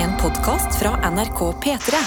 En 0.00 0.16
podkast 0.16 0.78
fra 0.80 1.10
NRK 1.10 1.40
P3. 1.60 1.98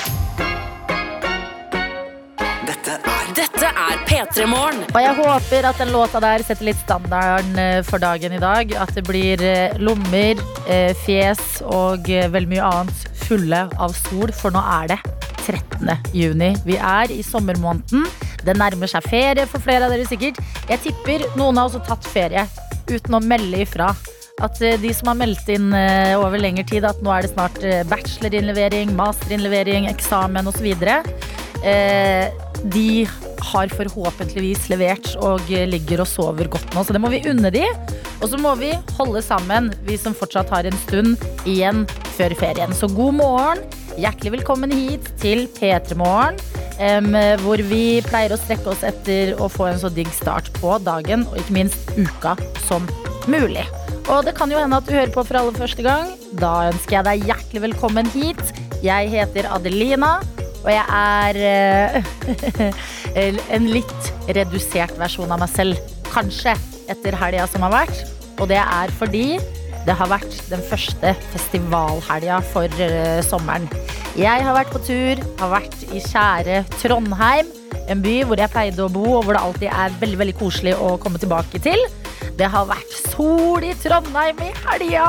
Dette 2.65 2.95
er 2.97 3.27
Dette 3.37 3.69
er 3.69 3.99
P3 4.07 4.47
Morgen. 4.49 4.81
Og 4.87 4.97
jeg 4.97 5.13
håper 5.19 5.67
at 5.69 5.77
den 5.77 5.91
låta 5.93 6.21
der 6.23 6.41
setter 6.41 6.65
litt 6.71 6.79
standarden 6.81 7.59
eh, 7.61 7.83
for 7.85 8.01
dagen 8.01 8.33
i 8.33 8.39
dag. 8.41 8.73
At 8.81 8.95
det 8.97 9.03
blir 9.05 9.43
eh, 9.45 9.77
lommer, 9.77 10.41
eh, 10.65 10.97
fjes 11.05 11.61
og 11.69 12.09
veldig 12.09 12.49
mye 12.55 12.71
annet 12.71 13.05
fulle 13.27 13.61
av 13.77 13.93
sol, 13.99 14.33
for 14.33 14.55
nå 14.55 14.63
er 14.79 14.95
det 14.95 14.99
13. 15.43 15.93
juni. 16.17 16.49
Vi 16.65 16.79
er 16.81 17.13
i 17.13 17.21
sommermåneden. 17.21 18.09
Det 18.41 18.57
nærmer 18.57 18.89
seg 18.89 19.05
ferie 19.05 19.45
for 19.45 19.61
flere 19.61 19.85
av 19.85 19.93
dere 19.93 20.09
sikkert. 20.09 20.41
Jeg 20.65 20.81
tipper 20.89 21.29
noen 21.37 21.61
har 21.61 21.69
også 21.69 21.85
tatt 21.85 22.09
ferie 22.09 22.47
uten 22.89 23.21
å 23.21 23.21
melde 23.21 23.61
ifra. 23.67 23.93
At 24.41 24.61
eh, 24.61 24.79
de 24.81 24.93
som 24.95 25.11
har 25.11 25.19
meldt 25.19 25.49
inn 25.53 25.69
eh, 25.77 26.15
over 26.17 26.41
lengre 26.41 26.65
tid 26.65 26.87
at 26.87 27.01
nå 27.05 27.11
er 27.13 27.25
det 27.25 27.33
snart 27.35 27.59
eh, 27.61 27.83
bachelorinnlevering, 27.89 28.95
masterinnlevering, 28.97 29.89
eksamen 29.91 30.49
osv. 30.49 30.71
De 32.73 32.87
har 33.43 33.73
forhåpentligvis 33.75 34.69
levert 34.71 35.09
og 35.19 35.51
ligger 35.51 36.01
og 36.03 36.07
sover 36.07 36.47
godt 36.51 36.73
nå, 36.73 36.83
så 36.83 36.95
det 36.95 37.01
må 37.03 37.11
vi 37.11 37.21
unne 37.29 37.51
de. 37.53 37.65
Og 38.23 38.29
så 38.31 38.39
må 38.39 38.53
vi 38.55 38.71
holde 38.97 39.21
sammen, 39.23 39.69
vi 39.83 39.97
som 39.99 40.15
fortsatt 40.15 40.51
har 40.53 40.67
en 40.67 40.79
stund 40.85 41.23
igjen 41.43 41.83
før 42.15 42.35
ferien. 42.39 42.71
Så 42.75 42.87
god 42.87 43.19
morgen, 43.19 43.63
hjertelig 43.99 44.37
velkommen 44.39 44.71
hit 44.71 45.11
til 45.21 45.45
P3 45.59 45.99
Morgen. 45.99 46.39
Um, 46.79 47.13
hvor 47.43 47.61
vi 47.69 48.01
pleier 48.07 48.33
å 48.33 48.39
strekke 48.39 48.71
oss 48.71 48.81
etter 48.87 49.35
å 49.37 49.51
få 49.51 49.69
en 49.69 49.79
så 49.83 49.91
digg 49.93 50.09
start 50.15 50.49
på 50.57 50.79
dagen, 50.87 51.27
og 51.29 51.43
ikke 51.43 51.59
minst 51.59 51.95
uka 51.99 52.33
som 52.65 52.87
mulig. 53.29 53.67
Og 54.11 54.25
det 54.27 54.33
kan 54.35 54.51
jo 54.51 54.59
hende 54.59 54.77
at 54.77 54.87
du 54.87 54.91
hører 54.91 55.11
på 55.13 55.23
for 55.23 55.39
aller 55.39 55.55
første 55.55 55.83
gang. 55.85 56.11
Da 56.39 56.69
ønsker 56.73 56.97
jeg 56.97 57.07
deg 57.07 57.27
hjertelig 57.29 57.61
velkommen 57.69 58.09
hit. 58.11 58.41
Jeg 58.83 59.11
heter 59.13 59.47
Adelina, 59.55 60.17
og 60.63 60.69
jeg 60.71 60.83
er 60.99 61.39
uh, 61.95 62.83
en 63.55 63.69
litt 63.71 64.11
redusert 64.35 64.97
versjon 64.99 65.31
av 65.31 65.39
meg 65.45 65.51
selv. 65.53 65.79
Kanskje 66.11 66.57
etter 66.91 67.15
helga 67.15 67.47
som 67.47 67.63
har 67.63 67.77
vært. 67.77 68.03
Og 68.41 68.49
det 68.51 68.59
er 68.59 68.91
fordi 68.99 69.27
det 69.87 69.95
har 69.99 70.11
vært 70.11 70.35
den 70.51 70.61
første 70.67 71.15
festivalhelga 71.31 72.43
for 72.51 72.83
uh, 72.83 73.23
sommeren. 73.23 73.71
Jeg 74.19 74.43
har 74.45 74.59
vært 74.59 74.75
på 74.75 74.83
tur, 74.83 75.23
har 75.39 75.55
vært 75.61 75.79
i 75.95 76.03
kjære 76.03 76.65
Trondheim. 76.81 77.62
En 77.91 77.99
by 78.03 78.13
hvor 78.27 78.39
jeg 78.39 78.51
pleide 78.53 78.85
å 78.85 78.91
bo, 78.91 79.03
og 79.17 79.25
hvor 79.25 79.35
det 79.35 79.43
alltid 79.43 79.69
er 79.71 79.95
veldig 79.99 80.19
veldig 80.21 80.35
koselig 80.39 80.75
å 80.79 80.93
komme 81.01 81.19
tilbake 81.19 81.59
til. 81.63 81.81
Det 82.39 82.47
har 82.49 82.69
vært 82.69 82.93
sol 83.11 83.65
i 83.65 83.73
Trondheim 83.81 84.39
i 84.41 84.51
helga! 84.63 85.07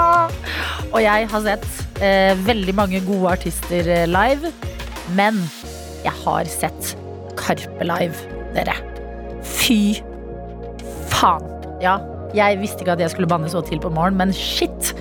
Og 0.91 0.99
jeg 1.03 1.29
har 1.31 1.45
sett 1.47 1.69
eh, 2.03 2.35
veldig 2.47 2.75
mange 2.77 3.01
gode 3.07 3.37
artister 3.37 3.89
eh, 3.91 4.09
live. 4.11 4.51
Men 5.15 5.39
jeg 6.05 6.15
har 6.25 6.51
sett 6.51 6.95
Karpe 7.39 7.87
live, 7.87 8.41
dere. 8.55 8.75
Fy 9.45 10.01
faen. 11.13 11.47
Ja, 11.83 11.99
jeg 12.35 12.61
visste 12.61 12.85
ikke 12.85 12.97
at 12.97 13.03
jeg 13.03 13.15
skulle 13.15 13.31
banne 13.31 13.51
så 13.51 13.63
til 13.65 13.81
på 13.83 13.93
morgen, 13.95 14.19
men 14.19 14.35
shit. 14.35 14.93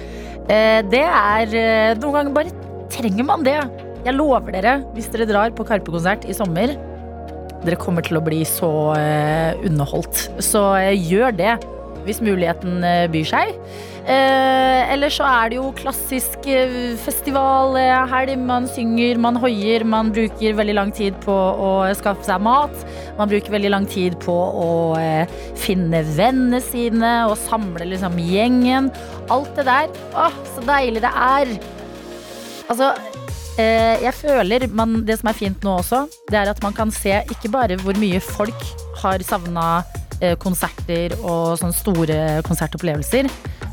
Eh, 0.51 0.81
det 0.91 1.05
er 1.07 1.53
eh, 1.57 1.97
Noen 2.01 2.19
ganger 2.19 2.37
bare 2.37 2.55
trenger 2.93 3.27
man 3.27 3.45
det. 3.45 3.57
Jeg 4.03 4.17
lover 4.17 4.53
dere, 4.53 4.79
hvis 4.93 5.09
dere 5.13 5.29
drar 5.29 5.53
på 5.55 5.65
Karpe-konsert 5.65 6.27
i 6.27 6.35
sommer 6.35 6.75
Dere 7.63 7.79
kommer 7.79 8.03
til 8.03 8.19
å 8.19 8.23
bli 8.23 8.41
så 8.47 8.71
eh, 8.97 9.55
underholdt. 9.67 10.27
Så 10.43 10.65
eh, 10.81 10.97
gjør 10.99 11.35
det 11.37 11.55
hvis 12.03 12.19
muligheten 12.19 12.83
eh, 12.83 13.05
byr 13.11 13.27
seg. 13.29 13.53
Eh, 14.03 14.81
eller 14.91 15.11
så 15.13 15.23
er 15.23 15.53
det 15.53 15.59
jo 15.61 15.69
klassisk 15.77 16.43
festivalhelg. 17.05 18.33
Man 18.43 18.67
synger, 18.67 19.21
man 19.23 19.39
hoier, 19.39 19.85
man 19.87 20.11
bruker 20.11 20.57
veldig 20.59 20.75
lang 20.75 20.91
tid 20.95 21.15
på 21.23 21.31
å 21.33 21.71
skaffe 21.95 22.27
seg 22.27 22.43
mat. 22.43 22.75
Man 23.15 23.31
bruker 23.31 23.55
veldig 23.55 23.71
lang 23.71 23.87
tid 23.87 24.19
på 24.23 24.35
å 24.35 24.69
eh, 24.99 25.31
finne 25.59 26.03
vennene 26.17 26.59
sine 26.63 27.15
og 27.29 27.37
samle 27.45 27.87
liksom 27.93 28.19
gjengen. 28.19 28.91
Alt 29.31 29.55
det 29.55 29.69
der. 29.71 29.95
Åh, 30.19 30.39
så 30.51 30.67
deilig 30.67 31.05
det 31.05 31.15
er. 31.15 31.55
Altså, 32.67 32.91
jeg 33.57 34.13
føler 34.17 34.65
man, 34.73 35.03
Det 35.05 35.19
som 35.19 35.29
er 35.29 35.37
fint 35.37 35.65
nå 35.65 35.75
også, 35.81 36.03
det 36.31 36.39
er 36.39 36.49
at 36.49 36.61
man 36.63 36.73
kan 36.73 36.91
se 36.93 37.19
ikke 37.31 37.51
bare 37.53 37.77
hvor 37.83 37.97
mye 38.01 38.21
folk 38.23 38.65
har 39.03 39.21
savna 39.25 39.83
eh, 40.21 40.35
konserter 40.39 41.15
og 41.21 41.57
sånne 41.61 41.77
store 41.77 42.19
konsertopplevelser, 42.47 43.29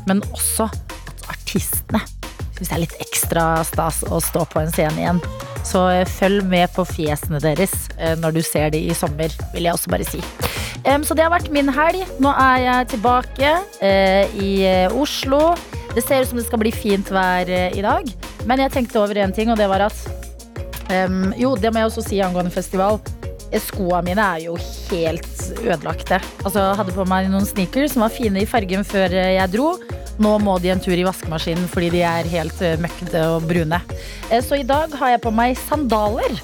men 0.09 0.23
også 0.31 0.67
at 0.69 1.25
artistene 1.31 2.01
syns 2.61 2.69
det 2.69 2.75
er 2.75 2.83
litt 2.83 2.99
ekstra 3.01 3.45
stas 3.65 4.03
å 4.05 4.19
stå 4.21 4.45
på 4.51 4.61
en 4.61 4.73
scene 4.73 5.01
igjen. 5.01 5.21
Så 5.65 5.85
eh, 5.89 6.05
følg 6.09 6.45
med 6.49 6.69
på 6.75 6.85
fjesene 6.85 7.41
deres 7.41 7.73
eh, 7.97 8.13
når 8.19 8.37
du 8.37 8.41
ser 8.45 8.69
de 8.73 8.83
i 8.85 8.97
sommer, 8.97 9.33
vil 9.55 9.65
jeg 9.65 9.77
også 9.77 9.93
bare 9.93 10.07
si. 10.07 10.21
Så 10.81 11.13
det 11.13 11.21
har 11.21 11.29
vært 11.29 11.51
min 11.53 11.69
helg. 11.69 12.01
Nå 12.21 12.31
er 12.41 12.63
jeg 12.63 12.87
tilbake 12.95 13.51
eh, 13.85 14.31
i 14.41 14.51
eh, 14.65 14.95
Oslo. 14.97 15.53
Det 15.93 16.01
ser 16.01 16.23
ut 16.23 16.31
som 16.31 16.39
det 16.39 16.47
skal 16.47 16.61
bli 16.63 16.71
fint 16.73 17.11
vær 17.13 17.49
eh, 17.49 17.69
i 17.77 17.83
dag. 17.85 18.09
Men 18.49 18.63
jeg 18.63 18.73
tenkte 18.73 19.01
over 19.01 19.19
en 19.21 19.33
ting, 19.35 19.51
og 19.53 19.59
det 19.59 19.69
var 19.69 19.85
at 19.87 19.97
um, 20.89 21.31
Jo, 21.39 21.55
det 21.59 21.71
må 21.71 21.81
jeg 21.81 21.91
også 21.91 22.05
si 22.05 22.21
angående 22.23 22.53
festival. 22.53 22.99
Eh, 23.51 23.61
Skoa 23.61 24.01
mine 24.05 24.23
er 24.23 24.45
jo 24.47 24.57
helt 24.91 25.31
ødelagte. 25.61 26.21
Altså, 26.43 26.59
jeg 26.59 26.79
hadde 26.79 26.95
på 26.95 27.07
meg 27.09 27.29
noen 27.31 27.47
sneakers 27.47 27.95
som 27.95 28.05
var 28.05 28.13
fine 28.15 28.43
i 28.43 28.49
fargen 28.49 28.85
før 28.87 29.13
eh, 29.13 29.35
jeg 29.37 29.53
dro. 29.55 29.73
Nå 30.21 30.35
må 30.43 30.57
de 30.61 30.71
en 30.73 30.81
tur 30.81 30.97
i 30.97 31.05
vaskemaskinen 31.07 31.69
fordi 31.71 31.91
de 31.95 32.03
er 32.05 32.29
helt 32.31 32.63
eh, 32.65 32.79
møkkete 32.81 33.23
og 33.35 33.47
brune. 33.49 33.81
Så 34.31 34.61
i 34.61 34.67
dag 34.67 34.93
har 34.99 35.15
jeg 35.15 35.23
på 35.23 35.33
meg 35.35 35.57
sandaler. 35.59 36.37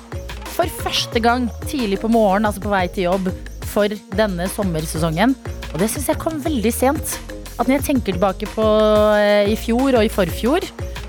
For 0.58 0.69
første 0.81 1.22
gang 1.22 1.46
tidlig 1.68 2.02
på 2.02 2.09
morgenen, 2.09 2.50
altså 2.50 2.64
på 2.64 2.74
vei 2.74 2.88
til 2.90 3.12
jobb, 3.12 3.29
for 3.69 3.94
denne 4.18 4.47
sommersesongen. 4.50 5.35
Og 5.69 5.78
det 5.81 5.91
syns 5.94 6.09
jeg 6.09 6.22
kom 6.22 6.40
veldig 6.41 6.74
sent. 6.74 7.18
At 7.57 7.66
når 7.66 7.79
jeg 7.79 7.85
tenker 7.88 8.13
tilbake 8.13 8.50
på 8.53 8.66
eh, 9.18 9.50
i 9.50 9.56
fjor 9.57 9.97
og 9.97 10.06
i 10.06 10.12
forfjor, 10.13 10.66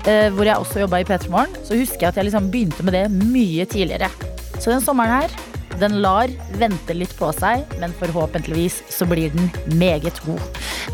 eh, 0.09 0.29
hvor 0.33 0.47
jeg 0.47 0.57
også 0.57 0.81
jobba 0.81 1.01
i 1.01 1.05
P3 1.05 1.29
Morgen, 1.29 1.53
så 1.61 1.77
husker 1.77 2.07
jeg 2.07 2.09
at 2.09 2.17
jeg 2.17 2.25
liksom 2.29 2.49
begynte 2.49 2.85
med 2.85 2.97
det 2.97 3.05
mye 3.13 3.67
tidligere. 3.69 4.09
Så 4.57 4.71
den 4.73 4.81
sommeren 4.81 5.13
her, 5.13 5.35
den 5.79 5.99
lar 6.03 6.31
vente 6.59 6.95
litt 6.97 7.13
på 7.19 7.29
seg, 7.37 7.61
men 7.79 7.93
forhåpentligvis 7.99 8.81
så 8.91 9.05
blir 9.07 9.29
den 9.35 9.51
meget 9.77 10.17
god. 10.25 10.41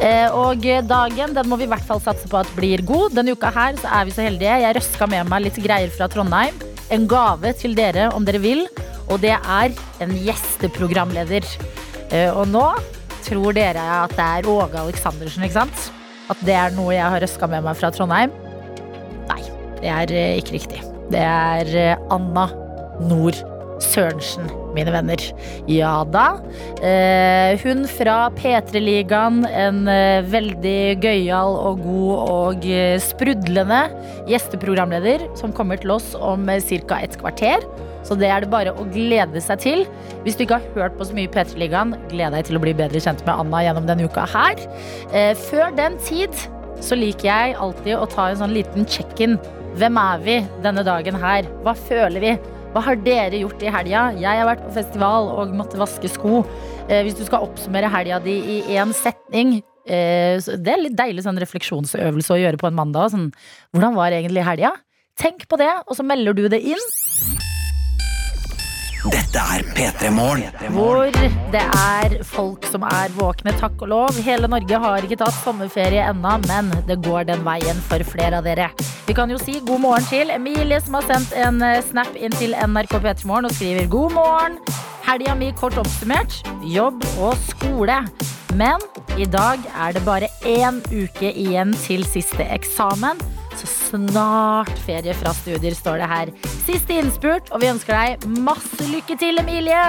Eh, 0.03 0.27
og 0.35 0.67
dagen 0.89 1.37
den 1.37 1.47
må 1.47 1.57
vi 1.61 1.69
i 1.69 1.71
hvert 1.71 1.87
fall 1.87 2.03
satse 2.03 2.27
på 2.29 2.41
at 2.41 2.51
blir 2.57 2.83
god. 2.85 3.15
Denne 3.15 3.33
uka 3.33 3.53
her 3.55 3.79
så 3.79 3.93
er 3.95 4.09
vi 4.09 4.17
så 4.17 4.27
heldige. 4.27 4.59
Jeg 4.65 4.75
røska 4.75 5.07
med 5.07 5.31
meg 5.31 5.47
litt 5.47 5.61
greier 5.63 5.93
fra 5.95 6.11
Trondheim. 6.11 6.59
En 6.91 7.07
gave 7.09 7.55
til 7.57 7.79
dere 7.79 8.11
om 8.11 8.27
dere 8.27 8.43
vil. 8.43 8.67
Og 9.07 9.23
det 9.23 9.37
er 9.37 9.71
en 10.03 10.13
gjesteprogramleder. 10.17 11.47
Og 12.33 12.45
nå 12.49 12.63
tror 13.25 13.55
dere 13.57 13.83
at 14.03 14.13
det 14.15 14.25
er 14.25 14.49
Åge 14.49 14.81
Aleksandersen, 14.81 15.45
ikke 15.45 15.61
sant? 15.63 15.87
At 16.31 16.41
det 16.45 16.55
er 16.57 16.75
noe 16.75 16.93
jeg 16.95 17.05
har 17.05 17.21
røska 17.21 17.49
med 17.49 17.65
meg 17.65 17.77
fra 17.77 17.91
Trondheim? 17.93 18.33
Nei, 19.29 19.41
det 19.81 19.91
er 19.93 20.13
eh, 20.13 20.37
ikke 20.41 20.57
riktig. 20.59 20.81
Det 21.13 21.21
er 21.21 21.75
eh, 21.77 22.07
Anna 22.13 22.47
Nord 23.05 23.37
Sørensen, 23.83 24.47
mine 24.73 24.93
venner. 24.93 25.19
Ja 25.69 25.97
da. 26.07 26.39
Eh, 26.79 27.59
hun 27.61 27.83
fra 27.91 28.29
P3-ligaen, 28.37 29.43
en 29.49 29.81
veldig 30.31 30.79
gøyal 31.03 31.59
og 31.59 31.83
god 31.83 32.31
og 32.35 32.69
sprudlende 33.03 33.81
gjesteprogramleder 34.31 35.27
som 35.37 35.53
kommer 35.53 35.81
til 35.81 35.97
oss 35.97 36.13
om 36.15 36.47
ca. 36.47 37.01
et 37.03 37.19
kvarter. 37.19 37.67
Så 38.05 38.17
det 38.19 38.29
er 38.29 38.43
det 38.43 38.51
bare 38.53 38.73
å 38.77 38.85
glede 38.93 39.41
seg 39.41 39.61
til. 39.63 39.85
Hvis 40.25 40.37
du 40.37 40.45
ikke 40.45 40.59
har 40.59 40.73
hørt 40.77 40.97
på 40.99 41.07
så 41.09 41.15
mye 41.17 41.31
P3-ligaen, 41.33 41.95
gled 42.11 42.35
deg 42.37 42.47
til 42.47 42.59
å 42.59 42.63
bli 42.63 42.75
bedre 42.77 43.01
kjent 43.01 43.23
med 43.25 43.33
Anna 43.33 43.63
gjennom 43.65 43.87
denne 43.89 44.05
uka 44.05 44.27
her. 44.29 44.61
Eh, 45.11 45.33
før 45.47 45.73
den 45.77 45.97
tid 46.05 46.35
så 46.83 46.97
liker 46.99 47.29
jeg 47.29 47.55
alltid 47.61 47.95
å 47.97 48.09
ta 48.11 48.29
en 48.29 48.41
sånn 48.43 48.53
liten 48.55 48.85
check-in. 48.89 49.39
Hvem 49.79 49.97
er 49.99 50.21
vi 50.23 50.35
denne 50.63 50.83
dagen 50.87 51.17
her? 51.19 51.47
Hva 51.65 51.73
føler 51.75 52.21
vi? 52.23 52.35
Hva 52.75 52.83
har 52.83 52.99
dere 52.99 53.39
gjort 53.39 53.63
i 53.63 53.71
helga? 53.71 54.09
Jeg 54.19 54.41
har 54.41 54.49
vært 54.49 54.65
på 54.65 54.73
festival 54.75 55.29
og 55.31 55.53
måtte 55.55 55.79
vaske 55.79 56.11
sko. 56.11 56.43
Eh, 56.89 57.01
hvis 57.07 57.17
du 57.17 57.23
skal 57.25 57.45
oppsummere 57.47 57.89
helga 57.91 58.19
di 58.23 58.35
i 58.35 58.57
én 58.75 58.91
setning 58.93 59.55
eh, 59.89 60.37
Det 60.37 60.69
er 60.69 60.83
litt 60.83 60.97
deilig 60.97 61.23
sånn 61.25 61.39
refleksjonsøvelse 61.41 62.35
å 62.35 62.41
gjøre 62.43 62.59
på 62.61 62.69
en 62.69 62.77
mandag. 62.77 63.15
Sånn, 63.15 63.31
hvordan 63.73 63.97
var 63.97 64.13
egentlig 64.13 64.45
helga? 64.45 64.75
Tenk 65.17 65.47
på 65.47 65.57
det, 65.57 65.71
og 65.87 65.95
så 65.97 66.03
melder 66.05 66.35
du 66.35 66.45
det 66.51 66.59
inn. 66.75 66.89
Dette 69.05 69.37
er 69.37 69.61
P3 69.75 70.09
Morgen. 70.15 70.71
Hvor 70.73 71.03
det 71.53 71.61
er 71.61 72.15
folk 72.25 72.65
som 72.71 72.85
er 72.87 73.13
våkne, 73.13 73.53
takk 73.59 73.83
og 73.85 73.91
lov. 73.91 74.17
Hele 74.25 74.49
Norge 74.49 74.79
har 74.81 75.05
ikke 75.05 75.19
tatt 75.19 75.35
sommerferie 75.43 76.07
ennå, 76.09 76.31
men 76.47 76.71
det 76.87 76.97
går 77.05 77.27
den 77.29 77.43
veien 77.45 77.77
for 77.85 78.01
flere 78.07 78.39
av 78.39 78.47
dere. 78.49 78.71
Vi 79.05 79.13
kan 79.17 79.29
jo 79.29 79.37
si 79.41 79.59
god 79.67 79.83
morgen 79.83 80.09
til 80.09 80.33
Emilie, 80.33 80.81
som 80.81 80.97
har 80.97 81.05
sendt 81.09 81.35
en 81.37 81.61
eh, 81.61 81.83
snap 81.85 82.17
inn 82.17 82.33
til 82.39 82.57
NRK 82.57 82.97
P3morgen 82.97 83.51
og 83.51 83.53
skriver 83.53 83.91
god 83.93 84.17
morgen. 84.17 84.57
Helga 85.05 85.37
mi 85.37 85.51
kort 85.53 85.77
oppsummert. 85.77 86.41
Jobb 86.65 87.05
og 87.21 87.37
skole. 87.51 88.01
Men 88.57 88.81
i 89.21 89.29
dag 89.29 89.61
er 89.75 89.93
det 89.93 90.05
bare 90.07 90.31
én 90.49 90.81
uke 90.89 91.29
igjen 91.29 91.77
til 91.85 92.07
siste 92.09 92.47
eksamen. 92.57 93.21
Snart 93.95 94.75
ferie 94.83 95.13
fra 95.15 95.31
studier, 95.31 95.71
står 95.75 96.01
det 96.01 96.07
her. 96.11 96.31
Siste 96.65 96.97
innspurt, 96.99 97.47
og 97.55 97.61
vi 97.63 97.69
ønsker 97.71 97.95
deg 97.95 98.25
masse 98.43 98.87
lykke 98.89 99.15
til, 99.21 99.39
Emilie. 99.39 99.85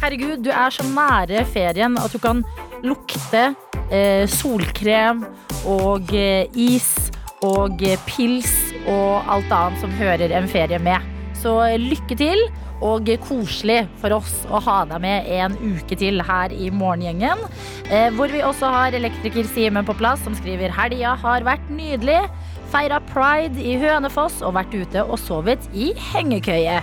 Herregud, 0.00 0.40
du 0.46 0.48
er 0.48 0.72
så 0.72 0.86
nære 0.88 1.44
ferien 1.52 1.98
at 2.00 2.14
du 2.14 2.20
kan 2.22 2.40
lukte 2.80 3.50
eh, 3.92 4.24
solkrem 4.32 5.26
og 5.68 6.08
eh, 6.16 6.48
is 6.56 7.10
og 7.44 7.84
eh, 7.84 8.00
pils 8.08 8.48
og 8.88 9.28
alt 9.28 9.52
annet 9.52 9.84
som 9.84 9.92
hører 10.00 10.32
en 10.32 10.48
ferie 10.48 10.80
med. 10.80 11.04
Så 11.36 11.58
eh, 11.66 11.76
lykke 11.80 12.16
til, 12.16 12.46
og 12.80 13.10
koselig 13.26 13.82
for 14.00 14.16
oss 14.16 14.38
å 14.48 14.56
ha 14.64 14.78
deg 14.88 15.02
med 15.04 15.26
en 15.36 15.56
uke 15.60 15.98
til 16.00 16.22
her 16.24 16.52
i 16.56 16.70
Morgengjengen. 16.72 17.44
Eh, 17.92 18.08
hvor 18.16 18.32
vi 18.32 18.40
også 18.40 18.70
har 18.72 18.96
elektriker 18.96 19.44
Simen 19.52 19.84
på 19.84 19.98
plass, 20.00 20.24
som 20.24 20.36
skriver 20.38 20.72
helga 20.72 21.12
har 21.20 21.44
vært 21.44 21.68
nydelig. 21.68 22.22
Feira 22.70 23.00
pride 23.02 23.58
i 23.58 23.72
Hønefoss 23.80 24.38
og 24.46 24.54
vært 24.54 24.74
ute 24.78 25.02
og 25.02 25.18
sovet 25.18 25.64
i 25.74 25.88
hengekøye. 26.12 26.76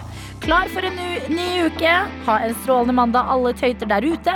Klar 0.43 0.67
for 0.73 0.83
en 0.83 0.97
ny 1.31 1.47
uke. 1.63 1.93
Ha 2.27 2.39
en 2.43 2.55
strålende 2.59 2.95
mandag, 2.97 3.29
alle 3.31 3.53
tøyter 3.55 3.87
der 3.87 4.03
ute. 4.03 4.33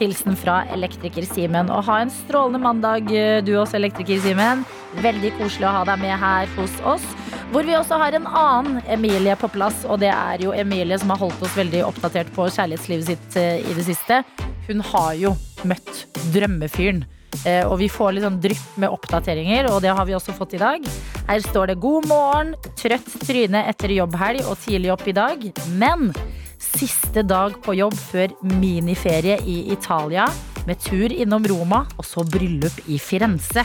Hilsen 0.00 0.36
fra 0.36 0.62
elektriker 0.72 1.24
Simen. 1.28 1.70
Og 1.72 1.86
ha 1.88 2.02
en 2.02 2.12
strålende 2.12 2.60
mandag, 2.60 3.08
eh, 3.12 3.40
du 3.44 3.54
også, 3.56 3.78
elektriker 3.78 4.20
Simen. 4.20 4.64
Veldig 5.00 5.32
koselig 5.38 5.68
å 5.68 5.74
ha 5.78 5.84
deg 5.88 6.02
med 6.04 6.18
her 6.20 6.52
hos 6.58 6.74
oss. 6.84 7.06
Hvor 7.50 7.64
vi 7.64 7.76
også 7.76 7.96
har 8.00 8.14
en 8.14 8.26
annen 8.26 8.82
Emilie 8.86 9.36
på 9.40 9.48
plass, 9.48 9.84
og 9.84 10.00
det 10.04 10.12
er 10.12 10.44
jo 10.44 10.52
Emilie 10.52 10.98
som 11.00 11.10
har 11.10 11.18
holdt 11.18 11.40
oss 11.42 11.56
veldig 11.56 11.80
oppdatert 11.88 12.28
på 12.36 12.44
kjærlighetslivet 12.48 13.08
sitt 13.08 13.40
eh, 13.40 13.64
i 13.64 13.76
det 13.76 13.88
siste. 13.88 14.20
Hun 14.68 14.84
har 14.92 15.16
jo 15.16 15.32
møtt 15.64 16.04
drømmefyren. 16.36 17.06
Eh, 17.46 17.64
Og 17.66 17.78
vi 17.78 17.88
får 17.88 18.12
litt 18.14 18.24
sånn 18.26 18.40
drypp 18.42 18.76
med 18.76 18.90
oppdateringer, 18.90 19.70
og 19.70 19.80
det 19.82 19.94
har 19.94 20.04
vi 20.06 20.16
også 20.16 20.34
fått 20.36 20.54
i 20.54 20.58
dag. 20.58 20.84
Her 21.28 21.40
står 21.40 21.66
det 21.68 21.80
'God 21.80 22.06
morgen, 22.06 22.54
trøtt 22.76 23.06
tryne 23.26 23.66
etter 23.68 23.88
jobbhelg 23.88 24.44
og 24.46 24.58
tidlig 24.58 24.92
opp 24.92 25.06
i 25.06 25.12
dag'. 25.12 25.52
Men 25.78 26.12
siste 26.58 27.22
dag 27.22 27.54
på 27.62 27.76
jobb 27.76 27.94
før 27.94 28.28
miniferie 28.42 29.38
i 29.46 29.72
Italia, 29.72 30.28
med 30.66 30.78
tur 30.78 31.08
innom 31.08 31.44
Roma 31.46 31.86
og 31.96 32.04
så 32.04 32.22
bryllup 32.24 32.76
i 32.88 32.98
Firenze. 32.98 33.64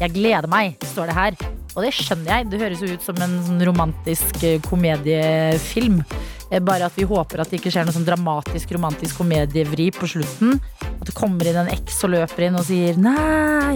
Jeg 0.00 0.14
gleder 0.14 0.50
meg, 0.50 0.78
står 0.90 1.10
det 1.10 1.16
her. 1.18 1.36
Og 1.74 1.82
det 1.82 1.90
skjønner 1.94 2.30
jeg. 2.30 2.50
Det 2.52 2.60
høres 2.62 2.82
jo 2.82 2.92
ut 2.94 3.02
som 3.06 3.18
en 3.24 3.34
sånn 3.46 3.64
romantisk 3.66 4.42
eh, 4.46 4.60
komediefilm. 4.62 6.00
Eh, 6.50 6.62
Bare 6.62 6.86
at 6.86 6.98
vi 6.98 7.06
håper 7.08 7.42
at 7.42 7.50
det 7.50 7.60
ikke 7.60 7.72
skjer 7.74 7.86
noe 7.86 7.94
sånn 7.96 8.06
dramatisk 8.06 8.74
romantisk 8.76 9.18
komedievri 9.22 9.90
på 9.94 10.08
slutten. 10.10 10.60
At 10.94 11.06
det 11.10 11.16
kommer 11.18 11.50
inn 11.50 11.58
en 11.64 11.72
eks 11.74 11.98
og 12.06 12.14
løper 12.14 12.48
inn 12.48 12.58
og 12.58 12.66
sier 12.68 12.98
'nei, 12.98 13.74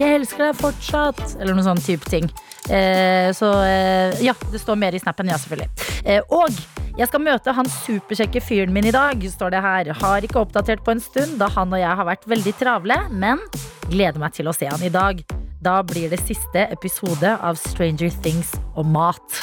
jeg 0.00 0.20
elsker 0.20 0.50
deg 0.50 0.60
fortsatt'. 0.60 1.40
Eller 1.40 1.56
noen 1.56 1.68
sånn 1.72 1.84
type 1.84 2.08
ting. 2.08 2.28
Eh, 2.68 3.32
så 3.36 3.52
eh, 3.64 4.20
ja, 4.24 4.36
det 4.52 4.60
står 4.60 4.76
mer 4.76 4.94
i 4.94 5.00
snappen, 5.00 5.28
ja, 5.32 5.40
selvfølgelig. 5.40 5.68
Eh, 6.04 6.20
og 6.28 6.52
jeg 6.98 7.08
skal 7.08 7.24
møte 7.24 7.56
han 7.56 7.68
superkjekke 7.72 8.42
fyren 8.44 8.72
min 8.72 8.88
i 8.88 8.92
dag, 8.94 9.16
står 9.16 9.56
det 9.56 9.64
her. 9.64 9.92
Har 10.00 10.24
ikke 10.24 10.42
oppdatert 10.44 10.84
på 10.84 10.92
en 10.92 11.00
stund, 11.00 11.38
da 11.40 11.48
han 11.56 11.72
og 11.72 11.80
jeg 11.80 12.00
har 12.00 12.08
vært 12.08 12.28
veldig 12.28 12.56
travle, 12.60 13.00
men 13.10 13.40
gleder 13.88 14.20
meg 14.20 14.36
til 14.36 14.50
å 14.50 14.56
se 14.56 14.68
han 14.68 14.82
i 14.84 14.92
dag. 14.92 15.24
Da 15.60 15.82
blir 15.84 16.08
det 16.08 16.22
siste 16.24 16.62
episode 16.72 17.34
av 17.36 17.58
Stranger 17.60 18.12
Things 18.24 18.54
og 18.80 18.86
mat. 18.88 19.42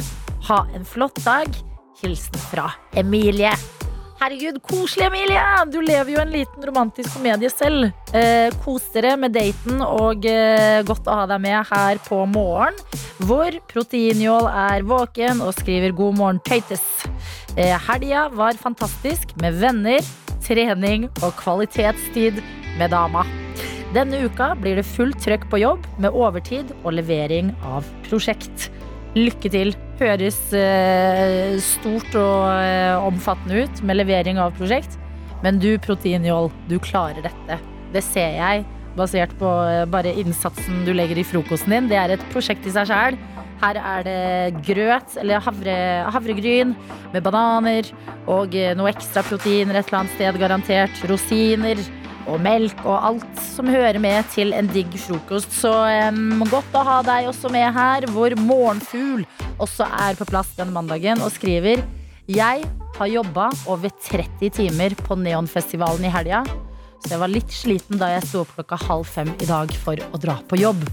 Ha 0.49 0.63
en 0.73 0.85
flott 0.85 1.19
dag. 1.21 1.51
Hilsen 2.01 2.39
fra 2.49 2.71
Emilie. 2.97 3.51
Herregud, 4.17 4.57
koselig, 4.65 5.05
Emilie! 5.11 5.43
Du 5.69 5.77
lever 5.85 6.15
jo 6.15 6.21
en 6.23 6.33
liten 6.33 6.65
romantisk 6.65 7.13
komedie 7.13 7.51
selv. 7.53 7.91
Eh, 8.17 8.49
kos 8.65 8.89
dere 8.95 9.13
med 9.21 9.35
daten, 9.37 9.77
og 9.85 10.25
eh, 10.25 10.81
godt 10.89 11.05
å 11.05 11.21
ha 11.21 11.29
deg 11.29 11.43
med 11.45 11.69
her 11.69 12.01
på 12.07 12.23
morgen. 12.33 12.77
Hvor 13.21 13.53
Proteinjål 13.69 14.49
er 14.49 14.89
våken 14.89 15.45
og 15.45 15.53
skriver 15.61 15.93
'God 15.93 16.17
morgen, 16.17 16.41
tøytes'. 16.41 17.05
Eh, 17.53 17.77
helga 17.89 18.29
var 18.33 18.57
fantastisk 18.57 19.37
med 19.41 19.61
venner, 19.61 20.01
trening 20.41 21.11
og 21.21 21.37
kvalitetstid 21.37 22.41
med 22.77 22.89
dama. 22.89 23.25
Denne 23.95 24.19
uka 24.27 24.49
blir 24.59 24.75
det 24.75 24.83
fullt 24.83 25.21
trøkk 25.23 25.45
på 25.51 25.61
jobb 25.61 25.85
med 26.03 26.11
overtid 26.11 26.73
og 26.81 26.91
levering 26.97 27.53
av 27.63 27.87
prosjekt. 28.09 28.67
Lykke 29.15 29.51
til. 29.53 29.75
Høres 29.97 30.37
eh, 30.53 31.55
stort 31.63 32.17
og 32.19 32.49
eh, 32.51 33.07
omfattende 33.07 33.63
ut 33.63 33.79
med 33.87 33.97
levering 33.97 34.41
av 34.43 34.51
prosjekt. 34.59 34.99
Men 35.41 35.61
du, 35.63 35.71
Proteinjål, 35.81 36.51
du 36.67 36.75
klarer 36.83 37.23
dette. 37.25 37.57
Det 37.93 38.03
ser 38.05 38.35
jeg 38.35 38.65
basert 38.97 39.33
på 39.39 39.49
eh, 39.69 39.85
bare 39.89 40.11
innsatsen 40.19 40.83
du 40.85 40.91
legger 40.93 41.21
i 41.21 41.25
frokosten 41.25 41.73
din. 41.73 41.87
Det 41.89 41.97
er 42.01 42.17
et 42.17 42.29
prosjekt 42.33 42.67
i 42.67 42.73
seg 42.75 42.91
sjæl. 42.91 43.17
Her 43.61 43.79
er 43.79 44.03
det 44.05 44.65
grøt, 44.67 45.15
eller 45.17 45.41
havre, 45.41 45.77
havregryn 46.13 46.75
med 47.15 47.23
bananer 47.25 47.87
og 48.29 48.53
eh, 48.53 48.75
noe 48.77 48.91
ekstra 48.91 49.23
proteiner 49.25 49.79
et 49.79 49.87
eller 49.87 50.03
annet 50.03 50.17
sted, 50.19 50.41
garantert. 50.43 51.01
Rosiner 51.09 51.81
og 52.27 52.41
melk 52.43 52.79
og 52.85 52.97
alt 53.09 53.41
som 53.41 53.69
hører 53.71 53.99
med 54.03 54.27
til 54.33 54.53
en 54.55 54.69
digg 54.73 54.93
frokost. 54.99 55.53
Så 55.55 55.71
um, 55.71 56.43
godt 56.51 56.75
å 56.77 56.83
ha 56.87 56.97
deg 57.07 57.29
også 57.31 57.51
med 57.53 57.67
her, 57.75 58.07
hvor 58.13 58.35
Morgenfugl 58.39 59.25
også 59.63 59.87
er 60.07 60.17
på 60.19 60.27
plass 60.29 60.53
denne 60.57 60.75
mandagen 60.75 61.23
og 61.23 61.33
skriver 61.35 61.83
Jeg 62.27 62.65
har 62.97 63.11
jobba 63.11 63.49
over 63.69 63.93
30 64.09 64.51
timer 64.57 64.97
på 65.07 65.17
Neonfestivalen 65.21 66.07
i 66.07 66.13
helga, 66.13 66.43
så 67.03 67.13
jeg 67.13 67.21
var 67.21 67.31
litt 67.31 67.53
sliten 67.53 68.01
da 68.01 68.11
jeg 68.15 68.25
sto 68.27 68.43
opp 68.43 68.55
klokka 68.57 68.81
halv 68.87 69.07
fem 69.07 69.31
i 69.37 69.49
dag 69.49 69.73
for 69.83 70.01
å 70.11 70.21
dra 70.21 70.39
på 70.49 70.59
jobb. 70.59 70.83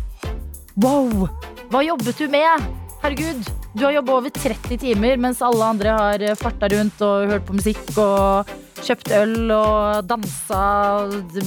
Wow! 0.80 1.28
Hva 1.72 1.84
jobbet 1.86 2.20
du 2.20 2.28
med? 2.30 2.83
Herregud, 3.04 3.44
du 3.76 3.82
har 3.84 3.92
jobba 3.98 4.14
over 4.16 4.32
30 4.32 4.78
timer, 4.80 5.18
mens 5.20 5.42
alle 5.44 5.66
andre 5.74 5.92
har 5.92 6.22
eh, 6.24 6.36
farta 6.40 6.70
rundt 6.72 7.02
og 7.04 7.26
hørt 7.28 7.44
på 7.44 7.56
musikk 7.58 7.90
og 8.00 8.48
kjøpt 8.80 9.10
øl 9.18 9.52
og 9.52 10.08
dansa, 10.08 10.60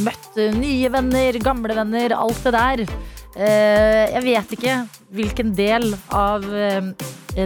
møtt 0.06 0.38
nye 0.54 0.92
venner, 0.94 1.40
gamle 1.42 1.80
venner, 1.80 2.14
alt 2.14 2.46
det 2.46 2.54
der. 2.54 2.86
Eh, 3.34 4.14
Jeg 4.14 4.24
vet 4.28 4.54
ikke 4.54 4.78
hvilken 5.18 5.56
del 5.58 5.90
av 6.14 6.46
eh, 6.46 6.94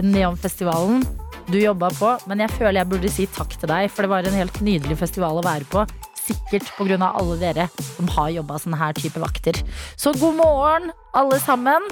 Neonfestivalen 0.04 1.00
du 1.48 1.56
jobba 1.62 1.88
på, 1.96 2.12
men 2.28 2.44
jeg 2.44 2.52
føler 2.58 2.82
jeg 2.82 2.92
burde 2.92 3.16
si 3.16 3.30
takk 3.32 3.56
til 3.56 3.72
deg, 3.72 3.88
for 3.88 4.04
det 4.04 4.12
var 4.12 4.28
en 4.28 4.40
helt 4.42 4.60
nydelig 4.60 5.00
festival 5.00 5.40
å 5.40 5.48
være 5.48 5.72
på. 5.72 5.88
Sikkert 6.20 6.68
pga. 6.76 7.00
alle 7.08 7.40
dere 7.40 7.70
som 7.96 8.12
har 8.12 8.28
jobba 8.36 8.60
sånne 8.60 8.76
her 8.76 8.92
type 8.92 9.24
vakter. 9.24 9.56
Så 9.96 10.12
god 10.20 10.36
morgen, 10.36 10.92
alle 11.16 11.40
sammen. 11.40 11.88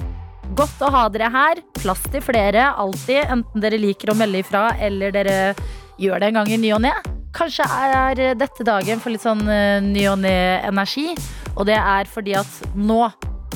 Godt 0.51 0.81
å 0.83 0.89
ha 0.91 1.05
dere 1.11 1.29
her. 1.31 1.61
Plass 1.79 2.01
til 2.11 2.23
flere, 2.25 2.71
alltid. 2.75 3.23
Enten 3.31 3.63
dere 3.63 3.79
liker 3.79 4.11
å 4.11 4.17
melde 4.19 4.41
ifra, 4.43 4.67
eller 4.83 5.13
dere 5.15 5.37
gjør 6.01 6.19
det 6.19 6.31
en 6.31 6.39
gang 6.41 6.51
i 6.51 6.59
ny 6.59 6.73
og 6.75 6.81
ne. 6.83 6.91
Kanskje 7.31 7.63
er 7.63 8.21
dette 8.35 8.65
dagen 8.67 8.99
for 8.99 9.13
litt 9.13 9.23
sånn 9.23 9.45
eh, 9.47 9.79
ny 9.83 10.03
og 10.11 10.19
ne-energi. 10.25 11.13
Og 11.55 11.63
det 11.69 11.77
er 11.79 12.09
fordi 12.11 12.35
at 12.41 12.73
nå 12.75 13.05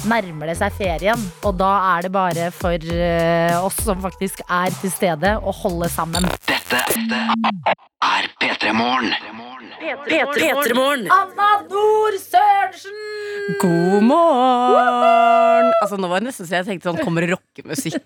nærmer 0.05 0.51
det 0.51 0.57
seg 0.59 0.73
ferien, 0.77 1.21
og 1.47 1.55
da 1.59 1.71
er 1.95 2.05
det 2.05 2.11
bare 2.13 2.49
for 2.53 2.75
eh, 2.75 3.55
oss 3.63 3.77
som 3.85 4.01
faktisk 4.03 4.43
er 4.45 4.73
til 4.81 4.91
stede, 4.93 5.35
å 5.39 5.53
holde 5.63 5.89
sammen. 5.93 6.27
Dette 6.49 6.81
er 8.05 8.29
P3 8.41 8.73
Morgen. 8.75 9.13
P3morgen. 10.05 11.07
Anna 11.13 11.47
Nord 11.69 12.15
Sørensen! 12.21 13.01
God 13.61 14.01
morgen! 14.07 15.71
Altså, 15.83 15.97
nå 16.01 16.07
var 16.09 16.21
det 16.23 16.29
nesten 16.31 16.47
så 16.47 16.55
jeg 16.57 16.65
tenkte 16.65 16.87
sånn 16.89 16.97
Kommer 17.05 17.25
rockemusikk 17.29 17.97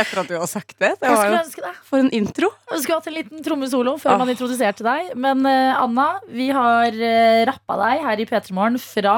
etter 0.00 0.20
at 0.22 0.30
du 0.30 0.34
har 0.38 0.48
sagt 0.50 0.74
det? 0.82 0.90
Det 0.98 1.10
var 1.12 1.30
jo? 1.30 1.70
For 1.86 2.02
en 2.02 2.10
intro. 2.16 2.50
Jeg 2.72 2.82
skulle 2.82 2.98
hatt 2.98 3.06
en 3.10 3.16
liten 3.18 3.44
trommesolo 3.46 3.94
før 4.02 4.16
Ah. 4.16 4.18
man 4.24 4.32
introduserte 4.32 4.82
deg. 4.86 5.12
Men 5.18 5.44
eh, 5.46 5.78
Anna, 5.78 6.08
vi 6.32 6.48
har 6.54 6.90
uh, 6.98 7.44
rappa 7.48 7.76
deg 7.84 8.02
her 8.08 8.22
i 8.24 8.26
P3 8.30 8.56
Morgen 8.56 8.80
fra 8.82 9.16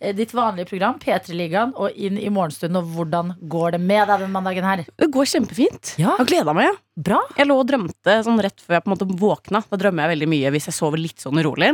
eh, 0.00 0.14
ditt 0.16 0.34
vanlige 0.34 0.70
program 0.72 0.98
P3-ligaen 1.02 1.69
og 1.76 1.96
inn 1.96 2.18
i 2.20 2.28
morgenstunden. 2.32 2.80
Og 2.82 2.94
hvordan 2.96 3.34
går 3.50 3.76
det 3.76 3.80
med 3.80 4.06
deg 4.10 4.24
den 4.26 4.32
mandagen 4.34 4.66
her? 4.66 4.84
Det 4.98 5.10
går 5.14 5.28
kjempefint. 5.34 5.94
Ja. 6.00 6.14
Jeg 6.16 6.24
har 6.24 6.30
gleda 6.34 6.54
meg. 6.56 6.70
Ja. 6.70 6.78
Bra. 7.00 7.18
Jeg 7.38 7.46
lå 7.48 7.54
og 7.56 7.64
drømte 7.70 8.14
sånn 8.26 8.40
rett 8.44 8.60
før 8.60 8.76
jeg 8.76 8.84
på 8.84 8.90
en 8.90 8.92
måte 8.92 9.06
våkna. 9.22 9.62
Da 9.70 9.78
drømmer 9.80 10.04
jeg 10.04 10.12
veldig 10.18 10.26
mye 10.28 10.50
hvis 10.52 10.66
jeg 10.68 10.76
sover 10.76 11.00
litt 11.00 11.22
sånn 11.22 11.38
urolig. 11.40 11.70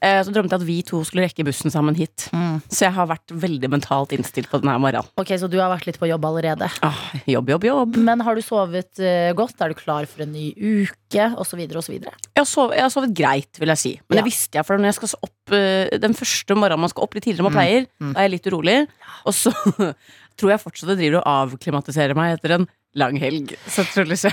Eh, 0.00 0.22
Så 0.24 0.32
drømte 0.32 0.54
jeg 0.56 0.62
at 0.62 0.66
vi 0.68 0.76
to 0.86 1.02
skulle 1.04 1.26
rekke 1.26 1.44
bussen 1.44 1.74
sammen 1.74 1.98
hit. 1.98 2.28
Så 2.72 2.86
jeg 2.86 2.94
har 2.96 3.10
vært 3.10 3.34
veldig 3.36 3.68
mentalt 3.74 4.14
innstilt 4.16 4.48
på 4.48 4.62
denne 4.62 4.78
morgenen. 4.80 5.10
Ok, 5.20 5.34
Så 5.36 5.50
du 5.50 5.58
har 5.60 5.68
vært 5.74 5.90
litt 5.90 5.98
på 6.00 6.08
jobb 6.08 6.24
allerede. 6.24 6.70
Ah, 6.80 6.96
jobb, 7.28 7.52
jobb, 7.52 7.64
jobb. 7.68 7.96
Men 8.00 8.24
har 8.24 8.34
du 8.38 8.40
sovet 8.40 8.96
uh, 9.02 9.34
godt? 9.36 9.60
Er 9.60 9.74
du 9.74 9.74
klar 9.76 10.08
for 10.08 10.24
en 10.24 10.32
ny 10.32 10.54
uke? 10.56 10.96
Og 11.38 11.46
så 11.46 11.56
videre 11.58 11.78
og 11.78 11.84
så 11.84 11.92
videre. 11.92 12.12
Jeg 12.36 12.46
sovet, 12.46 12.76
jeg 12.76 12.82
har 12.86 12.90
sovet 12.94 13.14
greit, 13.14 13.58
vil 13.60 13.68
jeg 13.68 13.78
si. 13.78 13.92
Men 14.08 14.16
Ja. 14.18 14.22
det 14.22 14.28
visste 14.32 14.58
jeg, 14.58 14.66
for 14.66 14.76
når 14.78 14.84
jeg 14.90 14.94
skal 14.94 15.08
opp 15.28 15.52
eh, 15.52 15.98
den 15.98 16.14
første 16.14 16.54
morgenen 16.56 16.80
man 16.80 16.88
skal 16.92 17.02
opp 17.04 17.14
litt 17.14 17.24
tidligere 17.24 17.46
enn 17.46 17.50
man 17.52 17.58
pleier, 17.58 17.86
Mm. 18.00 18.12
da 18.14 18.20
er 18.20 18.28
jeg 18.28 18.34
litt 18.36 18.46
urolig. 18.52 18.88
Og 19.26 19.32
så 19.34 19.52
tror 20.36 20.50
jeg 20.50 20.60
fortsatt 20.64 20.88
jeg 20.94 20.98
driver 21.02 21.20
og 21.20 21.52
avklimatiserer 21.52 22.14
meg 22.16 22.38
etter 22.38 22.56
en 22.56 22.68
lang 22.94 23.16
helg. 23.20 23.54
Så 23.68 23.84
tror 23.92 24.06
liksom 24.08 24.32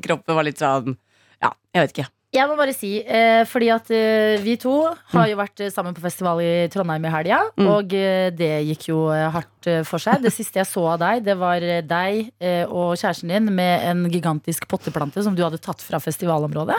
kroppen 0.06 0.34
var 0.38 0.44
litt 0.44 0.58
sånn 0.62 0.96
Ja, 1.42 1.52
jeg 1.74 1.82
vet 1.88 1.92
ikke. 1.96 2.08
Jeg 2.30 2.46
må 2.46 2.54
bare 2.54 2.70
si, 2.70 2.92
eh, 3.02 3.42
fordi 3.50 3.68
at 3.74 3.88
eh, 3.90 4.36
vi 4.38 4.52
to 4.62 4.72
har 5.10 5.26
jo 5.26 5.38
vært 5.40 5.64
eh, 5.64 5.70
sammen 5.74 5.96
på 5.96 6.02
festival 6.04 6.38
i 6.44 6.68
Trondheim 6.70 7.08
i 7.08 7.10
helga. 7.10 7.40
Mm. 7.58 7.66
Og 7.72 7.94
eh, 7.98 8.28
det 8.30 8.50
gikk 8.68 8.86
jo 8.92 9.00
eh, 9.10 9.24
hardt 9.34 9.66
eh, 9.66 9.80
for 9.88 9.98
seg. 9.98 10.22
Det 10.22 10.30
siste 10.30 10.60
jeg 10.60 10.68
så 10.70 10.84
av 10.92 11.00
deg, 11.02 11.24
det 11.26 11.34
var 11.40 11.66
eh, 11.66 11.80
deg 11.82 12.28
eh, 12.38 12.62
og 12.70 12.94
kjæresten 13.00 13.32
din 13.34 13.50
med 13.56 13.82
en 13.88 14.06
gigantisk 14.14 14.68
potteplante 14.70 15.24
som 15.26 15.34
du 15.34 15.42
hadde 15.42 15.58
tatt 15.58 15.82
fra 15.82 15.98
festivalområdet. 15.98 16.78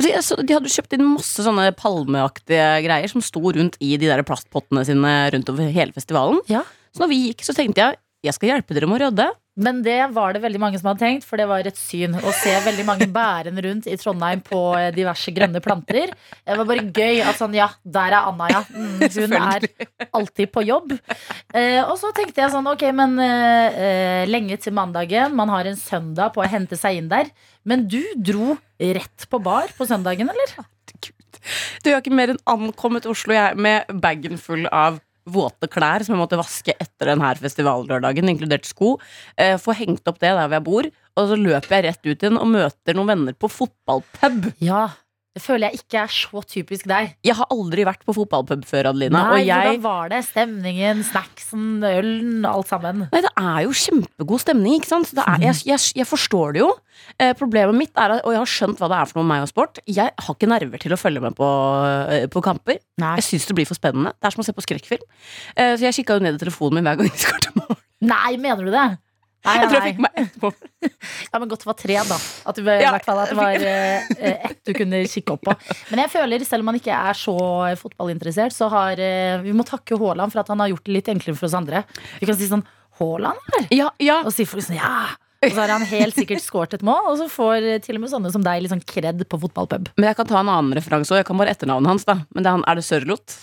Så 0.00 0.10
jeg 0.10 0.24
så, 0.26 0.40
de 0.42 0.58
hadde 0.58 0.74
kjøpt 0.74 0.98
inn 0.98 1.06
masse 1.12 1.46
sånne 1.46 1.70
palmeaktige 1.78 2.66
greier 2.88 3.14
som 3.14 3.22
sto 3.22 3.44
rundt 3.54 3.78
i 3.78 3.94
de 4.02 4.10
der 4.10 4.26
plastpottene 4.26 4.82
sine 4.88 5.14
rundt 5.30 5.54
over 5.54 5.70
hele 5.78 5.94
festivalen. 5.94 6.42
Ja. 6.50 6.66
Så 6.90 7.04
når 7.04 7.14
vi 7.14 7.24
gikk, 7.28 7.46
så 7.46 7.54
tenkte 7.54 7.86
jeg 7.86 8.02
jeg 8.26 8.34
skal 8.34 8.50
hjelpe 8.50 8.74
dere 8.74 8.88
med 8.90 8.98
å 8.98 9.06
rydde. 9.06 9.28
Men 9.58 9.80
det 9.82 9.98
var 10.14 10.34
det 10.34 10.42
veldig 10.44 10.60
mange 10.62 10.78
som 10.78 10.90
hadde 10.92 11.02
tenkt, 11.02 11.26
for 11.26 11.40
det 11.40 11.48
var 11.50 11.66
et 11.66 11.78
syn 11.78 12.14
å 12.14 12.32
se 12.36 12.52
veldig 12.64 12.84
mange 12.86 13.08
bærende 13.10 13.64
rundt 13.64 13.88
i 13.90 13.96
Trondheim 13.98 14.42
på 14.46 14.60
eh, 14.78 14.90
diverse 14.94 15.34
grønne 15.34 15.62
planter. 15.64 16.12
Det 16.46 16.58
var 16.60 16.68
bare 16.68 16.86
gøy 16.94 17.22
at 17.26 17.40
sånn, 17.40 17.56
ja, 17.58 17.66
der 17.82 18.14
er 18.14 18.30
Anna, 18.30 18.48
ja. 18.52 18.62
Mm, 18.70 19.02
hun 19.02 19.36
er 19.40 19.66
alltid 20.14 20.52
på 20.54 20.62
jobb. 20.66 20.94
Eh, 21.50 21.82
og 21.82 21.96
så 22.00 22.12
tenkte 22.16 22.44
jeg 22.44 22.54
sånn, 22.54 22.70
ok, 22.70 22.86
men 22.94 23.18
eh, 23.24 23.82
eh, 23.88 24.24
lenge 24.30 24.60
til 24.62 24.76
mandagen. 24.78 25.34
Man 25.38 25.50
har 25.52 25.66
en 25.66 25.78
søndag 25.80 26.36
på 26.36 26.44
å 26.44 26.50
hente 26.50 26.78
seg 26.78 27.00
inn 27.00 27.10
der. 27.10 27.32
Men 27.68 27.88
du 27.90 28.00
dro 28.14 28.54
rett 28.78 29.26
på 29.28 29.42
bar 29.42 29.74
på 29.76 29.88
søndagen, 29.88 30.30
eller? 30.30 30.54
Du 31.82 31.90
har 31.90 32.00
ikke 32.00 32.14
mer 32.14 32.32
enn 32.32 32.40
ankommet 32.48 33.06
Oslo 33.10 33.34
jeg, 33.34 33.58
med 33.58 33.90
bagen 34.02 34.38
full 34.40 34.66
av 34.70 35.02
våte 35.32 35.68
klær 35.70 36.04
som 36.04 36.14
jeg 36.16 36.22
måtte 36.22 36.40
vaske 36.40 36.74
etter 36.78 37.12
denne 37.12 37.32
festivallørdagen, 37.40 38.30
inkludert 38.32 38.68
sko. 38.68 38.96
Eh, 39.36 39.56
Få 39.60 39.74
hengt 39.76 40.06
opp 40.08 40.20
det 40.22 40.30
der 40.32 40.40
hvor 40.44 40.56
jeg 40.58 40.66
bor, 40.68 40.90
og 41.18 41.28
så 41.30 41.38
løper 41.38 41.76
jeg 41.78 41.86
rett 41.88 42.06
ut 42.06 42.24
igjen 42.24 42.40
og 42.40 42.50
møter 42.52 42.96
noen 42.98 43.12
venner 43.12 43.36
på 43.38 43.50
fotballpub. 43.52 44.52
Ja. 44.64 44.88
Det 45.38 45.44
føler 45.44 45.70
jeg 45.70 45.78
ikke 45.84 46.00
er 46.02 46.10
så 46.10 46.40
typisk 46.50 46.88
deg. 46.90 47.12
Jeg 47.22 47.36
har 47.38 47.46
aldri 47.54 47.84
vært 47.86 48.00
på 48.02 48.14
fotballpub 48.16 48.64
før, 48.66 48.88
Adelina. 48.90 49.20
Nei, 49.30 49.44
jeg 49.46 49.54
Hvordan 49.54 49.84
var 49.84 50.10
det? 50.10 50.18
Stemningen, 50.26 51.04
snacksen, 51.06 51.68
ølen, 51.86 52.40
alt 52.48 52.72
sammen. 52.72 53.04
Nei, 53.12 53.22
det 53.22 53.30
er 53.38 53.60
jo 53.62 53.76
kjempegod 53.78 54.42
stemning, 54.42 54.80
ikke 54.80 54.90
sant? 54.90 55.12
Er, 55.14 55.38
jeg, 55.46 55.60
jeg, 55.68 55.84
jeg 56.00 56.08
forstår 56.10 56.56
det 56.56 56.64
jo. 56.64 56.72
Eh, 57.22 57.30
problemet 57.38 57.78
mitt 57.78 57.94
er 57.94 58.16
at, 58.16 58.26
og 58.26 58.34
jeg 58.34 58.42
har 58.42 58.50
skjønt 58.50 58.82
hva 58.82 58.90
det 58.90 58.98
er 58.98 59.10
for 59.12 59.20
noe 59.20 59.28
med 59.28 59.36
meg 59.36 59.46
og 59.46 59.52
sport, 59.52 59.78
jeg 59.86 60.10
har 60.10 60.34
ikke 60.34 60.50
nerver 60.50 60.82
til 60.82 60.96
å 60.96 60.98
følge 60.98 61.22
med 61.22 61.38
på, 61.38 61.54
eh, 62.18 62.26
på 62.34 62.42
kamper. 62.42 62.82
Nei. 62.98 63.14
Jeg 63.20 63.28
syns 63.30 63.46
det 63.46 63.60
blir 63.60 63.70
for 63.70 63.78
spennende. 63.78 64.16
Det 64.18 64.26
er 64.26 64.34
som 64.34 64.42
å 64.42 64.48
se 64.48 64.56
på 64.58 64.66
skrekkfilm. 64.66 65.06
Eh, 65.54 65.76
så 65.76 65.86
jeg 65.86 66.00
kikka 66.00 66.18
jo 66.18 66.26
ned 66.26 66.40
i 66.40 66.42
telefonen 66.42 66.80
min 66.80 66.90
hver 66.90 66.98
gang 66.98 67.12
vi 67.12 67.22
skåret 67.28 67.54
mål. 67.54 67.78
Nei, 68.10 68.32
mener 68.42 68.66
du 68.66 68.74
det? 68.74 68.88
Nei, 69.46 69.54
Jeg 69.54 69.68
tror 69.70 69.76
jeg 69.78 69.92
fikk 69.92 70.00
meg 70.02 70.16
ett 70.24 70.40
mål. 70.42 70.54
Ja, 71.32 71.38
men 71.38 71.50
godt 71.50 71.62
det 71.62 71.68
var 71.68 71.76
tre, 71.78 71.94
da. 72.08 72.16
At, 72.50 72.58
du, 72.58 72.68
Ja, 72.68 72.90
fall, 73.04 73.20
at 73.22 73.32
det 73.32 73.38
var 73.38 73.64
eh, 73.70 74.48
ett 74.48 74.58
du 74.66 74.72
kunne 74.76 75.02
kikke 75.10 75.36
opp 75.36 75.44
på. 75.46 75.54
Men 75.92 76.02
jeg 76.04 76.12
føler, 76.14 76.44
selv 76.46 76.64
om 76.64 76.70
man 76.72 76.78
ikke 76.78 76.94
er 76.94 77.18
så 77.18 77.36
fotballinteressert, 77.80 78.54
så 78.54 78.70
har 78.72 79.02
eh, 79.02 79.38
vi 79.44 79.54
må 79.56 79.66
takke 79.68 79.98
Haaland 80.00 80.34
for 80.34 80.42
at 80.42 80.50
han 80.52 80.62
har 80.64 80.72
gjort 80.74 80.86
det 80.88 80.96
litt 80.98 81.12
enklere 81.14 81.38
for 81.38 81.48
oss 81.50 81.56
andre. 81.58 81.84
Vi 82.18 82.28
kan 82.30 82.38
si 82.38 82.50
sånn 82.50 82.66
Haaland, 82.98 83.42
eller? 83.52 83.68
Ja, 83.74 83.90
ja. 84.02 84.20
Og 84.26 84.34
si 84.34 84.46
folk 84.48 84.66
sånn 84.66 84.80
ja. 84.80 84.94
Og 85.38 85.52
så 85.54 85.60
har 85.62 85.70
han 85.70 85.84
helt 85.86 86.16
sikkert 86.18 86.42
skåret 86.42 86.74
et 86.74 86.82
mål, 86.86 87.12
og 87.12 87.20
så 87.20 87.28
får 87.30 87.62
eh, 87.62 87.82
til 87.84 87.98
og 87.98 88.02
med 88.02 88.10
sånne 88.10 88.32
som 88.34 88.42
deg 88.42 88.64
litt 88.64 88.74
sånn 88.74 88.82
kred 88.82 89.22
på 89.22 89.38
fotballpub. 89.44 89.92
Men 89.94 90.10
jeg 90.10 90.18
kan 90.18 90.30
ta 90.30 90.40
en 90.42 90.50
annen 90.50 90.74
referanse 90.78 91.14
òg. 91.14 91.22
Jeg 91.22 91.28
kan 91.30 91.38
bare 91.38 91.54
etternavnet 91.54 91.94
hans. 91.94 92.08
da 92.08 92.20
Men 92.34 92.42
det 92.42 92.50
er, 92.50 92.56
han, 92.58 92.66
er 92.66 92.80
det 92.80 92.86
Sørloth? 92.88 93.38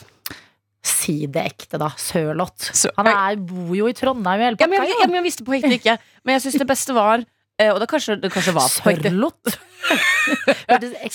Si 0.85 1.25
det 1.31 1.45
ekte, 1.49 1.79
da. 1.81 1.89
Sørloth. 1.97 2.71
Han 2.99 3.09
er, 3.09 3.39
bor 3.41 3.73
jo 3.77 3.87
i 3.89 3.95
Trondheim 3.97 4.43
i 4.43 4.49
hele 4.49 4.59
Ja, 4.61 4.69
men 4.69 4.83
jeg, 4.83 4.93
jeg, 4.93 5.13
jeg 5.17 5.25
visste 5.25 5.45
på 5.47 5.55
ekte 5.57 5.73
ikke. 5.79 5.95
Men 6.23 6.37
jeg 6.37 6.45
syns 6.45 6.59
det 6.61 6.67
beste 6.69 6.93
var 6.95 7.23
eh, 7.23 7.71
Og 7.71 7.79
det 7.81 7.87
kanskje, 7.89 8.19
det 8.21 8.29
kanskje 8.33 8.53
var. 8.55 8.69
Sørloth? 8.69 9.57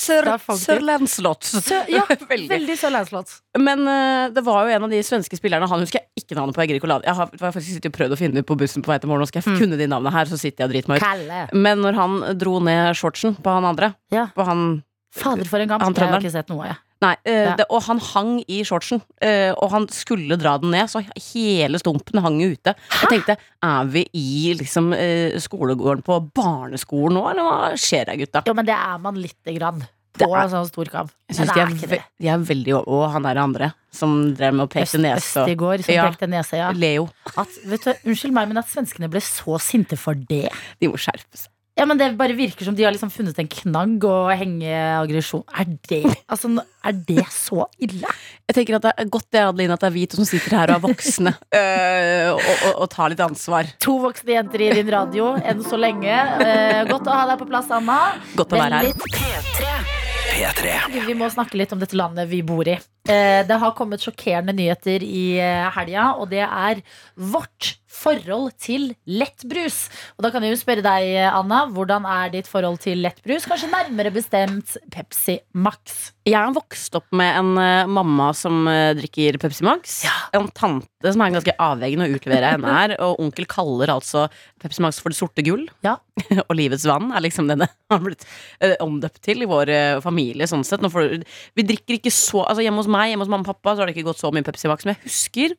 Sørlandslott. 0.61 1.47
Sør, 1.47 1.83
ut. 1.87 1.91
Ja, 1.91 2.05
Veldig. 2.33 2.49
veldig 2.50 2.77
Sørlandslott. 2.79 3.33
Men 3.59 3.83
uh, 3.87 4.27
det 4.35 4.45
var 4.47 4.67
jo 4.67 4.75
en 4.77 4.87
av 4.87 4.93
de 4.93 5.00
svenske 5.07 5.39
spillerne 5.39 5.67
Han 5.71 5.83
husker 5.85 6.00
jeg 6.00 6.25
ikke 6.25 6.39
navnet 6.39 6.57
på. 6.57 6.67
Jeg, 6.67 6.83
jeg 6.83 7.17
har, 7.21 7.33
faktisk 7.41 7.91
prøvd 7.95 8.15
å 8.15 8.21
finne 8.21 8.41
det 8.41 8.47
på 8.49 8.59
bussen 8.59 8.85
på 8.87 8.93
vei 8.93 9.00
til 9.03 9.11
morgen. 9.11 9.25
Nå 9.25 9.31
skal 9.31 9.43
jeg 9.43 9.59
kunne 9.62 9.79
de 9.81 9.89
navnene 9.91 10.15
her, 10.15 10.31
så 10.31 10.39
sitter 10.41 10.65
jeg 10.65 10.71
og 10.71 10.75
driter 10.75 10.93
meg 10.93 11.03
ut. 11.03 11.07
Kalle. 11.07 11.43
Men 11.55 11.83
når 11.87 11.99
han 11.99 12.21
dro 12.41 12.59
ned 12.65 12.95
shortsen 12.99 13.39
på 13.41 13.59
han 13.59 13.67
andre 13.71 13.95
Ja. 14.15 14.31
På 14.35 14.47
han 14.49 14.83
Fader, 15.11 15.49
for 15.50 15.59
en 15.59 15.67
kamp. 15.67 15.83
Han 15.83 15.97
Jeg 15.99 16.07
har 16.07 16.23
ikke 16.23 16.31
sett 16.31 16.50
noe, 16.53 16.69
jeg. 16.71 16.79
Nei, 17.00 17.14
uh, 17.25 17.54
det, 17.57 17.64
og 17.73 17.80
han 17.87 18.00
hang 18.11 18.33
i 18.45 18.59
shortsen. 18.66 19.00
uh, 19.25 19.52
og 19.57 19.71
han 19.73 19.87
skulle 19.88 20.37
dra 20.40 20.59
den 20.61 20.75
ned, 20.75 20.90
så 20.92 21.00
hele 21.33 21.80
stumpen 21.80 22.21
hang 22.21 22.40
ute. 22.42 22.50
ute. 22.61 22.75
Jeg 23.00 23.09
tenkte, 23.14 23.37
er 23.64 23.85
vi 23.88 24.02
i 24.12 24.52
liksom 24.59 24.92
uh, 24.92 25.38
skolegården 25.40 26.04
på 26.04 26.19
barneskolen 26.37 27.16
nå, 27.16 27.23
eller 27.30 27.47
hva 27.47 27.71
skjer 27.80 28.12
her, 28.12 28.21
gutta? 28.21 28.42
Jo, 28.47 28.52
men 28.59 28.69
det 28.69 28.76
er 28.76 28.99
man 29.00 29.16
lite 29.16 29.57
grann. 29.57 29.80
På 30.21 30.26
er- 30.35 30.42
en 30.42 30.50
sånn 30.52 30.66
stor 30.69 30.88
kamp. 30.92 31.12
Jeg 31.30 31.37
synes 31.38 31.52
de 31.54 31.61
er 31.62 31.71
ikke 31.73 31.88
det. 31.88 32.00
de 32.21 32.28
er 32.28 32.40
veldig 32.45 32.75
Og 32.83 33.04
han 33.14 33.23
der 33.23 33.38
andre 33.40 33.69
som 33.95 34.35
drev 34.35 34.52
med 34.59 34.66
å 34.66 34.71
peke 34.73 34.99
nese. 35.00 35.45
Østigård 35.47 35.85
som 35.87 35.95
Ja. 35.95 36.09
pekte 36.11 36.28
nese, 36.28 36.59
ja. 36.59 36.71
Leo. 36.73 37.09
At, 37.38 37.49
vet 37.64 37.85
du, 37.87 37.92
unnskyld 38.11 38.35
meg, 38.35 38.49
men 38.49 38.59
at 38.59 38.66
svenskene 38.69 39.09
ble 39.09 39.21
så 39.21 39.57
sinte 39.62 39.97
for 39.97 40.14
det 40.14 40.50
De 40.80 40.88
må 40.90 40.99
skjerpe 41.00 41.33
seg. 41.38 41.49
Ja, 41.80 41.87
men 41.88 41.96
Det 41.96 42.10
bare 42.18 42.34
virker 42.37 42.66
som 42.68 42.75
de 42.76 42.84
har 42.84 42.92
liksom 42.92 43.08
funnet 43.12 43.38
en 43.40 43.49
knagg 43.49 44.04
å 44.04 44.16
henge 44.37 44.68
aggresjon 45.00 45.46
Er 45.56 45.70
det 45.88 46.02
altså, 46.28 46.50
er 46.84 46.99
det 47.08 47.25
så 47.32 47.64
ille? 47.80 48.10
Jeg 48.50 48.56
tenker 48.58 48.76
at 48.76 48.84
det 48.84 48.92
er 49.00 49.08
godt 49.14 49.28
det, 49.32 49.44
Adeline, 49.46 49.76
at 49.78 49.80
det 49.84 49.88
er 49.88 49.94
vi 49.94 50.04
to 50.10 50.18
som 50.20 50.28
sitter 50.28 50.56
her 50.58 50.72
og 50.75 50.80
er 50.80 50.84
voksne. 50.90 51.32
øh, 51.56 52.28
og, 52.34 52.40
og, 52.50 52.70
og 52.84 52.87
tar 52.92 53.12
litt 53.12 53.22
ansvar. 53.25 53.68
To 53.84 53.96
voksne 54.04 54.37
jenter 54.37 54.64
i 54.66 54.70
din 54.80 54.90
radio 54.92 55.32
enn 55.38 55.62
så 55.64 55.78
lenge. 55.80 56.10
Eh, 56.44 56.82
godt 56.90 57.08
å 57.08 57.16
ha 57.16 57.26
deg 57.30 57.40
på 57.40 57.49
plass, 57.50 57.70
Anna. 57.72 57.99
Godt 58.37 58.56
å 58.56 58.60
være 58.60 58.80
her. 58.80 58.90
Veldig 58.90 59.90
P3. 60.30 61.04
Vi 61.06 61.14
må 61.18 61.28
snakke 61.32 61.58
litt 61.60 61.72
om 61.75 61.80
dette 61.82 61.96
landet 61.99 62.28
vi 62.30 62.40
bor 62.46 62.68
i. 62.68 62.76
Eh, 63.08 63.40
Det 63.46 63.60
har 63.62 63.76
kommet 63.76 64.02
sjokkerende 64.04 64.54
nyheter 64.56 65.04
i 65.04 65.25
eh, 65.40 65.68
helga, 65.76 66.10
og 66.20 66.30
det 66.32 66.44
er 66.46 66.82
vårt 67.16 67.76
forhold 67.90 68.54
til 68.61 68.90
lettbrus. 69.11 69.88
Og 70.16 70.25
da 70.25 70.30
kan 70.32 70.44
jeg 70.44 70.54
jo 70.54 70.61
spørre 70.61 70.85
deg, 70.85 71.11
Anna, 71.26 71.64
hvordan 71.75 72.06
er 72.09 72.32
ditt 72.32 72.49
forhold 72.50 72.78
til 72.85 73.02
lettbrus? 73.04 73.49
Kanskje 73.50 73.70
nærmere 73.73 74.12
bestemt 74.14 74.76
Pepsi 74.94 75.40
Max. 75.52 76.12
Jeg 76.28 76.38
har 76.38 76.54
vokst 76.54 76.94
opp 76.99 77.09
med 77.16 77.32
en 77.40 77.50
uh, 77.59 77.90
mamma 77.90 78.30
som 78.37 78.62
uh, 78.68 78.92
drikker 78.99 79.40
Pepsi 79.42 79.66
Max. 79.66 80.02
En 80.37 80.47
tante 80.54 81.12
som 81.12 81.25
er 81.25 81.35
ganske 81.35 81.56
avveggende 81.64 82.06
å 82.06 82.18
utlevere 82.18 82.52
henne 82.54 82.76
her. 82.76 82.94
Og 83.09 83.23
onkel 83.25 83.49
kaller 83.50 83.92
altså 83.97 84.28
Pepsi 84.62 84.85
Max 84.85 85.00
for 85.02 85.12
det 85.12 85.18
sorte 85.18 85.44
gull. 85.47 85.66
Ja. 85.87 85.97
og 86.49 86.54
livets 86.59 86.87
vann 86.88 87.11
er 87.11 87.25
liksom 87.25 87.50
denne 87.50 87.70
har 87.90 88.04
blitt 88.04 88.26
uh, 88.62 88.76
omdøpt 88.85 89.23
til 89.26 89.42
i 89.42 89.50
vår 89.50 89.75
familie. 90.04 90.49
sånn 90.50 90.64
sett 90.66 90.85
får, 90.92 91.18
Vi 91.59 91.66
drikker 91.66 91.97
ikke 91.97 92.12
så 92.12 92.44
Altså 92.44 92.62
Hjemme 92.64 92.82
hos 92.82 92.88
meg, 92.90 93.11
hjemme 93.11 93.25
hos 93.25 93.32
mamma 93.32 93.44
og 93.47 93.54
pappa, 93.54 93.75
så 93.75 93.82
har 93.82 93.90
det 93.90 93.97
ikke 93.97 94.11
gått 94.12 94.23
så 94.23 94.30
mye 94.35 94.47
Pepsi 94.47 94.70
Max. 94.70 94.87
Men 94.87 94.97
jeg 94.97 95.09
husker 95.09 95.59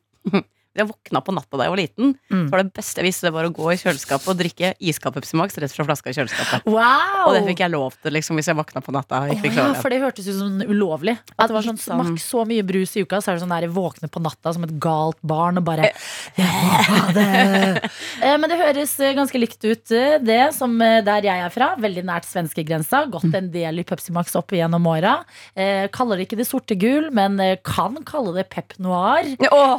jeg 0.80 0.88
våkna 0.88 1.20
på 1.24 1.34
natta 1.36 1.58
da 1.58 1.66
jeg 1.66 1.72
var 1.74 1.80
liten. 1.80 2.12
Mm. 2.32 2.44
Så 2.46 2.52
var 2.54 2.62
det 2.62 2.72
beste 2.76 3.02
jeg 3.02 3.08
visste, 3.08 3.26
det 3.28 3.34
var 3.36 3.48
å 3.48 3.52
gå 3.54 3.68
i 3.72 3.78
kjøleskapet 3.80 4.30
og 4.32 4.38
drikke 4.38 4.72
iskald 4.80 5.16
Pepsi 5.16 5.38
Max 5.40 5.58
rett 5.60 5.74
fra 5.74 5.86
flaska 5.88 6.12
i 6.12 6.16
kjøleskapet. 6.16 6.66
Wow! 6.70 7.26
Og 7.28 7.36
det 7.36 7.42
fikk 7.50 7.62
jeg 7.64 7.74
lov 7.74 7.96
til 8.02 8.16
liksom 8.16 8.40
hvis 8.40 8.50
jeg 8.50 8.58
våkna 8.58 8.82
på 8.84 8.94
natta. 8.94 9.22
fikk 9.42 9.58
ja, 9.58 9.68
for 9.78 9.92
det 9.92 10.00
hørtes 10.02 10.28
ut 10.30 10.38
som 10.38 10.62
ulovlig. 10.68 11.16
At 11.36 11.50
det 11.50 11.56
var 11.56 11.66
sånn 11.66 11.80
sånn- 11.80 12.02
maks 12.02 12.28
så 12.32 12.46
mye 12.48 12.64
brus 12.66 12.96
i 12.96 13.04
uka, 13.04 13.20
så 13.20 13.32
er 13.32 13.38
det 13.38 13.44
sånn 13.44 13.54
der 13.54 13.68
våkne 13.72 14.10
på 14.12 14.22
natta 14.24 14.54
som 14.56 14.64
et 14.66 14.74
galt 14.82 15.20
barn 15.20 15.60
og 15.60 15.66
bare 15.68 15.92
yeah, 16.38 17.12
det. 17.16 17.90
Eh, 18.22 18.36
Men 18.38 18.50
det 18.50 18.58
høres 18.60 18.92
eh, 19.00 19.14
ganske 19.16 19.38
likt 19.38 19.62
ut, 19.64 19.90
eh, 19.94 20.16
det 20.22 20.52
som 20.54 20.74
der 20.78 21.26
jeg 21.26 21.42
er 21.42 21.50
fra. 21.52 21.72
Veldig 21.80 22.04
nært 22.06 22.26
svenskegrensa. 22.28 23.04
Gått 23.12 23.34
en 23.34 23.50
del 23.52 23.80
i 23.82 23.84
Pepsi 23.86 24.12
Max 24.14 24.34
opp 24.38 24.52
igjennom 24.54 24.86
åra. 24.88 25.14
Kaller 25.92 26.18
det 26.18 26.26
ikke 26.26 26.38
det 26.38 26.46
sorte 26.48 26.76
gull, 26.78 27.08
men 27.14 27.38
kan 27.66 27.98
kalle 28.06 28.34
det 28.36 28.46
Pep 28.52 28.76
Noir 28.82 29.26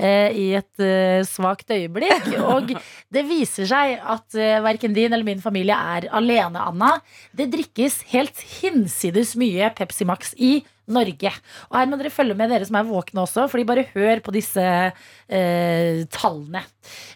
eh, 0.04 0.34
i 0.36 0.48
et 0.58 0.83
svakt 1.28 1.72
øyeblikk. 1.74 2.30
Og 2.54 2.74
det 3.14 3.24
viser 3.30 3.70
seg 3.70 3.98
at 4.00 4.28
uh, 4.38 4.60
verken 4.66 4.96
din 4.96 5.12
eller 5.14 5.28
min 5.28 5.44
familie 5.44 5.76
er 5.76 6.10
alene, 6.16 6.62
Anna. 6.62 6.96
Det 7.36 7.52
drikkes 7.54 8.02
helt 8.14 8.44
hinsides 8.60 9.36
mye 9.40 9.72
Pepsi 9.78 10.08
Max 10.10 10.34
i 10.38 10.58
Norge. 10.92 11.32
Og 11.70 11.78
her 11.78 11.90
må 11.90 11.98
dere 12.00 12.12
følge 12.14 12.36
med, 12.38 12.52
dere 12.52 12.68
som 12.68 12.78
er 12.80 12.88
våkne 12.88 13.24
også, 13.24 13.48
fordi 13.52 13.68
bare 13.68 13.86
hør 13.94 14.22
på 14.26 14.34
disse 14.36 14.64
eh, 14.64 16.04
tallene. 16.12 16.64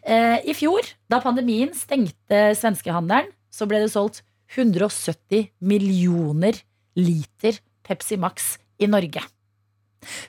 Eh, 0.08 0.38
I 0.48 0.56
fjor, 0.56 0.88
da 1.12 1.20
pandemien 1.24 1.74
stengte 1.76 2.54
svenskehandelen, 2.58 3.34
så 3.52 3.68
ble 3.68 3.84
det 3.84 3.92
solgt 3.92 4.24
170 4.56 5.50
millioner 5.68 6.62
liter 6.98 7.60
Pepsi 7.88 8.20
Max 8.20 8.56
i 8.80 8.88
Norge. 8.88 9.24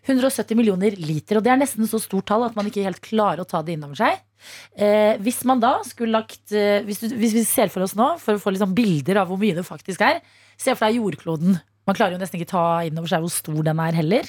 170 0.06 0.58
millioner 0.58 0.96
liter, 0.98 1.38
og 1.38 1.46
det 1.46 1.52
er 1.52 1.60
nesten 1.60 1.88
så 1.88 2.00
stort 2.02 2.28
tall 2.30 2.46
at 2.46 2.56
man 2.58 2.68
ikke 2.70 2.86
helt 2.86 3.02
klarer 3.04 3.44
å 3.44 3.48
ta 3.48 3.62
det 3.64 3.76
inn 3.76 3.86
over 3.86 3.98
seg. 3.98 4.20
Eh, 4.78 5.16
hvis 5.22 5.42
man 5.48 5.62
da 5.62 5.78
skulle 5.86 6.14
lagt 6.14 6.54
eh, 6.54 6.84
hvis, 6.86 7.02
du, 7.02 7.16
hvis 7.18 7.34
vi 7.34 7.42
ser 7.46 7.72
for 7.74 7.84
oss 7.86 7.96
nå, 7.98 8.12
for 8.22 8.38
å 8.38 8.42
få 8.42 8.54
liksom 8.54 8.76
bilder 8.76 9.22
av 9.22 9.30
hvor 9.30 9.40
mye 9.40 9.56
det 9.56 9.66
faktisk 9.66 10.04
er 10.06 10.22
Se 10.58 10.72
for 10.74 10.88
deg 10.88 10.96
jordkloden. 10.98 11.54
Man 11.86 11.94
klarer 11.94 12.16
jo 12.16 12.18
nesten 12.18 12.40
ikke 12.40 12.50
ta 12.50 12.62
inn 12.82 12.98
over 12.98 13.08
seg 13.08 13.22
hvor 13.22 13.30
stor 13.30 13.60
den 13.62 13.78
er 13.80 13.94
heller. 13.94 14.26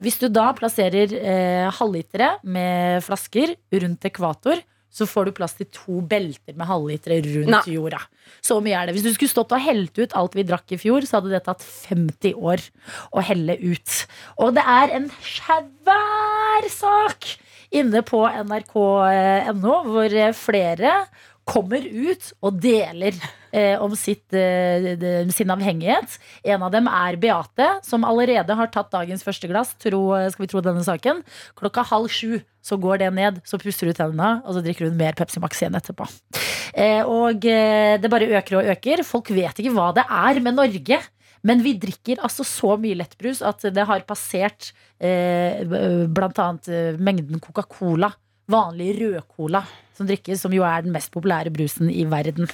Hvis 0.00 0.16
du 0.22 0.30
da 0.32 0.46
plasserer 0.56 1.12
eh, 1.12 1.66
halvlitere 1.78 2.30
med 2.48 3.04
flasker 3.04 3.52
rundt 3.76 4.08
ekvator, 4.08 4.62
så 4.92 5.06
får 5.08 5.28
du 5.28 5.36
plass 5.36 5.56
til 5.58 5.68
to 5.74 6.00
belter 6.08 6.56
med 6.56 6.68
halvlitere 6.68 7.18
rundt 7.24 7.52
Nei. 7.52 7.62
jorda. 7.74 8.00
Så 8.44 8.58
mye 8.64 8.78
er 8.78 8.88
det. 8.88 8.96
Hvis 8.96 9.06
du 9.06 9.12
skulle 9.14 9.32
stått 9.32 9.52
og 9.52 9.64
helt 9.64 9.98
ut 9.98 10.14
alt 10.16 10.36
vi 10.38 10.46
drakk 10.46 10.72
i 10.72 10.80
fjor, 10.80 11.04
så 11.06 11.18
hadde 11.18 11.34
det 11.34 11.42
tatt 11.46 11.64
50 11.64 12.38
år 12.38 12.64
å 13.12 13.24
helle 13.24 13.58
ut. 13.60 13.96
Og 14.40 14.54
det 14.56 14.64
er 14.64 14.94
en 14.96 15.10
svær 15.20 16.70
sak 16.72 17.28
inne 17.76 18.02
på 18.06 18.22
nrk.no, 18.46 19.76
hvor 19.90 20.18
flere 20.38 20.96
kommer 21.46 21.84
ut 21.86 22.32
og 22.42 22.56
deler 22.60 23.14
eh, 23.54 23.76
om 23.80 23.92
sitt, 23.96 24.24
eh, 24.34 24.96
de- 24.98 25.30
sin 25.32 25.52
avhengighet. 25.54 26.16
En 26.44 26.64
av 26.66 26.72
dem 26.74 26.88
er 26.90 27.16
Beate, 27.22 27.68
som 27.86 28.02
allerede 28.04 28.56
har 28.58 28.66
tatt 28.74 28.90
dagens 28.90 29.22
første 29.24 29.46
glass. 29.48 29.70
Tro, 29.78 30.00
skal 30.32 30.42
vi 30.44 30.50
tro 30.50 30.60
denne 30.64 30.82
saken. 30.84 31.22
Klokka 31.56 31.84
halv 31.86 32.10
sju 32.10 32.40
så 32.66 32.78
går 32.82 32.98
det 33.04 33.12
ned, 33.14 33.38
så 33.46 33.60
puster 33.62 33.86
du 33.86 33.94
tennene, 33.94 34.40
og 34.44 34.56
så 34.58 34.62
drikker 34.64 34.88
hun 34.90 34.98
mer 34.98 35.14
Pepsi 35.14 35.38
Max 35.40 35.62
igjen 35.62 35.78
etterpå. 35.78 36.08
Eh, 36.74 37.06
og 37.06 37.46
eh, 37.46 37.94
det 38.02 38.10
bare 38.10 38.26
øker 38.40 38.58
og 38.58 38.72
øker. 38.74 39.04
Folk 39.06 39.30
vet 39.30 39.62
ikke 39.62 39.72
hva 39.78 39.92
det 39.94 40.04
er 40.10 40.42
med 40.42 40.58
Norge. 40.58 40.98
Men 41.46 41.60
vi 41.62 41.76
drikker 41.78 42.18
altså 42.26 42.42
så 42.42 42.74
mye 42.80 42.96
lettbrus 42.98 43.38
at 43.46 43.62
det 43.70 43.84
har 43.86 44.02
passert 44.08 44.72
eh, 44.98 45.62
bl.a. 45.62 46.48
eh, 46.66 46.98
mengden 46.98 47.38
Coca-Cola. 47.38 48.10
Vanlig 48.50 48.96
rød-cola 48.98 49.62
som 49.96 50.08
drikkes, 50.08 50.42
som 50.44 50.54
jo 50.54 50.64
er 50.66 50.84
den 50.84 50.94
mest 50.94 51.12
populære 51.14 51.52
brusen 51.54 51.90
i 51.90 52.04
verden. 52.08 52.50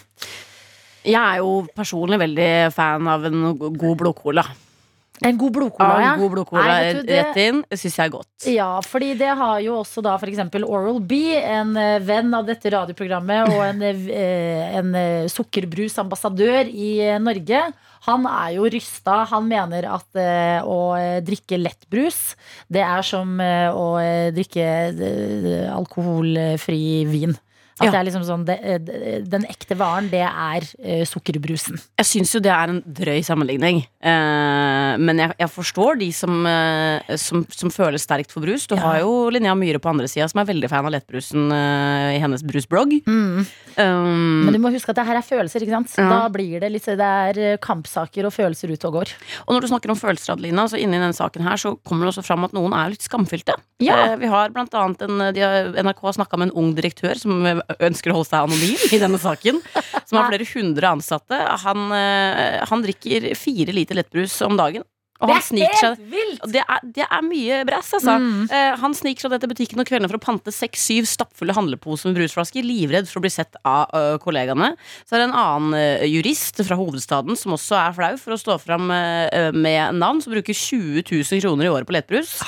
Jeg 1.02 1.18
er 1.18 1.40
jo 1.42 1.64
personlig 1.74 2.20
veldig 2.22 2.50
fan 2.74 3.08
av 3.10 3.26
en 3.26 3.56
god 3.58 3.96
blodcola. 3.98 4.44
En 5.22 5.36
god 5.38 5.52
blodcola, 5.54 5.88
Ja, 5.92 6.00
ja. 6.00 6.12
en 6.14 6.20
god 6.20 6.30
blodcola 6.32 6.62
Nei, 6.66 6.92
du, 6.94 7.02
det- 7.06 7.18
rett 7.20 7.36
inn. 7.36 7.60
Syns 7.70 7.96
jeg 7.96 8.06
er 8.06 8.10
godt. 8.10 8.46
Ja, 8.50 8.80
fordi 8.80 9.12
det 9.18 9.28
har 9.38 9.60
jo 9.60 9.76
også 9.82 10.02
da 10.02 10.16
eksempel 10.32 10.64
Oral 10.64 10.98
B, 11.00 11.12
en 11.38 11.76
eh, 11.76 11.98
venn 12.00 12.32
av 12.34 12.46
dette 12.48 12.72
radioprogrammet 12.72 13.52
og 13.52 13.62
en, 13.62 13.82
eh, 13.82 14.76
en 14.80 14.94
eh, 14.94 15.28
sukkerbrusambassadør 15.30 16.66
i 16.72 17.18
Norge. 17.22 17.62
Han 18.08 18.26
er 18.26 18.56
jo 18.56 18.64
rysta. 18.66 19.20
Han 19.30 19.46
mener 19.46 19.86
at 19.86 20.18
å 20.66 20.78
drikke 21.22 21.54
lettbrus, 21.60 22.34
det 22.66 22.82
er 22.82 23.02
som 23.06 23.38
å 23.38 23.86
drikke 24.34 24.66
alkoholfri 25.70 27.06
vin. 27.06 27.36
At 27.82 27.88
Ja. 27.88 27.90
det 27.90 27.98
er 28.00 28.06
liksom 28.10 28.24
sånn 28.28 28.44
det, 28.46 28.58
eh, 28.62 29.20
Den 29.26 29.44
ekte 29.50 29.74
varen, 29.76 30.08
det 30.12 30.22
er 30.22 30.62
uh, 30.62 31.04
sukkerbrusen. 31.08 31.80
Jeg 31.98 32.06
syns 32.06 32.32
jo 32.36 32.40
det 32.40 32.52
er 32.54 32.70
en 32.70 32.80
drøy 32.86 33.20
sammenligning. 33.26 33.82
Uh, 34.02 34.94
men 35.02 35.18
jeg, 35.18 35.34
jeg 35.42 35.50
forstår 35.50 35.98
de 35.98 36.10
som, 36.14 36.46
uh, 36.46 37.00
som, 37.18 37.44
som 37.50 37.70
føler 37.74 37.98
sterkt 37.98 38.30
for 38.32 38.40
brus. 38.44 38.66
Du 38.70 38.76
Ja. 38.76 38.82
har 38.86 39.00
jo 39.02 39.30
Linnea 39.34 39.54
Myhre 39.58 39.80
på 39.82 39.90
andre 39.90 40.06
sida, 40.08 40.28
som 40.30 40.40
er 40.42 40.48
veldig 40.52 40.70
fan 40.70 40.86
av 40.86 40.92
lettbrusen 40.94 41.50
i 41.52 42.18
hennes 42.22 42.42
brusblogg. 42.46 42.94
Um, 43.06 44.44
Men 44.46 44.52
du 44.54 44.58
må 44.62 44.70
huske 44.72 44.90
at 44.92 44.98
det 45.00 45.06
her 45.08 45.16
er 45.18 45.24
følelser. 45.26 45.62
ikke 45.64 45.74
sant? 45.76 45.92
Ja. 45.98 46.08
Da 46.10 46.28
blir 46.32 46.60
det 46.60 46.70
litt 46.72 46.84
Det 46.84 47.00
er 47.00 47.56
kampsaker 47.62 48.26
og 48.28 48.32
følelser 48.34 48.70
ute 48.72 48.86
og 48.90 48.92
går. 49.00 49.12
og 49.46 49.54
når 49.54 49.60
du 49.64 49.68
snakker 49.70 49.90
om 49.90 49.96
følelser, 49.98 50.34
Adelina, 50.34 50.66
så 50.68 50.78
inni 50.78 50.98
denne 51.00 51.14
saken 51.16 51.42
her 51.42 51.56
så 51.56 51.74
kommer 51.86 52.06
det 52.06 52.12
også 52.14 52.24
fram 52.26 52.44
at 52.44 52.52
noen 52.52 52.72
er 52.76 52.90
litt 52.92 53.02
skamfylte. 53.06 53.54
Ja. 53.80 54.14
Vi 54.16 54.26
har 54.30 54.50
blant 54.54 54.72
annet 54.74 55.02
en, 55.02 55.18
har, 55.20 55.72
NRK 55.82 56.00
har 56.02 56.12
snakka 56.18 56.38
med 56.38 56.50
en 56.50 56.56
ung 56.62 56.74
direktør 56.76 57.18
som 57.18 57.42
ønsker 57.80 58.12
å 58.12 58.20
holde 58.20 58.30
seg 58.30 58.46
anonym 58.46 58.86
i 58.92 59.02
denne 59.02 59.20
saken. 59.22 59.60
Som 60.06 60.20
har 60.20 60.30
flere 60.30 60.48
hundre 60.54 60.94
ansatte. 60.96 61.42
Han, 61.66 61.92
eh, 61.96 62.62
han 62.68 62.82
drikker 62.84 63.32
fire 63.38 63.74
liter 63.76 63.98
lettbrus 63.98 64.40
om 64.46 64.58
dagen. 64.60 64.86
Og 65.22 65.30
han 65.30 65.38
helt 65.54 65.76
seg 65.78 66.00
vilt! 66.10 66.40
Det 66.50 66.64
er, 66.64 66.80
det 66.96 67.04
er 67.06 67.20
mye 67.22 67.60
brass, 67.68 67.92
altså. 67.94 68.16
Mm. 68.18 68.48
Eh, 68.50 68.72
han 68.80 68.96
sniker 68.98 69.22
seg 69.22 69.30
ned 69.30 69.44
til 69.44 69.52
butikken 69.52 69.78
om 69.78 69.86
kveldene 69.86 70.10
for 70.10 70.18
å 70.18 70.24
pante 70.24 70.50
seks-syv 70.50 71.06
stappfulle 71.06 71.54
handleposer 71.54 72.10
med 72.10 72.18
brusflasker, 72.18 72.66
livredd 72.66 73.06
for 73.06 73.20
å 73.20 73.24
bli 73.28 73.30
sett 73.30 73.54
av 73.62 74.18
kollegaene. 74.24 74.72
Så 75.06 75.14
er 75.14 75.22
det 75.22 75.28
en 75.28 75.38
annen 75.38 75.78
jurist 76.10 76.58
fra 76.66 76.80
hovedstaden 76.80 77.38
som 77.38 77.54
også 77.54 77.78
er 77.78 77.96
flau 78.00 78.12
for 78.18 78.34
å 78.34 78.42
stå 78.42 78.58
fram 78.64 78.90
med 78.90 80.02
navn, 80.02 80.24
som 80.24 80.34
bruker 80.34 80.58
20 80.58 81.06
000 81.06 81.46
kroner 81.46 81.70
i 81.70 81.74
året 81.76 81.86
på 81.86 81.94
lettbrus. 81.94 82.40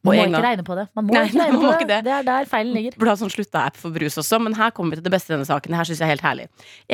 Man 0.00 0.16
må 0.16 0.24
ikke 0.30 0.40
regne 0.44 0.64
på 0.64 0.76
det. 0.78 0.86
Man 0.96 1.04
må 1.06 1.12
Nei, 1.12 1.22
ikke 1.28 1.42
regne 1.42 1.58
på 1.60 1.70
det. 1.72 1.88
det. 1.90 1.98
det 2.06 2.12
er 2.16 2.22
der 2.24 2.46
feilen 2.48 2.72
ligger. 2.72 2.94
Burde 2.96 3.12
ha 3.12 3.20
sånn 3.20 3.32
slutta-app 3.32 3.76
for 3.76 3.92
brus 3.92 4.16
også, 4.22 4.38
men 4.40 4.54
her 4.56 4.72
kommer 4.76 4.94
vi 4.94 5.00
til 5.00 5.06
det 5.10 5.12
beste 5.12 5.32
i 5.32 5.34
denne 5.34 5.48
saken. 5.48 5.74
Det 5.74 5.80
her 5.80 5.88
synes 5.90 6.00
jeg 6.00 6.06
er 6.06 6.12
helt 6.14 6.24
herlig. 6.24 6.46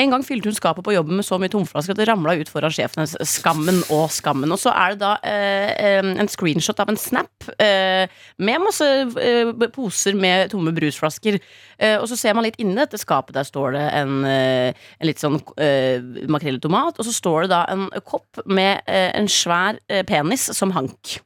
En 0.02 0.14
gang 0.14 0.25
fylte 0.26 0.50
hun 0.50 0.56
skapet 0.56 0.86
på 0.86 0.94
jobben 0.96 1.20
med 1.20 1.26
så 1.28 1.38
mye 1.38 1.52
tomflasker 1.52 1.94
at 1.94 2.00
det 2.00 2.08
ramla 2.10 2.34
ut 2.40 2.50
foran 2.50 2.75
sjefen 2.75 3.04
hennes. 3.04 3.14
Skammen 3.36 3.78
og 3.94 4.08
skammen. 4.14 4.50
Og 4.50 4.58
så 4.58 4.72
er 4.75 4.96
det 4.96 5.00
da 5.04 5.12
eh, 5.22 5.70
eh, 5.86 6.10
en 6.16 6.32
screenshot 6.32 6.82
av 6.82 6.90
en 6.90 6.99
snap 6.99 7.50
eh, 7.62 8.10
med 8.42 8.64
masse 8.64 8.88
eh, 9.23 9.52
poser 9.76 10.19
med 10.19 10.50
tomme 10.54 10.75
brusflasker. 10.75 11.38
Eh, 11.78 11.97
og 12.00 12.08
så 12.10 12.19
ser 12.19 12.34
man 12.34 12.47
litt 12.49 12.58
inni 12.62 12.75
dette 12.78 12.99
skapet. 12.99 13.36
Der 13.36 13.47
står 13.47 13.76
det 13.76 13.84
en, 14.00 14.19
eh, 14.26 14.88
en 14.99 15.10
litt 15.10 15.23
sånn 15.23 15.38
eh, 15.62 16.02
makrell 16.32 16.58
i 16.58 16.64
tomat, 16.64 16.99
og 16.99 17.06
så 17.06 17.14
står 17.14 17.47
det 17.47 17.52
da 17.54 17.62
en 17.71 17.86
kopp 18.02 18.42
med 18.47 18.82
en 18.86 19.28
svær 19.30 19.78
penis 20.08 20.49
som 20.56 20.75
hank. 20.75 21.19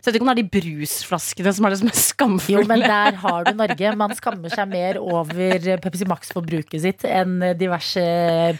Så 0.00 0.08
jeg 0.08 0.14
vet 0.14 0.18
ikke 0.20 0.26
om 0.26 0.30
det 0.32 0.36
er 0.36 0.42
de 0.42 0.60
brusflaskene 0.60 1.52
som 1.54 1.66
er 1.68 1.74
det 1.74 1.78
som 1.82 1.90
er 1.92 1.98
skamfulle. 2.00 2.62
Jo, 2.62 2.66
men 2.70 2.80
der 2.84 3.18
har 3.20 3.44
du 3.44 3.52
Norge. 3.58 3.92
Man 4.00 4.14
skammer 4.16 4.50
seg 4.52 4.70
mer 4.72 4.98
over 5.00 5.68
Pepsi 5.84 6.08
Max-forbruket 6.08 6.80
sitt 6.82 7.04
enn 7.04 7.38
diverse 7.60 8.02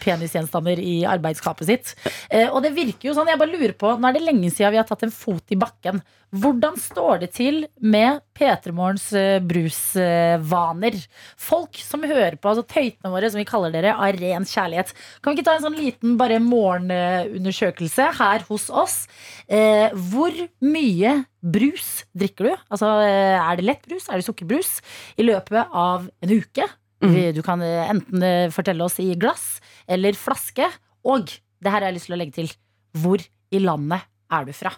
penisgjenstander 0.03 0.79
i 0.81 0.99
arbeidsskapet 1.09 1.67
sitt. 1.71 1.93
Eh, 2.29 2.47
Og 2.51 2.61
det 2.63 2.73
virker 2.77 3.09
jo 3.09 3.17
sånn, 3.17 3.27
jeg 3.31 3.41
bare 3.41 3.51
lurer 3.55 3.73
på, 3.77 3.95
nå 3.97 4.09
er 4.11 4.17
det 4.19 4.25
lenge 4.25 4.51
siden 4.53 4.71
vi 4.75 4.79
har 4.81 4.87
tatt 4.89 5.03
en 5.07 5.13
fot 5.13 5.51
i 5.51 5.57
bakken. 5.59 6.01
Hvordan 6.31 6.77
står 6.79 7.17
det 7.25 7.27
til 7.35 7.65
med 7.83 8.21
P3 8.39 8.71
Morgens 8.71 9.09
eh, 9.19 9.41
brusvaner? 9.43 10.95
Folk 11.41 11.75
som 11.83 12.05
hører 12.07 12.37
på, 12.39 12.47
altså 12.53 12.63
tøytene 12.63 13.11
våre, 13.11 13.27
som 13.33 13.41
vi 13.41 13.47
kaller 13.49 13.73
dere, 13.73 13.91
av 13.97 14.15
ren 14.15 14.45
kjærlighet. 14.47 14.93
Kan 15.19 15.33
vi 15.33 15.41
ikke 15.41 15.49
ta 15.49 15.57
en 15.57 15.65
sånn 15.67 15.75
liten 15.79 16.15
bare 16.21 16.39
morgenundersøkelse 16.43 18.07
her 18.21 18.45
hos 18.47 18.69
oss? 18.71 18.95
Eh, 19.51 19.89
hvor 20.11 20.31
mye 20.63 21.17
brus 21.41 22.03
drikker 22.17 22.49
du? 22.49 22.53
Altså, 22.71 22.91
eh, 23.05 23.37
er 23.37 23.57
det 23.57 23.65
lettbrus? 23.65 24.07
Er 24.09 24.21
det 24.21 24.27
sukkerbrus? 24.27 24.79
I 25.17 25.25
løpet 25.25 25.73
av 25.73 26.07
en 26.07 26.33
uke? 26.33 26.67
Mm. 27.01 27.33
Du 27.33 27.41
kan 27.45 27.61
eh, 27.65 27.89
enten 27.89 28.23
eh, 28.25 28.47
fortelle 28.53 28.85
oss 28.85 28.99
i 29.01 29.11
glass 29.19 29.59
eller 29.89 30.17
flaske. 30.17 30.69
Og 31.07 31.27
det 31.31 31.69
her 31.73 31.81
har 31.81 31.89
jeg 31.89 31.97
lyst 31.97 32.09
til 32.09 32.17
å 32.17 32.21
legge 32.21 32.37
til. 32.37 32.51
Hvor 33.01 33.21
i 33.21 33.61
landet 33.61 34.05
er 34.31 34.47
du 34.47 34.53
fra? 34.55 34.73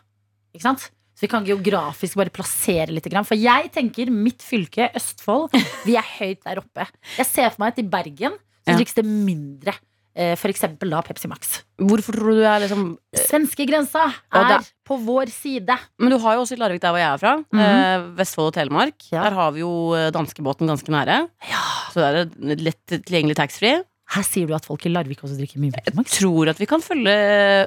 Ikke 0.54 0.68
sant? 0.68 0.90
Så 1.14 1.28
vi 1.28 1.30
kan 1.30 1.46
geografisk 1.46 2.18
bare 2.18 2.34
plassere 2.34 2.94
litt. 2.94 3.08
For 3.28 3.38
jeg 3.38 3.70
tenker 3.76 4.10
mitt 4.14 4.42
fylke, 4.42 4.90
Østfold, 4.98 5.54
vi 5.88 5.98
er 6.00 6.08
høyt 6.18 6.42
der 6.46 6.62
oppe. 6.64 6.88
Jeg 7.20 7.30
ser 7.30 7.52
for 7.54 7.64
meg 7.64 7.76
at 7.76 7.84
i 7.84 7.90
Bergen 7.92 8.40
så 8.64 8.78
drikkes 8.78 8.98
det 8.98 9.06
mindre. 9.06 9.76
Eh, 10.16 10.34
For 10.40 10.52
eksempel 10.54 10.90
da 10.94 11.02
Pepsi 11.06 11.30
Max. 11.32 11.62
Hvorfor 11.82 12.16
tror 12.16 12.34
du 12.34 12.42
du 12.42 12.48
er 12.48 12.64
liksom 12.64 12.98
Svenskegrensa 13.18 14.04
Og 14.08 14.52
er 14.58 14.68
på 14.86 14.98
vår 15.00 15.32
side. 15.32 15.78
Men 16.00 16.12
du 16.12 16.18
har 16.20 16.36
jo 16.36 16.44
også 16.44 16.58
i 16.58 16.60
Larvik, 16.60 16.82
der 16.84 16.92
hvor 16.92 17.00
jeg 17.00 17.14
er 17.14 17.18
fra. 17.22 17.38
mm 17.38 17.60
-hmm. 17.60 18.18
Vestfold 18.18 18.48
og 18.48 18.54
Telemark. 18.54 18.94
Ja. 19.12 19.24
Der 19.24 19.32
har 19.32 19.52
vi 19.52 19.60
jo 19.60 19.96
eh, 19.96 20.12
danskebåten 20.12 20.68
ganske 20.68 20.92
nære. 20.92 21.28
Så 21.94 22.00
det 22.00 22.04
er 22.04 22.26
det 22.26 22.62
lett 22.62 22.86
tilgjengelig 23.06 23.36
taxfree. 23.36 23.84
Her 24.14 24.22
sier 24.22 24.46
du 24.46 24.54
at 24.54 24.66
folk 24.66 24.86
i 24.86 24.90
Larvik 24.90 25.24
også 25.24 25.38
drikker 25.40 25.60
mye 25.60 25.72
Pepsi 25.72 25.96
Max. 25.96 26.12
Jeg 26.14 26.22
Tror 26.22 26.50
at 26.50 26.60
vi 26.60 26.66
kan 26.70 26.82
følge 26.82 27.14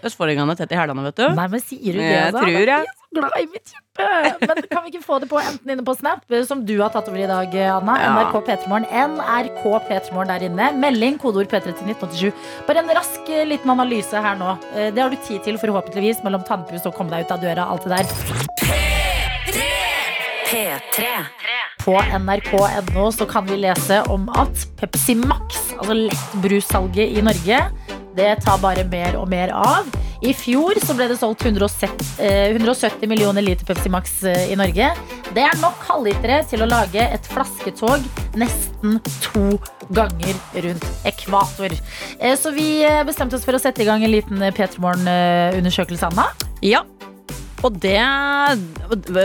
østfoldingene 0.05 0.57
tett 0.57 0.73
i 0.73 0.79
hælene, 0.79 1.03
vet 1.09 1.17
du. 1.17 1.29
Nei, 1.35 1.49
men 1.49 1.61
sier 1.61 1.93
du 1.93 1.99
det, 1.99 2.11
Jeg 2.11 2.27
altså? 2.27 2.45
tror 2.45 2.71
jeg. 2.71 2.85
Glad 3.15 3.37
i 3.41 3.47
mitt 3.49 3.71
kjøpe. 3.71 4.07
Men 4.43 4.59
kan 4.71 4.83
vi 4.85 4.91
ikke 4.93 5.05
få 5.07 5.19
det 5.23 5.29
på 5.31 5.39
enten 5.41 5.71
inne 5.73 5.85
på 5.87 5.95
Snap, 5.97 6.25
som 6.49 6.65
du 6.69 6.75
har 6.83 6.91
tatt 6.93 7.07
over 7.09 7.23
i 7.23 7.29
dag, 7.31 7.55
Anna? 7.77 7.95
Ja. 8.03 8.11
NRK 8.19 8.35
P3morgen. 8.49 8.89
NRK 8.91 9.63
P3morgen 9.89 10.33
der 10.35 10.45
inne. 10.49 10.67
Melding, 10.83 11.17
kodeord 11.23 11.49
P3 11.53 11.71
til 11.71 11.93
1987. 11.95 12.45
Bare 12.69 12.83
en 12.83 12.93
rask 12.99 13.31
eh, 13.33 13.47
liten 13.49 13.73
analyse 13.73 14.21
her 14.27 14.37
nå. 14.41 14.57
Eh, 14.75 14.91
Det 14.97 15.01
har 15.05 15.11
du 15.15 15.17
tid 15.25 15.41
til, 15.47 15.57
forhåpentligvis, 15.63 16.21
mellom 16.27 16.45
tannpuss 16.45 16.85
og 16.91 16.95
komme 16.99 17.15
deg 17.15 17.25
ut 17.29 17.33
av 17.37 17.41
døra, 17.47 17.69
alt 17.73 17.87
det 17.87 17.97
der. 17.97 18.07
P3. 20.47 21.09
På 21.87 21.97
nrk.no 22.19 23.11
så 23.15 23.27
kan 23.31 23.47
vi 23.47 23.57
lese 23.63 24.01
om 24.11 24.27
at 24.35 24.65
Pepsi 24.81 25.15
Max, 25.19 25.61
altså 25.79 25.95
lettbrussalget 25.95 27.15
i 27.19 27.23
Norge, 27.23 27.61
det 28.17 28.31
tar 28.43 28.59
bare 28.63 28.83
mer 28.91 29.17
og 29.21 29.29
mer 29.31 29.53
av. 29.55 29.87
I 30.25 30.33
fjor 30.37 30.79
så 30.81 30.95
ble 30.97 31.09
det 31.11 31.19
solgt 31.21 31.45
170, 31.45 32.07
eh, 32.25 32.55
170 32.55 33.09
millioner 33.11 33.45
liter 33.45 33.67
Pepsi 33.69 33.91
Max 33.93 34.23
eh, 34.25 34.53
i 34.53 34.57
Norge. 34.57 34.89
Det 35.37 35.43
er 35.45 35.59
nok 35.61 35.83
halvlitere 35.91 36.41
til 36.49 36.65
å 36.65 36.69
lage 36.71 37.03
et 37.05 37.29
flasketog 37.29 38.05
nesten 38.41 38.97
to 39.25 39.59
ganger 39.97 40.39
rundt 40.65 40.87
ekvator. 41.09 41.77
Eh, 42.19 42.37
Så 42.37 42.53
vi 42.57 42.81
bestemte 43.07 43.37
oss 43.37 43.45
for 43.45 43.57
å 43.57 43.61
sette 43.61 43.85
i 43.85 43.89
gang 43.89 44.05
en 44.05 44.13
liten 44.13 44.41
P3 44.57 44.81
Morgen-undersøkelse, 44.81 46.09
Anna. 46.13 46.31
Ja. 46.65 46.83
Og 47.67 47.81
det 47.83 47.99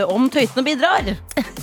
om 0.09 0.29
tøytene 0.33 0.63
bidrar. 0.65 1.11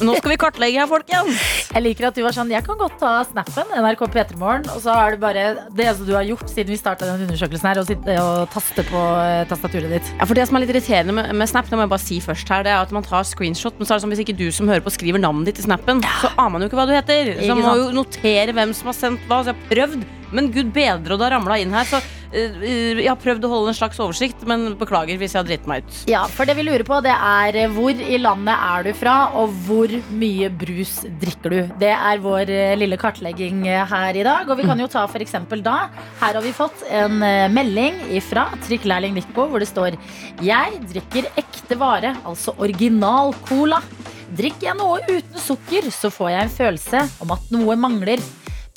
Nå 0.04 0.14
skal 0.18 0.30
vi 0.30 0.36
kartlegge 0.38 0.78
her, 0.78 0.88
folkens. 0.90 1.40
Jeg 1.72 1.82
liker 1.84 2.08
at 2.08 2.16
du 2.16 2.22
var 2.22 2.34
sånn 2.36 2.50
Jeg 2.52 2.64
kan 2.66 2.78
godt 2.78 2.98
ta 3.00 3.12
snappen, 3.26 3.72
NRK 3.82 4.04
P3morgen, 4.14 4.68
og 4.72 4.82
så 4.84 4.94
er 4.94 5.16
det 5.16 5.20
bare 5.22 5.44
det 5.74 5.88
du 6.06 6.12
har 6.14 6.26
gjort 6.28 6.46
siden 6.52 6.70
vi 6.70 6.78
starta 6.78 7.08
den 7.08 7.26
undersøkelsen 7.26 7.68
her, 7.68 7.80
og 7.82 8.52
taste 8.54 8.84
på 8.88 9.02
eh, 9.24 9.42
tastaturet 9.50 9.96
ditt. 9.96 10.12
Ja, 10.20 10.28
for 10.28 10.38
Det 10.38 10.46
som 10.48 10.58
er 10.58 10.64
litt 10.64 10.74
irriterende 10.74 11.16
med, 11.18 11.32
med 11.40 11.50
Snap, 11.50 11.68
det 11.70 11.78
må 11.78 11.86
jeg 11.86 11.92
bare 11.94 12.04
si 12.04 12.20
først 12.22 12.52
her, 12.54 12.66
det 12.66 12.74
er 12.74 12.84
at 12.84 12.94
man 12.94 13.06
tar 13.06 13.26
screenshot, 13.26 13.74
men 13.78 13.88
så 13.88 13.94
er 13.94 13.98
det 13.98 14.06
sånn 14.06 14.14
hvis 14.14 14.22
ikke 14.26 14.38
du 14.38 14.46
som 14.54 14.70
hører 14.70 14.84
på 14.84 14.94
skriver 14.94 15.22
navnet 15.22 15.50
ditt 15.50 15.62
i 15.64 15.66
snappen, 15.66 16.04
så 16.22 16.30
aner 16.36 16.54
man 16.54 16.64
jo 16.64 16.70
ikke 16.70 16.78
hva 16.80 16.86
du 16.88 16.94
heter. 16.94 17.34
Så 17.42 17.56
man 17.58 17.66
må 17.66 17.74
jo 17.82 17.90
notere 17.98 18.54
hvem 18.54 18.76
som 18.76 18.92
har 18.92 18.98
sendt 19.00 19.26
hva. 19.26 19.42
Så 19.42 19.52
jeg 19.52 19.58
har 19.58 19.68
prøvd, 19.72 20.06
men 20.34 20.52
gud 20.54 20.72
bedre, 20.74 21.14
og 21.14 21.18
det 21.18 21.28
har 21.28 21.36
ramla 21.36 21.58
inn 21.60 21.74
her. 21.74 21.86
Så 21.88 22.00
uh, 22.00 22.66
jeg 22.98 23.08
har 23.08 23.18
prøvd 23.20 23.46
å 23.46 23.52
holde 23.52 23.72
en 23.72 23.78
slags 23.78 24.00
oversikt, 24.02 24.44
men 24.48 24.74
beklager 24.80 25.20
hvis 25.20 25.36
jeg 25.36 25.42
har 25.42 25.48
dritt 25.48 25.68
meg 25.70 25.86
ut. 25.86 26.00
Ja, 26.10 26.24
for 26.30 26.48
det 26.48 26.58
vi 26.58 26.66
lurer 26.66 26.84
på, 26.88 27.00
det 27.04 27.14
er 27.14 27.58
eh, 27.62 27.72
hvor 27.72 27.92
i 27.92 28.20
landet 28.20 28.54
er 28.68 28.88
du 28.88 28.92
fra, 28.96 29.16
og 29.38 29.54
hvor 29.66 29.92
mye 30.20 30.50
brus 30.52 31.00
drikker 31.22 31.54
du? 31.54 31.60
Det 31.80 31.92
er 31.94 32.22
vår 32.24 32.52
lille 32.80 32.98
kartlegging 33.00 33.64
her 33.68 34.16
i 34.18 34.26
dag. 34.26 34.48
Og 34.48 34.60
vi 34.60 34.66
kan 34.68 34.80
jo 34.80 34.90
ta 34.90 35.06
eksempel 35.18 35.62
da. 35.64 35.88
Her 36.20 36.36
har 36.36 36.44
vi 36.44 36.52
fått 36.54 36.84
en 36.94 37.18
melding 37.52 37.96
fra 38.24 38.46
trikklærling 38.66 39.16
Nico 39.16 39.48
hvor 39.50 39.62
det 39.62 39.70
står 39.70 39.96
Jeg 40.44 40.78
drikker 40.92 41.30
ekte 41.40 41.78
vare, 41.80 42.14
altså 42.28 42.54
original 42.62 43.34
cola. 43.48 43.80
Drikker 44.28 44.68
jeg 44.68 44.76
noe 44.76 45.00
uten 45.08 45.40
sukker, 45.40 45.88
så 45.94 46.10
får 46.12 46.30
jeg 46.34 46.44
en 46.44 46.52
følelse 46.52 47.04
om 47.24 47.32
at 47.32 47.48
noe 47.54 47.76
mangler. 47.80 48.20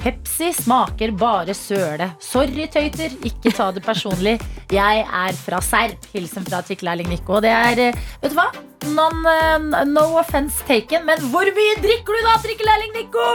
Pepsi 0.02 0.48
smaker 0.58 1.12
bare 1.14 1.54
søle. 1.54 2.08
Sorry, 2.26 2.66
tøyter. 2.74 3.14
Ikke 3.28 3.52
ta 3.54 3.68
det 3.76 3.84
personlig. 3.86 4.40
Jeg 4.74 5.04
er 5.06 5.36
fra 5.38 5.60
Serp. 5.62 6.08
Hilsen 6.16 6.46
fra 6.48 6.64
trikkelærling 6.66 7.12
Nico. 7.12 7.36
Og 7.38 7.44
det 7.46 7.52
er, 7.54 7.82
eh, 7.92 8.00
vet 8.24 8.34
du 8.34 8.38
hva? 8.40 8.48
Non, 8.96 9.20
eh, 9.30 9.84
no 9.86 10.08
offense 10.18 10.66
taken, 10.66 11.06
men 11.06 11.22
hvor 11.30 11.46
mye 11.46 11.76
drikker 11.84 12.18
du 12.18 12.26
da, 12.26 12.34
trikkelærling 12.42 12.96
Nico? 12.98 13.28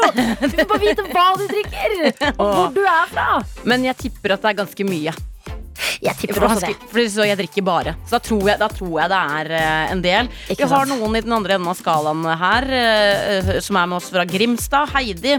Vi 0.42 0.48
får 0.56 0.66
bare 0.72 0.82
vite 0.82 1.06
hva 1.12 1.28
du 1.38 1.46
drikker, 1.52 1.94
og 2.34 2.50
hvor 2.50 2.74
du 2.74 2.82
er 2.82 3.06
fra. 3.14 3.28
Men 3.62 3.86
jeg 3.86 3.96
tipper 4.02 4.34
at 4.34 4.42
det 4.42 4.50
er 4.50 4.58
ganske 4.64 4.88
mye. 4.90 5.14
Jeg 6.02 6.16
tipper 6.18 6.48
også 6.48 6.66
det. 6.66 6.74
for 6.90 7.06
så 7.12 7.24
jeg 7.28 7.38
drikker 7.38 7.62
bare. 7.64 7.94
Så 8.08 8.16
da 8.16 8.22
tror 8.26 8.42
jeg, 8.50 8.58
da 8.58 8.66
tror 8.72 8.98
jeg 9.04 9.12
det 9.14 9.22
er 9.38 9.52
eh, 9.60 9.92
en 9.94 10.02
del. 10.02 10.28
Ikke 10.50 10.66
Vi 10.66 10.72
har 10.74 10.90
sant? 10.90 10.98
noen 10.98 11.14
i 11.14 11.22
den 11.22 11.32
andre 11.38 11.54
enden 11.60 11.70
av 11.70 11.78
skalaen 11.78 12.26
her, 12.42 13.60
som 13.62 13.78
er 13.78 13.86
med 13.86 14.00
oss 14.00 14.10
fra 14.10 14.26
Grimstad. 14.26 14.90
Heidi. 14.96 15.38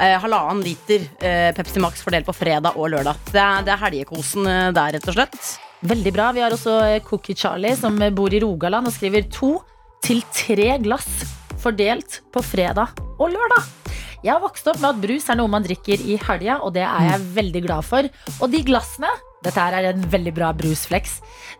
Eh, 0.00 0.16
halvannen 0.18 0.64
liter 0.64 1.04
eh, 1.22 1.52
Pepsi 1.54 1.80
Max 1.82 2.02
fordelt 2.02 2.26
på 2.26 2.34
fredag 2.34 2.74
og 2.74 2.90
lørdag. 2.90 3.20
Det 3.30 3.38
er, 3.38 3.62
det 3.66 3.74
er 3.74 3.82
helgekosen 3.84 4.48
eh, 4.50 4.72
der, 4.74 4.96
rett 4.96 5.06
og 5.10 5.16
slett. 5.18 5.52
Veldig 5.84 6.12
bra. 6.16 6.32
Vi 6.34 6.42
har 6.42 6.54
også 6.54 6.78
eh, 6.88 6.98
Cookie 7.06 7.38
Charlie, 7.38 7.76
som 7.78 8.00
eh, 8.02 8.12
bor 8.14 8.34
i 8.34 8.40
Rogaland 8.42 8.90
og 8.90 8.96
skriver 8.96 9.28
to 9.30 9.56
til 10.04 10.24
tre 10.34 10.74
glass 10.82 11.06
fordelt 11.62 12.20
på 12.34 12.42
fredag 12.44 12.90
og 13.14 13.30
lørdag. 13.32 13.70
Jeg 14.24 14.32
har 14.32 14.40
vokst 14.40 14.66
opp 14.72 14.80
med 14.80 14.88
at 14.90 15.00
brus 15.02 15.28
er 15.28 15.36
noe 15.38 15.52
man 15.52 15.64
drikker 15.64 16.00
i 16.00 16.16
helga, 16.16 16.58
og 16.64 16.72
det 16.74 16.82
er 16.84 17.10
jeg 17.10 17.24
veldig 17.36 17.62
glad 17.66 17.86
for. 17.86 18.08
Og 18.40 18.50
de 18.52 18.62
glassene 18.64 19.10
dette 19.44 19.60
her 19.60 19.76
er 19.76 19.90
en 19.90 20.04
veldig 20.08 20.32
bra 20.32 20.50
brusflex. 20.56 21.18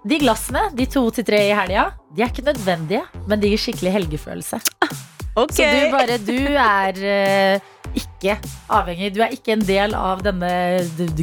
De 0.09 0.17
glassene, 0.23 0.71
de 0.77 0.87
to 0.89 1.03
til 1.13 1.27
tre 1.29 1.43
i 1.51 1.55
helga, 1.57 1.91
de 2.17 2.25
er 2.25 2.33
ikke 2.33 2.47
nødvendige, 2.47 3.05
men 3.29 3.43
de 3.43 3.53
gir 3.53 3.61
skikkelig 3.61 3.93
helgefølelse. 3.99 4.61
Så 5.35 5.67
du 5.67 5.91
bare, 5.93 6.17
du 6.23 6.39
er 6.49 7.01
eh, 7.05 7.73
ikke 7.95 8.37
avhengig. 8.73 9.11
Du 9.15 9.21
er 9.23 9.35
ikke 9.37 9.53
en 9.55 9.65
del 9.67 9.95
av 9.95 10.23
denne 10.25 10.49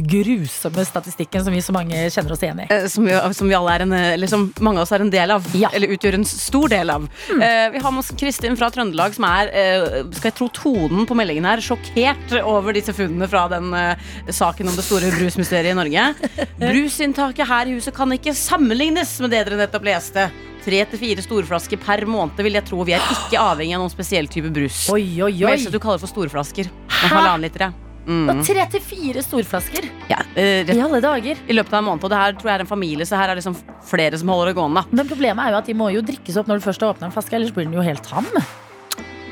grusomme 0.06 0.84
statistikken 0.86 1.42
som 1.44 1.54
vi 1.54 1.62
så 1.64 1.74
mange 1.74 1.98
kjenner 2.14 2.34
oss 2.36 2.44
igjen 2.44 2.62
i. 2.64 2.66
Eh, 2.70 2.86
Som 2.92 3.08
vi, 3.08 3.16
som 3.34 3.48
vi 3.50 3.56
alle 3.58 3.74
er 3.74 3.84
en, 3.86 3.92
eller 3.92 4.30
som 4.30 4.46
mange 4.62 4.78
av 4.80 4.86
oss 4.86 4.92
er 4.94 5.04
en 5.04 5.10
del 5.12 5.34
av. 5.34 5.46
Ja. 5.58 5.70
Eller 5.74 5.92
utgjør 5.96 6.20
en 6.20 6.26
stor 6.28 6.68
del 6.72 6.92
av. 6.94 7.08
Eh, 7.32 7.66
vi 7.74 7.82
har 7.82 7.90
med 7.94 8.04
oss 8.04 8.12
Kristin 8.18 8.56
fra 8.60 8.70
Trøndelag, 8.70 9.14
som 9.18 9.26
er, 9.28 9.50
eh, 9.52 9.88
skal 10.14 10.30
jeg 10.30 10.38
tro 10.38 10.48
tonen 10.48 11.06
på 11.08 11.16
meldingen 11.18 11.48
her, 11.48 11.64
sjokkert 11.64 12.36
over 12.42 12.72
disse 12.76 12.94
funnene 12.96 13.28
fra 13.28 13.48
den 13.52 13.72
eh, 13.74 13.96
saken 14.30 14.68
om 14.70 14.76
det 14.78 14.86
store 14.86 15.10
brusmysteriet 15.18 15.74
i 15.74 15.78
Norge. 15.78 16.06
Brusinntaket 16.62 17.48
her 17.48 17.66
i 17.68 17.76
huset 17.76 17.94
kan 17.96 18.14
ikke 18.14 18.34
sammenlignes 18.36 19.18
med 19.20 19.34
det 19.34 19.44
dere 19.48 19.60
nettopp 19.64 19.86
leste. 19.90 20.30
Tre 20.62 20.78
til 20.86 20.98
fire 21.00 21.22
storflasker 21.24 21.80
per 21.82 22.04
måned 22.06 22.38
vil 22.38 22.54
jeg 22.54 22.62
tro. 22.68 22.84
Vi 22.86 22.94
er 22.94 23.02
ikke 23.10 23.40
avhengig 23.42 23.74
av 23.74 23.80
noen 23.82 23.90
spesiell 23.90 24.28
type 24.30 24.46
brus. 24.54 24.84
Oi, 24.94 25.18
oi, 25.18 25.32
oi. 25.42 25.56
det 25.58 25.72
du 25.74 25.80
kaller 25.82 25.98
for 25.98 26.06
storflasker? 26.06 26.51
Hæ? 26.60 27.08
Halvannen 27.08 27.40
liter, 27.46 27.60
ja. 27.68 27.72
Mm. 28.02 28.28
Og 28.32 28.40
tre 28.42 28.64
til 28.66 28.80
fire 28.82 29.22
storflasker. 29.22 29.84
ja 30.10 30.16
eh, 30.34 30.64
rett 30.66 30.74
I 30.74 30.80
alle 30.82 30.98
dager. 31.00 31.38
i 31.46 31.52
løpet 31.54 31.72
av 31.72 31.78
en 31.78 31.84
måned. 31.86 32.02
Og 32.02 32.10
det 32.10 32.18
her 32.18 32.32
tror 32.34 32.50
jeg 32.50 32.54
er 32.58 32.64
en 32.64 32.66
familie, 32.66 33.06
så 33.06 33.16
her 33.16 33.30
er 33.30 33.38
liksom 33.38 33.54
flere 33.86 34.18
som 34.18 34.28
holder 34.28 34.50
det 34.50 34.56
gående. 34.58 34.82
Men 34.90 35.06
problemet 35.06 35.46
er 35.46 35.50
jo 35.54 35.58
at 35.60 35.66
de 35.70 35.74
må 35.78 35.88
jo 35.94 36.02
drikkes 36.02 36.36
opp 36.36 36.50
når 36.50 36.58
du 36.58 36.66
først 36.66 36.82
har 36.82 36.90
åpna 36.96 37.06
en 37.06 37.14
flaske, 37.14 37.36
ellers 37.38 37.54
blir 37.54 37.64
den 37.70 37.74
jo 37.78 37.84
helt 37.86 38.02
tam. 38.02 38.26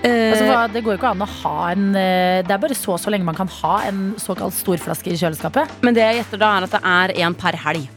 Eh, 0.03 0.31
Altså, 0.31 0.73
det 0.73 0.81
går 0.85 0.95
jo 0.95 0.99
ikke 1.01 1.11
an 1.11 1.21
å 1.27 1.27
ha 1.43 1.57
en 1.75 1.91
eh, 1.99 2.41
Det 2.47 2.55
er 2.55 2.61
bare 2.63 2.77
så 2.79 2.95
så 2.97 3.11
lenge 3.13 3.27
man 3.27 3.37
kan 3.37 3.51
ha 3.61 3.83
en 3.91 4.15
såkalt 4.17 4.55
storflaske 4.57 5.11
i 5.13 5.19
kjøleskapet. 5.21 5.69
Men 5.83 5.93
det 5.99 6.07
jeg 6.07 6.23
gjetter 6.23 6.41
da, 6.41 6.55
er 6.57 6.69
at 6.69 6.77
det 6.79 6.81
er 6.89 7.13
en 7.27 7.35
per 7.35 7.59
helg. 7.67 7.89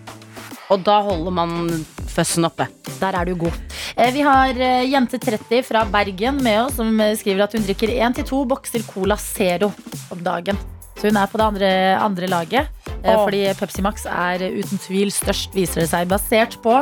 Og 0.73 0.81
da 0.83 0.97
holder 1.05 1.31
man 1.31 1.85
føssen 2.13 2.45
oppe. 2.47 2.67
Der 2.99 3.17
er 3.19 3.25
du 3.29 3.35
god. 3.45 3.57
Eh, 3.97 4.11
Vi 4.13 4.21
har 4.25 4.53
eh, 4.57 4.85
jente 4.91 5.19
30 5.21 5.63
fra 5.67 5.83
Bergen 5.89 6.41
med 6.43 6.61
oss, 6.65 6.77
som 6.79 6.93
eh, 7.01 7.15
skriver 7.19 7.45
at 7.47 7.57
hun 7.57 7.65
drikker 7.65 7.93
én 7.97 8.15
til 8.15 8.27
to 8.29 8.43
bokser 8.49 8.85
Cola 8.87 9.17
Zero 9.17 9.71
om 10.13 10.23
dagen. 10.23 10.59
Så 10.97 11.09
hun 11.09 11.17
er 11.17 11.27
på 11.31 11.39
det 11.41 11.45
andre, 11.49 11.71
andre 11.99 12.29
laget. 12.29 12.82
Eh, 13.03 13.17
Fordi 13.19 13.41
Pepsi 13.59 13.83
Max 13.83 14.05
er 14.07 14.43
eh, 14.45 14.57
uten 14.61 14.79
tvil 14.79 15.11
størst, 15.11 15.51
viser 15.55 15.83
det 15.83 15.89
seg, 15.91 16.07
basert 16.11 16.55
på 16.63 16.75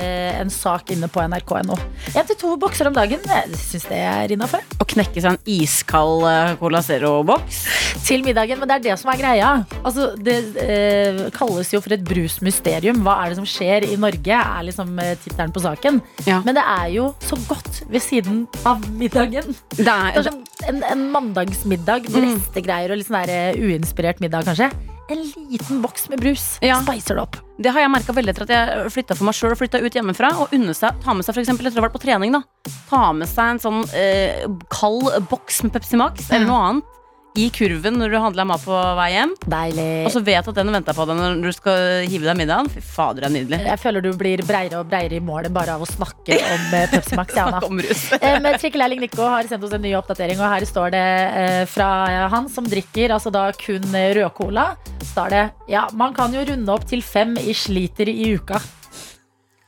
eh, 0.00 0.32
en 0.40 0.50
sak 0.52 0.90
inne 0.94 1.08
på 1.12 1.20
nrk.no. 1.26 1.76
Én 2.14 2.28
til 2.30 2.38
to 2.40 2.54
bokser 2.60 2.88
om 2.88 2.96
dagen, 2.96 3.20
jeg 3.28 3.60
syns 3.60 3.84
det 3.90 3.98
er 4.00 4.32
innafor. 4.36 4.64
Å 4.80 4.86
knekke 4.88 5.20
seg 5.20 5.34
en 5.34 5.50
iskald 5.56 6.24
Cola 6.60 6.80
Zero-boks. 6.84 7.60
Til 8.06 8.24
middagen, 8.24 8.60
men 8.60 8.70
det 8.70 8.78
er 8.78 8.84
det 8.88 8.96
som 9.00 9.12
er 9.12 9.20
greia. 9.20 9.50
Altså, 9.82 10.08
det 10.16 10.38
eh, 10.62 11.20
kalles 11.36 11.72
jo 11.74 11.82
for 11.84 11.96
et 11.96 12.04
brusmysterium. 12.06 13.02
Hva 13.04 13.18
er 13.24 13.32
det 13.34 13.40
som 13.40 13.48
skjer 13.48 13.88
i 13.90 14.00
Norge, 14.00 14.40
er 14.40 14.66
liksom 14.70 14.96
tittelen 15.24 15.52
på 15.54 15.64
saken. 15.64 16.00
Ja. 16.28 16.40
Men 16.46 16.56
det 16.56 16.64
er 16.64 16.88
jo 16.96 17.10
så 17.24 17.38
godt 17.48 17.82
ved 17.92 18.04
siden 18.04 18.44
av 18.64 18.84
middagen. 18.96 19.52
Det 19.76 19.84
Det 19.86 19.92
er, 19.92 20.18
er 20.18 20.26
som 20.30 20.42
en, 20.66 20.82
en 20.88 21.06
mandagsmiddag 21.12 22.08
med 22.10 22.30
restegreier 22.30 22.92
og 22.94 23.00
litt 23.00 23.10
sånn 23.10 23.22
der, 23.28 23.60
uinspirert 23.60 24.22
middag, 24.24 24.48
kanskje. 24.48 24.70
En 25.12 25.22
liten 25.22 25.82
boks 25.84 26.08
med 26.10 26.20
brus. 26.20 26.44
Ja. 26.64 26.80
Spicer 26.82 27.14
det 27.14 27.22
opp. 27.22 27.36
det 27.62 27.70
har 27.72 27.84
jeg 27.84 27.92
merka 27.92 28.12
veldig 28.16 28.32
etter 28.34 28.44
at 28.44 28.52
jeg 28.52 28.90
flytta 28.92 29.16
for 29.16 29.28
meg 29.28 29.36
sjøl 29.38 29.54
og 29.54 29.60
flytta 29.60 29.80
ut 29.80 29.94
hjemmefra. 29.94 30.32
Og 30.42 30.56
unne 30.56 30.74
seg, 30.76 30.98
ta 31.04 31.14
med 31.14 31.26
seg 31.26 31.36
for 31.36 31.44
eksempel, 31.44 31.68
etter 31.68 31.78
å 31.78 31.84
ha 31.84 31.86
vært 31.86 31.96
på 31.96 32.02
trening, 32.02 32.34
da. 32.34 32.42
Ta 32.90 33.04
med 33.16 33.30
seg 33.30 33.54
en 33.54 33.62
sånn 33.62 33.80
eh, 33.94 34.44
kald 34.72 35.08
boks 35.30 35.62
med 35.66 35.76
Pepsi 35.76 36.00
Max 36.00 36.28
eller 36.30 36.50
noe 36.50 36.66
annet 36.66 36.92
i 37.36 37.46
kurven 37.52 37.98
når 38.00 38.12
du 38.12 38.16
handler 38.22 38.46
mat 38.48 38.62
på 38.64 38.76
vei 38.98 39.08
hjem. 39.12 39.32
Deilig. 39.52 39.86
Og 40.08 40.12
så 40.14 40.22
vet 40.24 40.46
at 40.48 40.56
den 40.56 40.72
venter 40.72 40.96
på 40.96 41.04
deg 41.08 41.18
når 41.20 41.42
du 41.44 41.50
skal 41.54 42.06
hive 42.08 42.24
deg 42.28 42.38
middagen. 42.40 42.70
Fy 42.72 42.80
fader, 42.84 43.26
det 43.26 43.28
er 43.28 43.34
nydelig. 43.34 43.58
jeg 43.68 43.80
føler 43.82 44.04
du 44.06 44.10
blir 44.18 44.42
breiere 44.48 44.80
og 44.80 44.88
breiere 44.90 45.18
i 45.18 45.22
målet 45.24 45.52
bare 45.54 45.74
av 45.76 45.84
å 45.84 45.88
snakke 45.90 46.38
om 46.54 46.66
eh, 46.78 46.86
Pepsi 46.92 47.18
Max. 47.18 47.36
Ja, 47.36 47.46
om 47.66 47.82
rus. 47.84 48.06
Eh, 48.20 48.38
Men 48.44 48.56
Trikkelærling 48.60 49.02
Nico 49.04 49.26
har 49.28 49.48
sendt 49.50 49.66
oss 49.68 49.76
en 49.76 49.84
ny 49.84 49.92
oppdatering, 49.98 50.40
og 50.40 50.48
her 50.54 50.66
står 50.68 50.94
det 50.96 51.04
eh, 51.42 51.60
fra 51.70 51.90
han 52.32 52.48
som 52.52 52.64
drikker 52.68 53.12
altså 53.16 53.32
da 53.34 53.48
kun 53.60 53.84
rødcola. 53.92 54.70
Står 55.12 55.32
det 55.36 55.44
ja, 55.72 55.86
man 55.96 56.16
kan 56.16 56.32
jo 56.34 56.42
runde 56.48 56.72
opp 56.72 56.88
til 56.88 57.04
fem 57.04 57.36
i 57.40 57.52
sliter 57.56 58.08
i 58.12 58.32
uka. 58.36 58.58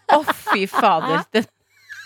Å, 0.09 0.23
fy 0.53 0.65
fader. 0.71 1.27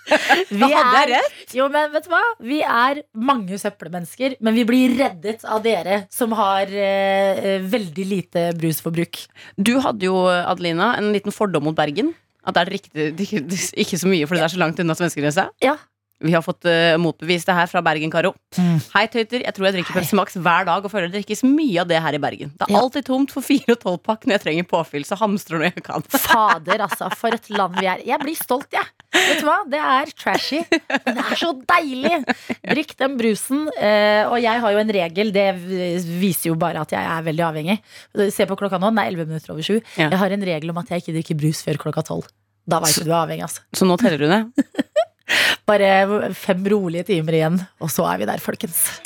Vi 0.50 0.68
jeg 0.72 1.10
rett. 1.12 1.54
Jo, 1.56 1.68
men 1.72 1.92
vet 1.92 2.06
du 2.06 2.10
hva? 2.12 2.22
Vi 2.42 2.60
er 2.64 3.02
mange 3.14 3.58
søppelmennesker, 3.60 4.36
men 4.42 4.56
vi 4.56 4.64
blir 4.68 4.96
reddet 4.98 5.44
av 5.46 5.62
dere 5.64 6.02
som 6.12 6.34
har 6.38 6.70
eh, 6.72 7.38
eh, 7.38 7.68
veldig 7.72 8.08
lite 8.08 8.48
brusforbruk. 8.58 9.22
Du 9.56 9.76
hadde 9.84 10.08
jo, 10.08 10.26
Adelina, 10.26 10.94
en 10.98 11.12
liten 11.14 11.34
fordom 11.34 11.68
mot 11.70 11.78
Bergen. 11.78 12.12
At 12.42 12.56
det 12.56 12.62
er 12.64 12.72
riktig, 12.74 13.08
ikke, 13.22 13.44
ikke 13.84 13.98
så 14.00 14.08
mye 14.10 14.26
fordi 14.26 14.40
det 14.40 14.46
er 14.48 14.54
så 14.56 14.62
langt 14.64 14.80
unna 14.82 14.96
svenskegrensa. 14.98 15.46
Ja. 15.62 15.76
Vi 16.22 16.32
har 16.36 16.42
fått 16.44 16.64
uh, 16.70 16.94
motbevist 17.02 17.48
det 17.50 17.54
her 17.56 17.66
fra 17.70 17.80
Bergen, 17.82 18.10
Karo. 18.12 18.30
Mm. 18.58 18.76
Hei, 18.94 19.04
tøyter. 19.10 19.42
Jeg 19.42 19.54
tror 19.56 19.66
jeg 19.68 19.74
drikker 19.78 19.96
Pepsi 19.98 20.14
Max 20.18 20.36
hver 20.38 20.66
dag 20.68 20.84
og 20.86 20.92
føler 20.92 21.08
det 21.10 21.20
drikkes 21.20 21.42
mye 21.48 21.80
av 21.82 21.88
det 21.90 21.98
her 22.04 22.14
i 22.14 22.20
Bergen. 22.22 22.52
Det 22.54 22.68
er 22.68 22.72
Ja. 22.74 22.80
alltid 22.84 23.06
tomt 23.08 23.32
for 23.34 23.42
fire 23.42 23.74
og 23.74 23.80
tolv 23.82 24.00
pakk 24.06 24.26
når 24.28 24.36
jeg 24.38 24.42
trenger 24.46 24.68
påfyll, 24.70 25.04
så 25.08 25.18
hamstrer 25.18 25.58
når 25.58 25.68
jeg 25.72 25.84
kan. 25.88 26.04
Fader, 26.26 26.84
altså. 26.86 27.08
For 27.18 27.34
et 27.34 27.48
land 27.50 27.74
vi 27.80 27.88
er. 27.90 28.04
Jeg 28.06 28.20
blir 28.22 28.38
stolt, 28.38 28.68
jeg. 28.72 28.86
Vet 29.12 29.42
du 29.42 29.46
hva? 29.48 29.58
Det 29.68 29.80
er 29.82 30.12
trashy, 30.16 30.62
men 31.04 31.18
det 31.18 31.24
er 31.26 31.36
så 31.42 31.50
deilig. 31.74 32.14
Drikk 32.64 32.94
den 33.02 33.18
brusen. 33.20 33.66
Uh, 33.76 34.30
Og 34.32 34.38
jeg 34.40 34.62
har 34.62 34.72
jo 34.72 34.80
en 34.80 34.92
regel, 34.96 35.32
det 35.34 35.48
viser 36.22 36.52
jo 36.52 36.54
bare 36.60 36.80
at 36.86 36.94
jeg 36.94 37.02
er 37.02 37.26
veldig 37.26 37.44
avhengig. 37.50 37.76
Se 38.32 38.46
på 38.48 38.56
klokka 38.56 38.78
nå, 38.80 38.88
den 38.94 39.02
er 39.02 39.10
11 39.12 39.28
minutter 39.28 39.52
over 39.52 39.66
sju. 39.66 39.80
Ja. 39.98 40.06
Jeg 40.08 40.18
har 40.22 40.36
en 40.38 40.46
regel 40.48 40.70
om 40.72 40.78
at 40.80 40.88
jeg 40.94 41.02
ikke 41.04 41.16
drikker 41.18 41.40
brus 41.42 41.60
før 41.66 41.82
klokka 41.88 42.06
tolv. 42.08 42.30
Da 42.62 42.78
veit 42.78 42.94
du 42.94 43.04
du 43.08 43.10
er 43.10 43.24
avhengig, 43.24 43.42
altså. 43.48 43.64
Så 43.74 43.84
nå 43.88 43.96
teller 44.00 44.22
du 44.22 44.28
det. 44.30 44.42
Bare 45.68 46.32
fem 46.34 46.64
rolige 46.72 47.04
timer 47.12 47.32
igjen, 47.38 47.60
og 47.80 47.90
så 47.92 48.06
er 48.12 48.18
vi 48.22 48.26
der, 48.28 48.42
folkens. 48.42 49.00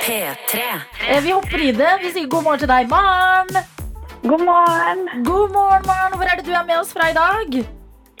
P3. 0.00 0.62
Eh, 1.08 1.20
Vi 1.24 1.30
hopper 1.34 1.60
i 1.62 1.72
det. 1.76 1.90
Vi 2.02 2.10
sier 2.14 2.28
god 2.32 2.42
morgen 2.46 2.62
til 2.62 2.70
deg, 2.70 2.88
Maren. 2.90 3.60
God 4.24 4.42
morgen. 4.44 5.04
God 5.26 5.52
morgen, 5.54 5.84
Maren. 5.88 6.16
Hvor 6.18 6.26
er 6.28 6.40
det 6.40 6.46
du 6.48 6.52
er 6.56 6.64
med 6.68 6.80
oss 6.80 6.92
fra 6.96 7.10
i 7.10 7.16
dag? 7.16 7.60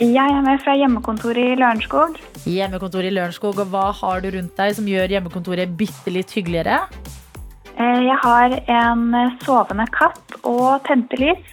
Jeg 0.00 0.32
er 0.32 0.40
med 0.44 0.62
fra 0.64 0.72
hjemmekontoret 0.80 1.52
i 1.52 1.56
Lørenskog. 1.60 2.14
Hjemmekontor 2.48 3.04
i 3.04 3.10
Lørenskog, 3.12 3.58
og 3.60 3.68
hva 3.72 3.90
har 3.98 4.22
du 4.24 4.30
rundt 4.32 4.54
deg 4.56 4.72
som 4.78 4.86
gjør 4.88 5.12
hjemmekontoret 5.12 5.74
bitte 5.76 6.12
litt 6.14 6.32
hyggeligere? 6.32 6.78
Eh, 7.76 8.00
Jeg 8.06 8.16
har 8.22 8.54
en 8.80 9.04
sovende 9.44 9.84
katt 9.92 10.38
og 10.42 10.80
tente 10.88 11.20
lys. 11.20 11.44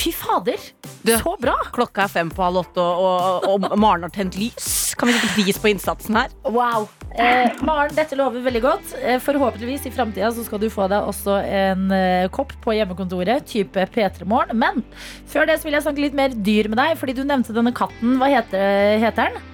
Fy 0.00 0.12
fader, 0.16 0.56
Du- 1.04 1.12
så 1.18 1.34
bra! 1.40 1.54
Klokka 1.74 2.04
er 2.06 2.08
fem 2.12 2.30
på 2.32 2.42
halv 2.44 2.60
åtte, 2.62 2.80
og, 2.80 3.44
og, 3.48 3.64
og 3.72 3.78
Maren 3.80 4.06
har 4.06 4.12
tent 4.14 4.36
lys. 4.40 4.94
Kan 4.96 5.08
vi 5.10 5.14
sette 5.16 5.32
pris 5.34 5.58
på 5.60 5.68
innsatsen 5.70 6.16
her? 6.16 6.32
Wow. 6.48 6.86
Eh, 7.18 7.50
Maren, 7.66 7.92
dette 7.96 8.16
lover 8.16 8.40
veldig 8.44 8.62
godt. 8.64 8.94
Eh, 9.02 9.18
forhåpentligvis 9.20 9.86
i 9.88 9.92
framtida 9.92 10.30
skal 10.36 10.60
du 10.62 10.68
få 10.72 10.86
deg 10.92 11.08
også 11.10 11.36
en 11.44 11.86
eh, 11.96 12.28
kopp 12.32 12.52
på 12.64 12.74
hjemmekontoret, 12.76 13.44
type 13.50 13.86
P3 13.94 14.24
Morgen. 14.28 14.56
Men 14.60 14.80
før 15.28 15.48
det 15.50 15.58
så 15.60 15.68
vil 15.68 15.76
jeg 15.78 15.84
snakke 15.88 16.04
litt 16.06 16.16
mer 16.16 16.36
dyr 16.36 16.68
med 16.72 16.80
deg, 16.80 16.96
fordi 17.00 17.16
du 17.20 17.24
nevnte 17.28 17.56
denne 17.56 17.72
katten. 17.76 18.16
Hva 18.20 18.28
heter, 18.32 18.96
heter 19.04 19.30
den? 19.34 19.46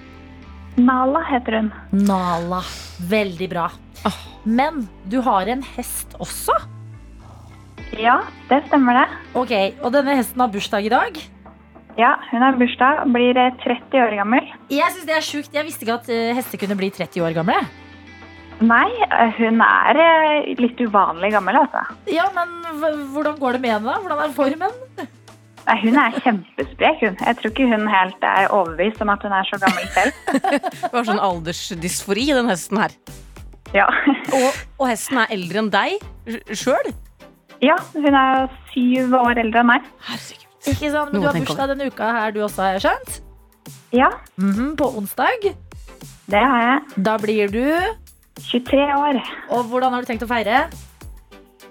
Nala 0.87 1.23
heter 1.31 1.59
hun. 1.61 1.71
Nala. 2.05 2.61
Veldig 3.09 3.47
bra. 3.55 3.67
Men 4.47 4.85
du 5.09 5.19
har 5.25 5.49
en 5.51 5.63
hest 5.75 6.13
også. 6.23 6.53
Ja, 7.95 8.19
det 8.49 8.61
stemmer 8.67 8.97
det. 8.99 9.07
Ok, 9.37 9.53
Og 9.83 9.91
denne 9.95 10.15
hesten 10.19 10.41
har 10.43 10.51
bursdag 10.53 10.85
i 10.85 10.91
dag. 10.91 11.17
Ja, 11.97 12.11
hun 12.29 12.43
har 12.45 12.57
bursdag 12.59 12.99
og 13.05 13.13
blir 13.15 13.37
eh, 13.41 13.55
30 13.63 13.97
år 14.03 14.15
gammel. 14.19 14.45
Jeg 14.69 14.91
synes 14.93 15.07
det 15.09 15.15
er 15.17 15.23
sjukt. 15.25 15.53
Jeg 15.55 15.65
visste 15.65 15.85
ikke 15.87 15.95
at 15.97 16.09
eh, 16.13 16.33
hester 16.37 16.59
kunne 16.61 16.77
bli 16.77 16.91
30 16.93 17.23
år 17.25 17.33
gamle. 17.39 17.55
Nei, 18.61 18.85
eh, 19.07 19.31
hun 19.39 19.61
er 19.65 19.97
eh, 20.03 20.51
litt 20.61 20.77
uvanlig 20.85 21.31
gammel, 21.33 21.57
altså. 21.63 21.81
Ja, 22.13 22.27
men 22.35 22.53
Hvordan 23.15 23.39
går 23.41 23.57
det 23.57 23.63
med 23.65 23.73
henne? 23.77 23.89
da? 23.95 23.97
Hvordan 24.03 24.21
er 24.27 24.35
formen? 24.37 24.77
Nei, 25.67 25.77
hun 25.83 25.97
er 25.99 26.19
kjempesprek, 26.21 27.01
hun. 27.01 27.17
Jeg 27.17 27.39
tror 27.39 27.51
ikke 27.55 27.65
hun 27.73 27.87
helt 27.91 28.21
er 28.29 28.51
overbevist 28.55 29.01
om 29.03 29.09
at 29.15 29.25
hun 29.25 29.33
er 29.35 29.49
så 29.49 29.57
gammel 29.63 29.89
selv. 29.97 30.21
Det 30.85 30.93
var 30.93 31.09
sånn 31.09 31.19
aldersdysfori, 31.31 32.29
den 32.37 32.47
hesten 32.53 32.79
her. 32.83 32.93
Ja, 33.75 33.89
Og, 34.37 34.61
og 34.79 34.85
hesten 34.87 35.17
er 35.25 35.33
eldre 35.35 35.59
enn 35.65 35.73
deg 35.73 35.97
sjøl? 36.55 36.93
Ja 37.61 37.75
hun 37.93 38.13
er 38.15 38.47
syv 38.73 39.13
år 39.17 39.37
eldre 39.43 39.59
enn 39.63 39.67
meg. 39.71 39.81
Herregud. 40.07 40.43
Ikke 40.67 40.91
sant? 40.91 41.13
Men 41.13 41.21
Noe 41.21 41.21
du 41.21 41.27
har 41.27 41.45
bursdag 41.45 41.69
denne 41.71 41.87
uka 41.87 42.11
her, 42.11 42.31
du 42.35 42.41
også, 42.43 42.61
har 42.65 42.77
jeg 42.77 42.81
skjønt? 42.87 43.21
Ja, 43.95 44.09
Mhm, 44.37 44.75
på 44.75 44.89
onsdag. 44.99 45.53
det 46.27 46.43
har 46.43 46.61
jeg. 46.61 47.03
Da 47.03 47.17
blir 47.17 47.47
du 47.51 47.63
23 48.41 48.93
år. 48.93 49.21
Og 49.49 49.63
hvordan 49.65 49.91
har 49.93 50.01
du 50.01 50.07
tenkt 50.11 50.23
å 50.23 50.27
feire? 50.27 50.67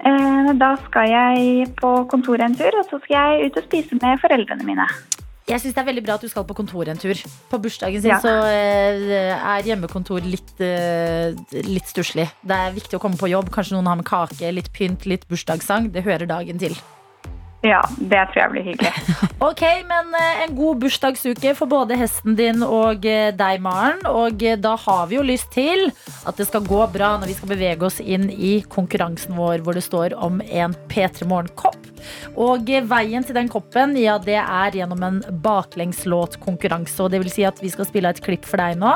Eh, 0.01 0.53
Da 0.59 0.77
skal 0.87 1.09
jeg 1.11 1.75
på 1.77 1.91
kontoret 2.09 2.41
en 2.45 2.55
tur, 2.55 2.73
og 2.79 2.85
så 2.91 3.01
skal 3.05 3.17
jeg 3.39 3.47
ut 3.51 3.57
og 3.57 3.65
spise 3.65 3.99
med 4.01 4.19
foreldrene 4.21 4.65
mine. 4.65 4.87
Jeg 5.47 5.61
synes 5.63 5.77
det 5.77 5.83
er 5.83 5.87
veldig 5.87 6.03
bra 6.03 6.17
at 6.19 6.25
du 6.27 6.29
skal 6.29 6.43
på 6.45 6.57
kontoret 6.59 6.89
en 6.91 6.99
tur. 6.99 7.15
På 7.51 7.61
bursdagen 7.63 8.03
sin 8.03 8.11
Ja. 8.11 8.19
så 8.19 8.33
eh, 8.51 9.31
er 9.37 9.63
hjemmekontor 9.63 10.25
litt, 10.27 10.51
eh, 10.61 11.37
litt 11.63 11.87
stusslig. 11.87 12.27
Det 12.43 12.57
er 12.57 12.75
viktig 12.75 12.99
å 12.99 13.03
komme 13.03 13.17
på 13.17 13.31
jobb. 13.31 13.53
Kanskje 13.55 13.77
noen 13.77 13.87
har 13.87 13.97
med 14.01 14.09
kake, 14.09 14.51
litt 14.53 14.73
pynt, 14.75 15.07
litt 15.07 15.29
bursdagssang. 15.31 15.93
Det 15.93 16.03
hører 16.03 16.27
dagen 16.27 16.59
til. 16.59 16.75
Ja, 17.65 17.81
det 17.99 18.21
tror 18.31 18.41
jeg 18.43 18.53
blir 18.55 18.67
hyggelig. 18.73 18.93
Ok, 19.47 19.61
men 19.85 20.15
eh, 20.17 20.43
en 20.47 20.55
god 20.57 20.79
bursdagsuke 20.81 21.51
for 21.59 21.69
både 21.69 21.97
hesten 22.01 22.37
din 22.39 22.63
og 22.65 23.05
eh, 23.05 23.29
deg, 23.37 23.61
Maren. 23.61 24.01
Og 24.09 24.41
eh, 24.41 24.57
da 24.57 24.73
har 24.81 25.11
vi 25.11 25.19
jo 25.19 25.25
lyst 25.27 25.51
til 25.53 25.91
at 26.25 26.39
det 26.41 26.47
skal 26.49 26.65
gå 26.65 26.79
bra 26.95 27.11
når 27.21 27.29
vi 27.29 27.37
skal 27.37 27.51
bevege 27.53 27.85
oss 27.85 27.99
inn 28.01 28.31
i 28.33 28.55
konkurransen 28.73 29.37
vår 29.37 29.61
hvor 29.65 29.77
det 29.77 29.85
står 29.85 30.17
om 30.17 30.41
en 30.47 30.77
P3 30.89 31.29
Morgen-kopp. 31.29 31.77
Og 32.41 32.71
veien 32.89 33.27
til 33.27 33.37
den 33.37 33.51
koppen, 33.53 33.93
ja, 34.01 34.17
det 34.23 34.39
er 34.41 34.79
gjennom 34.81 35.05
en 35.05 35.19
baklengslåtkonkurranse. 35.45 36.97
Og 37.05 37.13
det 37.13 37.21
vil 37.25 37.35
si 37.35 37.45
at 37.49 37.61
vi 37.61 37.73
skal 37.73 37.89
spille 37.89 38.13
et 38.13 38.23
klipp 38.25 38.49
for 38.49 38.63
deg 38.63 38.81
nå. 38.81 38.95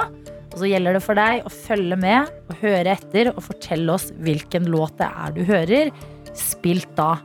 Og 0.51 0.63
så 0.63 0.71
gjelder 0.71 0.97
det 0.97 1.03
for 1.05 1.19
deg 1.19 1.45
å 1.45 1.53
følge 1.53 2.01
med 2.01 2.33
og 2.49 2.65
høre 2.65 2.97
etter 2.97 3.35
og 3.35 3.45
fortelle 3.45 3.93
oss 3.93 4.09
hvilken 4.25 4.73
låt 4.73 4.97
det 5.03 5.11
er 5.11 5.37
du 5.37 5.45
hører. 5.47 5.93
Spilt 6.33 6.91
da 6.97 7.19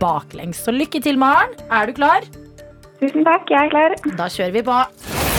baklengs. 0.00 0.62
Så 0.64 0.74
lykke 0.74 1.02
til, 1.02 1.18
Maren. 1.18 1.54
Er 1.70 1.86
du 1.90 1.96
klar? 1.96 2.26
Tusen 3.00 3.24
takk, 3.26 3.50
jeg 3.50 3.66
er 3.66 3.72
klar. 3.72 3.96
Da 4.18 4.28
kjører 4.30 4.54
vi 4.58 4.62
på. 4.66 5.31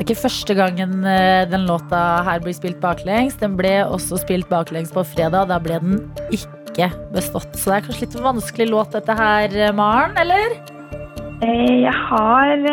Det 0.00 0.06
er 0.06 0.14
ikke 0.14 0.22
første 0.22 0.54
gangen 0.56 1.02
eh, 1.04 1.42
den 1.44 1.66
låta 1.68 1.98
her 2.24 2.38
blir 2.40 2.54
spilt 2.56 2.78
baklengs. 2.80 3.34
Den 3.36 3.52
ble 3.58 3.82
også 3.84 4.16
spilt 4.22 4.48
baklengs 4.48 4.94
på 4.96 5.02
fredag. 5.04 5.50
Da 5.50 5.58
ble 5.60 5.76
den 5.82 5.98
ikke 6.32 6.86
bestått. 7.12 7.52
Så 7.52 7.68
det 7.68 7.74
er 7.74 7.84
kanskje 7.84 8.06
litt 8.06 8.16
vanskelig 8.24 8.68
låt 8.70 8.96
dette 8.96 9.12
her, 9.18 9.52
eh, 9.52 9.74
Maren, 9.76 10.16
eller? 10.16 10.56
Eh, 11.44 11.82
Jeg 11.84 11.92
har 12.08 12.64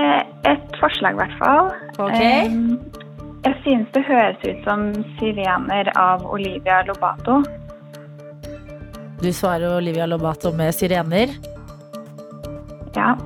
et 0.54 0.80
forslag, 0.80 1.20
i 1.20 1.20
hvert 1.20 1.36
fall. 1.44 1.74
Ok. 2.00 2.16
Eh, 2.16 2.48
Jeg 3.44 3.60
synes 3.66 3.92
det 3.92 4.06
høres 4.08 4.48
ut 4.48 4.64
som 4.64 4.94
'Sirener' 5.20 5.92
av 5.98 6.24
Olivia 6.32 6.82
Lobato. 6.88 7.44
Du 9.20 9.34
svarer 9.34 9.76
Olivia 9.76 10.06
Lobato 10.06 10.54
med 10.56 10.72
sirener. 10.72 11.28
Ja, 12.96 13.18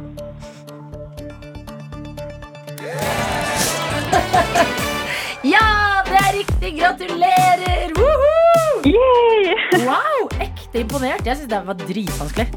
riktig! 6.62 6.80
Gratulerer! 6.80 7.92
Woohoo! 7.96 8.82
Yay! 8.86 9.86
Wow, 9.86 10.30
ekte 10.40 10.82
imponert. 10.82 11.26
Jeg 11.26 11.38
syns 11.38 11.50
det 11.50 11.66
var 11.66 11.78
dritvanskelig. 11.88 12.48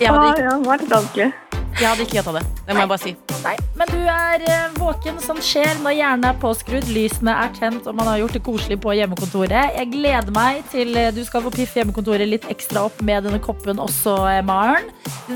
Jeg 0.00 0.10
hadde, 0.10 0.28
ikke, 0.32 0.44
ja, 0.44 0.58
det 0.58 0.66
var 0.66 0.80
litt 0.80 0.92
vanskelig. 0.92 1.32
jeg 1.78 1.88
hadde 1.88 2.04
ikke 2.04 2.16
gjetta 2.18 2.32
det. 2.36 2.42
Det 2.66 2.74
må 2.74 2.82
jeg 2.82 2.90
bare 2.90 3.02
si. 3.02 3.12
Nei, 3.42 3.54
men 3.78 3.90
du 3.90 3.98
er 4.12 4.44
eh, 4.46 4.74
våken. 4.78 5.18
som 5.22 5.38
skjer 5.42 5.80
når 5.82 5.96
hjernen 5.96 6.26
er 6.28 6.38
påskrudd, 6.42 6.88
lysene 6.94 7.34
er 7.44 7.52
tent 7.56 7.86
og 7.90 7.96
man 7.98 8.10
har 8.10 8.20
gjort 8.22 8.36
det 8.36 8.42
koselig 8.46 8.78
på 8.82 8.94
hjemmekontoret. 8.98 9.76
Jeg 9.78 9.90
gleder 9.92 10.34
meg 10.34 10.62
til 10.72 10.96
eh, 10.98 11.10
du 11.14 11.22
skal 11.26 11.44
få 11.46 11.52
piffe 11.54 11.80
hjemmekontoret 11.80 12.28
litt 12.28 12.48
ekstra 12.52 12.86
opp 12.88 13.02
med 13.02 13.26
denne 13.26 13.42
koppen 13.42 13.82
også, 13.82 14.16
eh, 14.30 14.42
Maren. 14.46 14.88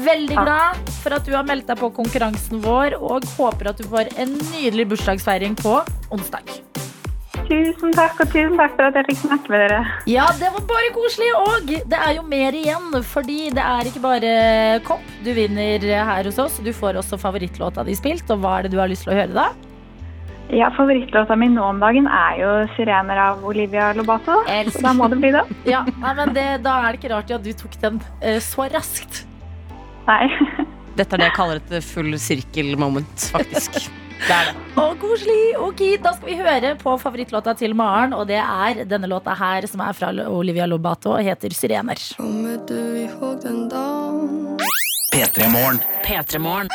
Veldig 0.07 0.39
glad 0.39 0.95
for 1.03 1.17
at 1.19 1.27
du 1.27 1.35
har 1.37 1.47
meldt 1.47 1.71
deg 1.71 1.81
på 1.83 1.93
konkurransen 1.99 2.63
vår, 2.65 2.99
og 2.99 3.27
håper 3.37 3.73
at 3.73 3.83
du 3.83 3.89
får 3.91 4.15
en 4.17 4.39
nydelig 4.55 4.91
bursdagsfeiring 4.95 5.59
på 5.63 5.81
onsdag. 6.15 6.59
Tusen 7.47 7.93
takk, 7.95 8.19
og 8.25 8.31
tusen 8.33 8.57
takk 8.59 8.73
for 8.75 8.89
at 8.89 8.97
jeg 8.99 9.07
fikk 9.11 9.21
snakke 9.21 9.53
med 9.53 9.63
dere. 9.63 9.83
Ja, 10.11 10.25
det 10.41 10.49
var 10.55 10.65
bare 10.67 10.91
koselig, 10.95 11.29
og 11.39 11.69
det 11.71 12.01
er 12.01 12.17
jo 12.17 12.25
mer 12.27 12.57
igjen, 12.59 12.89
fordi 13.07 13.39
det 13.55 13.63
er 13.63 13.87
ikke 13.87 14.03
bare 14.03 14.33
kopp 14.87 15.15
du 15.23 15.31
vinner 15.37 15.87
her 16.11 16.27
hos 16.27 16.41
oss. 16.43 16.59
Du 16.59 16.73
får 16.75 16.99
også 17.03 17.21
favorittlåta 17.23 17.87
di 17.87 17.95
spilt, 17.99 18.27
og 18.35 18.43
hva 18.43 18.59
er 18.59 18.67
det 18.67 18.75
du 18.75 18.81
har 18.83 18.91
lyst 18.91 19.07
til 19.07 19.15
å 19.15 19.21
høre 19.21 19.37
da? 19.37 19.49
Ja, 20.55 20.69
Favorittlåta 20.77 21.35
mi 21.35 21.49
nå 21.51 21.63
om 21.67 21.81
dagen 21.83 22.07
er 22.07 22.37
jo 22.39 22.51
'Sirener' 22.75 23.19
av 23.19 23.45
Olivia 23.45 23.93
Lobato. 23.93 24.45
Så 24.47 24.83
da 24.83 24.93
må 24.95 25.09
det 25.11 25.19
bli 25.19 25.33
det. 25.35 25.43
Ja, 25.75 25.83
nei, 25.83 26.15
men 26.15 26.35
det, 26.35 26.63
Da 26.63 26.79
er 26.83 26.93
det 26.95 27.03
ikke 27.03 27.15
rart 27.15 27.31
at 27.31 27.43
du 27.43 27.53
tok 27.53 27.75
den 27.83 27.99
uh, 28.23 28.39
så 28.39 28.69
raskt. 28.71 29.25
Nei. 30.07 30.31
Dette 30.99 31.15
er 31.15 31.19
det 31.19 31.31
jeg 31.33 31.37
kaller 31.37 31.59
et 31.61 31.85
full 31.85 32.15
sirkel-moment, 32.15 33.31
faktisk. 33.35 33.91
Det 34.25 34.33
er 34.33 34.49
det. 34.49 34.55
Å, 34.81 34.87
koselig! 35.01 35.43
Ok, 35.61 35.83
Da 36.03 36.13
skal 36.17 36.29
vi 36.31 36.37
høre 36.41 36.73
på 36.81 36.95
favorittlåta 37.01 37.55
til 37.59 37.75
Maren, 37.77 38.15
og 38.17 38.27
det 38.31 38.41
er 38.41 38.83
denne 38.89 39.09
låta 39.11 39.37
her, 39.37 39.67
som 39.71 39.83
er 39.85 39.93
fra 39.97 40.11
Olivia 40.33 40.67
Lobato 40.67 41.13
og 41.15 41.23
heter 41.25 41.53
'Sirener'. 41.53 42.17
P3 45.13 45.49
Morgen. 45.53 45.81
P3 46.05 46.39
Morgen. 46.39 46.69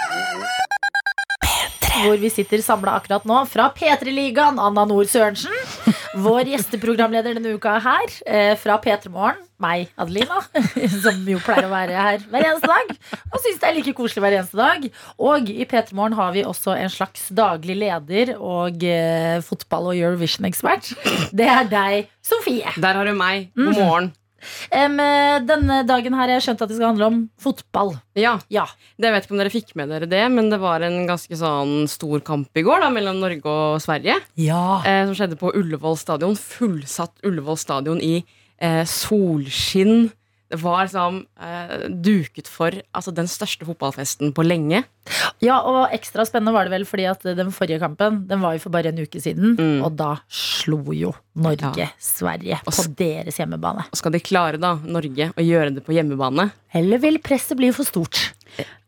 Hvor 2.01 2.17
vi 2.17 2.29
sitter 2.29 2.61
samla 2.63 2.95
akkurat 2.97 3.25
nå 3.25 3.45
fra 3.45 3.69
P3-ligaen, 3.75 4.57
Anna 4.59 4.85
Nord 4.85 5.09
Sørensen. 5.11 5.51
Vår 6.11 6.49
gjesteprogramleder 6.51 7.37
denne 7.37 7.53
uka 7.55 7.77
her, 7.79 8.11
eh, 8.27 8.51
fra 8.59 8.75
P3 8.83 9.07
Morgen, 9.13 9.39
meg, 9.61 9.87
Adelina, 9.95 10.41
som 11.03 11.21
jo 11.29 11.39
pleier 11.43 11.69
å 11.69 11.71
være 11.71 11.95
her 11.95 12.25
hver 12.27 12.47
eneste 12.49 12.67
dag. 12.67 12.91
Og 13.31 13.37
syns 13.39 13.61
det 13.61 13.69
er 13.69 13.77
like 13.77 13.93
koselig 13.95 14.25
hver 14.25 14.35
eneste 14.41 14.59
dag. 14.59 14.87
Og 15.21 15.51
i 15.53 15.67
P3 15.69 15.95
Morgen 15.95 16.17
har 16.19 16.33
vi 16.35 16.43
også 16.47 16.75
en 16.75 16.91
slags 16.91 17.29
daglig 17.31 17.77
leder 17.79 18.33
og 18.37 18.83
eh, 18.83 19.39
fotball- 19.45 19.93
og 19.93 20.01
Eurovision-ekspert. 20.01 20.91
Det 21.31 21.47
er 21.47 21.69
deg, 21.71 22.09
Sofie. 22.25 22.75
Der 22.75 22.99
har 22.99 23.07
du 23.07 23.15
meg. 23.15 23.51
God 23.55 23.77
morgen. 23.79 24.11
Eh, 24.71 25.39
denne 25.45 25.81
dagen 25.87 26.13
her 26.17 26.27
har 26.27 26.35
jeg 26.39 26.45
skjønt 26.47 26.61
at 26.65 26.69
det 26.71 26.77
skal 26.77 26.91
handle 26.91 27.07
om 27.11 27.19
fotball. 27.41 27.93
Ja, 28.15 28.39
Ja. 28.49 28.65
det 28.99 29.11
vet 29.13 29.25
ikke 29.25 29.31
om 29.37 29.41
dere 29.41 29.53
fikk 29.53 29.75
med 29.75 29.89
dere 29.89 30.07
det, 30.09 30.23
men 30.31 30.49
det 30.49 30.59
var 30.59 30.81
en 30.81 31.05
ganske 31.07 31.35
sånn 31.37 31.87
stor 31.87 32.19
kamp 32.21 32.49
i 32.55 32.63
går 32.63 32.81
da, 32.81 32.89
mellom 32.89 33.19
Norge 33.21 33.45
og 33.45 33.81
Sverige. 33.81 34.19
Ja. 34.35 34.81
Eh, 34.85 35.05
som 35.05 35.15
skjedde 35.15 35.37
på 35.39 35.53
Ullevål 35.53 35.97
stadion. 35.97 36.35
Fullsatt 36.35 37.13
Ullevål 37.23 37.57
stadion 37.57 38.01
i 38.01 38.23
eh, 38.61 38.83
solskinn. 38.85 40.11
Det 40.51 40.59
var 40.59 40.83
liksom 40.83 41.21
eh, 41.39 41.85
duket 42.03 42.49
for 42.51 42.75
altså, 42.93 43.13
den 43.15 43.29
største 43.31 43.63
fotballfesten 43.67 44.33
på 44.35 44.43
lenge. 44.43 44.83
Ja, 45.41 45.61
og 45.65 45.93
ekstra 45.95 46.25
spennende 46.27 46.51
var 46.53 46.67
det 46.67 46.73
vel 46.75 46.83
fordi 46.85 47.05
at 47.09 47.23
den 47.23 47.49
forrige 47.55 47.79
kampen 47.81 48.19
Den 48.29 48.41
var 48.43 48.53
jo 48.53 48.61
for 48.61 48.69
bare 48.75 48.91
en 48.91 48.99
uke 49.01 49.17
siden, 49.23 49.55
Mm. 49.57 49.79
og 49.87 49.95
da 49.97 50.09
slo 50.29 50.81
jo 50.93 51.13
Norge 51.35 51.71
Ja. 51.79 51.87
Sverige 51.97 52.59
på 52.67 52.83
deres 52.99 53.39
hjemmebane. 53.39 53.85
Og 53.89 53.97
skal 53.97 54.11
de 54.13 54.19
klare, 54.19 54.59
da, 54.61 54.75
Norge, 54.83 55.31
å 55.33 55.41
gjøre 55.41 55.73
det 55.73 55.85
på 55.87 55.95
hjemmebane? 55.95 56.51
Eller 56.75 56.99
vil 57.01 57.17
presset 57.23 57.57
bli 57.57 57.71
for 57.73 57.87
stort? 57.87 58.33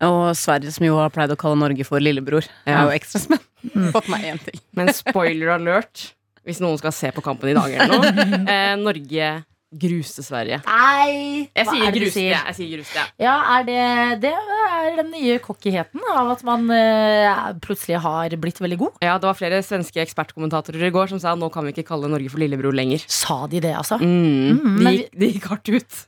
Og 0.04 0.36
Sverige, 0.36 0.71
som 0.76 0.86
jo 0.86 0.97
har 0.99 1.10
pleid 1.15 1.32
å 1.32 1.38
kalle 1.39 1.56
Norge 1.58 1.86
for 1.88 1.99
lillebror, 2.04 2.43
Ja. 2.67 2.84
er 2.84 2.91
jo 2.91 2.99
ekstra 2.99 3.23
spennende. 3.23 3.91
Fått 3.95 4.10
meg 4.12 4.21
én 4.28 4.39
ting. 4.43 4.60
Men 4.76 4.91
spoiler 4.93 5.56
alert, 5.56 6.12
hvis 6.45 6.60
noen 6.60 6.78
skal 6.78 6.91
se 6.91 7.10
på 7.15 7.23
kampen 7.23 7.49
i 7.49 7.54
dag 7.56 7.71
eller 7.71 7.88
noe. 7.88 8.47
Eh, 8.52 8.76
Norge 8.76 9.32
gruste 9.79 10.23
Sverige. 10.25 10.59
Nei! 10.67 11.49
Jeg 11.55 11.67
sier 11.69 11.91
grus, 11.95 12.13
sier? 12.15 12.29
Ja, 12.36 12.41
jeg 12.51 12.55
sier 12.59 12.71
grus, 12.77 12.91
jeg. 12.95 13.12
Ja, 13.23 13.36
er 13.57 13.65
det, 13.67 13.79
det 14.23 14.33
er 14.33 14.97
den 15.01 15.12
nye 15.15 15.39
cockyheten 15.43 16.03
av 16.13 16.31
at 16.36 16.43
man 16.47 16.65
eh, 16.75 17.41
plutselig 17.63 17.99
har 18.03 18.36
blitt 18.41 18.62
veldig 18.63 18.79
god? 18.83 18.97
Ja, 19.05 19.17
det 19.21 19.29
var 19.29 19.38
flere 19.39 19.62
svenske 19.65 20.01
ekspertkommentatorer 20.03 20.88
i 20.88 20.93
går 20.93 21.12
som 21.13 21.21
sa 21.23 21.33
nå 21.39 21.49
kan 21.53 21.65
vi 21.67 21.73
ikke 21.75 21.88
kalle 21.91 22.09
Norge 22.12 22.29
for 22.33 22.41
lillebror 22.43 22.75
lenger. 22.75 23.03
Sa 23.07 23.43
de 23.51 23.59
det, 23.63 23.73
altså? 23.79 23.99
Mm, 24.01 24.59
Mm, 24.63 24.79
de, 24.83 24.91
gikk- 24.97 25.19
de 25.19 25.27
gikk 25.33 25.45
hardt 25.51 25.69
ut. 25.73 25.99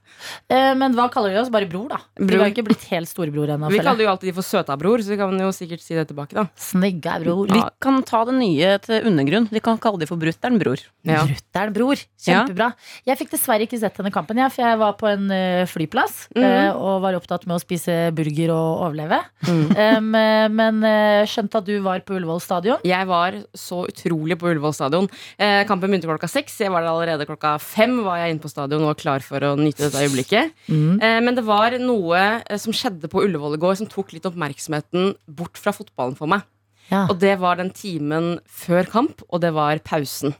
Eh, 0.49 0.71
men 0.77 0.95
hva 0.97 1.07
kaller 1.13 1.33
de 1.35 1.41
oss? 1.41 1.51
Bare 1.53 1.67
bror, 1.69 1.89
da. 1.91 1.99
Vi 2.19 2.37
har 2.39 2.51
ikke 2.51 2.65
blitt 2.67 2.85
helt 2.91 3.09
storebror 3.09 3.51
ennå. 3.55 3.69
Vi 3.73 3.81
kaller 3.83 4.05
jo 4.05 4.11
alltid 4.13 4.31
de 4.31 4.35
for 4.37 4.47
søta-bror, 4.47 5.03
så 5.05 5.13
vi 5.13 5.19
kan 5.19 5.35
jo 5.41 5.51
sikkert 5.55 5.83
si 5.83 5.97
det 5.97 6.07
tilbake, 6.11 6.37
da. 6.37 6.47
Snygga 6.59 7.19
bror. 7.23 7.51
Vi 7.51 7.61
kan 7.83 8.01
ta 8.07 8.23
det 8.29 8.37
nye 8.39 8.75
til 8.83 9.09
undergrunn. 9.11 9.49
Vi 9.53 9.63
kan 9.63 9.79
kalle 9.81 10.01
de 10.01 10.09
for 10.09 10.21
brutter'n, 10.21 10.59
bror. 10.61 10.81
Ja. 11.07 11.23
Brutter'n 11.27 11.75
bror. 11.75 12.01
Kjempebra. 12.25 12.71
Jeg 13.05 13.19
fikk 13.21 13.35
dessverre 13.35 13.67
ikke 13.67 13.79
sett 13.81 13.97
denne 13.99 14.13
kampen, 14.13 14.39
jeg, 14.41 14.53
for 14.55 14.65
jeg 14.65 14.81
var 14.81 14.95
på 14.99 15.09
en 15.11 15.29
eh, 15.33 15.65
flyplass 15.69 16.27
eh, 16.35 16.71
og 16.73 17.03
var 17.05 17.17
opptatt 17.17 17.45
med 17.49 17.57
å 17.57 17.61
spise 17.63 17.97
burger 18.15 18.53
og 18.55 18.85
overleve. 18.87 19.21
Mm. 19.45 20.15
Men 20.55 20.81
skjønte 21.29 21.59
at 21.61 21.67
du 21.67 21.75
var 21.85 22.01
på 22.05 22.15
Ullevål 22.17 22.41
stadion. 22.43 22.81
Jeg 22.85 23.07
var 23.09 23.37
så 23.57 23.83
utrolig 23.89 24.37
på 24.39 24.49
Ullevål 24.51 24.75
stadion. 24.75 25.09
Eh, 25.37 25.63
kampen 25.69 25.91
begynte 25.91 26.09
klokka 26.09 26.29
seks. 26.31 26.57
Jeg 26.63 26.73
var 26.73 26.85
der 26.85 26.91
allerede 26.93 27.27
klokka 27.29 27.55
fem. 27.61 27.97
Var 28.05 28.23
jeg 28.23 28.35
inne 28.35 28.43
på 28.43 28.51
stadion 28.51 28.85
og 28.85 28.93
var 28.93 28.99
klar 29.01 29.25
for 29.25 29.45
å 29.45 29.53
nyte 29.59 29.85
dette 29.85 30.01
øyeblikket. 30.01 30.14
Eh, 31.01 31.19
men 31.25 31.35
det 31.37 31.43
var 31.47 31.75
noe 31.81 32.21
eh, 32.41 32.59
som 32.61 32.75
skjedde 32.75 33.09
på 33.11 33.23
Ullevål 33.25 33.57
i 33.57 33.61
går 33.61 33.77
som 33.81 33.89
tok 33.91 34.13
litt 34.15 34.27
oppmerksomheten 34.29 35.13
bort 35.27 35.59
fra 35.61 35.73
fotballen 35.75 36.17
for 36.19 36.31
meg. 36.31 36.45
Ja. 36.91 37.05
Og 37.09 37.17
det 37.21 37.35
var 37.41 37.57
den 37.59 37.71
timen 37.75 38.35
før 38.45 38.87
kamp, 38.89 39.23
og 39.29 39.41
det 39.41 39.53
var 39.55 39.81
pausen. 39.85 40.35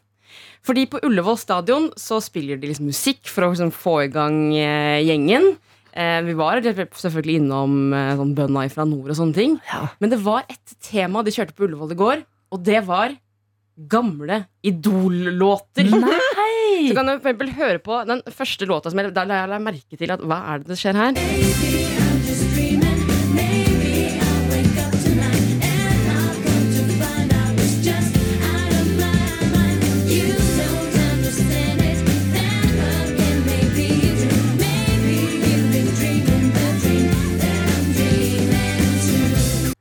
Fordi 0.65 0.85
på 0.89 1.01
Ullevål 1.05 1.38
stadion 1.41 1.89
så 1.99 2.19
spiller 2.23 2.59
de 2.59 2.69
liksom 2.69 2.89
musikk 2.89 3.29
for 3.29 3.45
å 3.45 3.51
liksom 3.53 3.73
få 3.73 3.99
i 4.05 4.11
gang 4.13 4.39
eh, 4.57 5.01
gjengen. 5.05 5.55
Vi 5.95 6.33
var 6.35 6.59
selvfølgelig 6.59 7.38
innom 7.39 7.93
sånn 8.19 8.33
bønna 8.35 8.65
fra 8.67 8.83
nord 8.83 9.13
og 9.13 9.15
sånne 9.15 9.38
ting. 9.38 9.53
Ja. 9.69 9.85
Men 10.03 10.11
det 10.11 10.17
var 10.25 10.41
et 10.51 10.73
tema 10.83 11.21
de 11.23 11.31
kjørte 11.31 11.55
på 11.55 11.69
Ullevål 11.69 11.93
i 11.95 11.97
går, 12.01 12.23
og 12.51 12.65
det 12.67 12.81
var 12.83 13.15
gamle 13.75 14.41
Idol-låter. 14.67 15.88
Så 16.75 16.97
kan 16.97 17.07
du 17.07 17.15
for 17.15 17.31
eksempel 17.31 17.55
høre 17.55 17.81
på 17.83 18.01
den 18.09 18.23
første 18.35 18.69
låta 18.69 18.91
som 18.91 19.01
jeg, 19.01 19.15
la 19.15 19.41
jeg 19.45 19.65
merke 19.69 19.99
til 19.99 20.15
at 20.15 20.23
hva 20.25 20.43
er 20.53 20.63
det 20.63 20.73
det 20.73 20.81
skjer 20.81 21.03
her? 21.05 21.84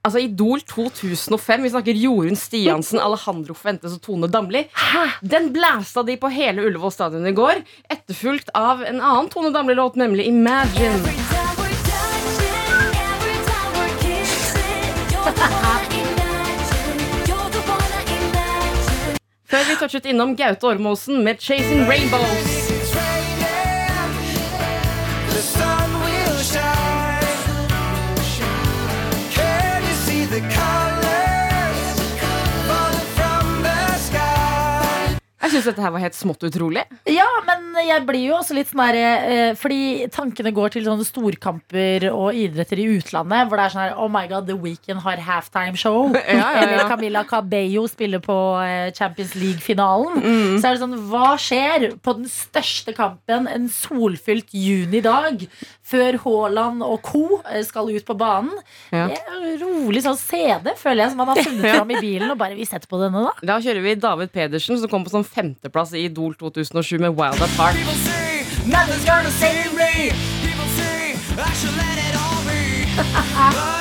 Altså 0.05 0.21
Idol 0.21 0.61
2005. 0.69 1.63
Vi 1.65 1.71
snakker 1.73 1.97
Jorunn 1.97 2.37
Stiansen, 2.37 3.01
Alejandro 3.01 3.55
Fuentes 3.57 3.95
og 3.97 4.03
Tone 4.05 4.29
Damli. 4.29 4.67
Den 5.25 5.49
blæsta 5.55 6.05
de 6.05 6.19
på 6.21 6.29
hele 6.29 6.67
Ullevål 6.67 6.93
stadion 6.93 7.25
i 7.25 7.33
går. 7.33 7.63
Etterfulgt 7.89 8.53
av 8.53 8.85
en 8.85 9.01
annen 9.01 9.31
Tone 9.33 9.53
Damli-låt, 9.55 9.97
nemlig 9.97 10.29
Imagine. 10.29 11.01
Før 19.49 19.65
vi 19.71 19.81
touchet 19.81 20.13
innom 20.13 20.37
Gaute 20.37 20.69
Ormåsen 20.69 21.25
med 21.25 21.41
'Chasing 21.41 21.89
Rainbows'. 21.89 22.64
Syns 35.55 35.69
dette 35.71 35.83
her 35.85 35.93
var 35.95 36.03
helt 36.03 36.17
smått 36.19 36.45
utrolig. 36.49 36.83
Ja, 37.11 37.27
men 37.47 37.71
jeg 37.87 38.03
blir 38.09 38.23
jo 38.29 38.37
også 38.41 38.55
litt 38.57 38.69
sånn 38.71 38.83
der 38.85 38.97
eh, 39.01 39.53
Fordi 39.59 40.07
tankene 40.15 40.53
går 40.55 40.75
til 40.75 40.85
sånne 40.87 41.07
storkamper 41.07 42.07
og 42.11 42.37
idretter 42.39 42.81
i 42.83 42.87
utlandet, 42.97 43.49
hvor 43.49 43.61
det 43.61 43.65
er 43.69 43.75
sånn 43.75 43.85
her 43.85 43.97
Oh 44.05 44.11
my 44.13 44.25
god, 44.31 44.47
The 44.51 44.57
Weekend 44.59 45.03
har 45.07 45.23
halftime 45.25 45.79
show. 45.81 46.11
Ja, 46.35 46.39
ja, 46.41 46.53
ja. 46.57 46.63
Eller 46.65 46.89
Camilla 46.91 47.23
Cabello 47.29 47.85
spiller 47.91 48.21
på 48.25 48.35
eh, 48.65 48.89
Champions 48.97 49.35
League-finalen. 49.39 50.19
Mm. 50.25 50.57
Så 50.59 50.67
er 50.69 50.75
det 50.77 50.83
sånn, 50.83 50.97
hva 51.11 51.35
skjer 51.41 51.87
på 52.05 52.15
den 52.19 52.27
største 52.31 52.95
kampen 52.97 53.47
en 53.51 53.69
solfylt 53.73 54.51
junidag, 54.57 55.45
før 55.85 56.19
Haaland 56.25 56.83
og 56.87 57.01
co. 57.07 57.25
eh, 57.51 57.63
skal 57.67 57.91
ut 57.93 58.07
på 58.09 58.17
banen? 58.19 58.55
Det 58.91 59.21
er 59.21 59.59
rolig 59.63 60.03
sånn 60.05 60.19
CD, 60.19 60.73
føler 60.81 61.05
jeg, 61.05 61.15
som 61.15 61.23
man 61.23 61.33
har 61.33 61.43
funnet 61.47 61.77
fram 61.77 61.93
i 61.95 62.01
bilen, 62.03 62.31
og 62.33 62.41
bare 62.41 62.59
vi 62.59 62.67
setter 62.69 62.91
på 62.91 63.01
denne, 63.03 63.25
da. 63.29 63.35
Da 63.55 63.61
kjører 63.63 63.85
vi 63.85 63.95
David 64.01 64.33
Pedersen, 64.35 64.81
som 64.81 64.91
kom 64.93 65.07
på 65.07 65.13
sånn 65.15 65.27
femteplass 65.45 65.93
i 65.93 66.05
Idol 66.05 66.35
2007 66.35 66.99
med 67.01 67.09
Wild 67.09 67.43
at 67.43 67.51
Heart. 67.59 67.77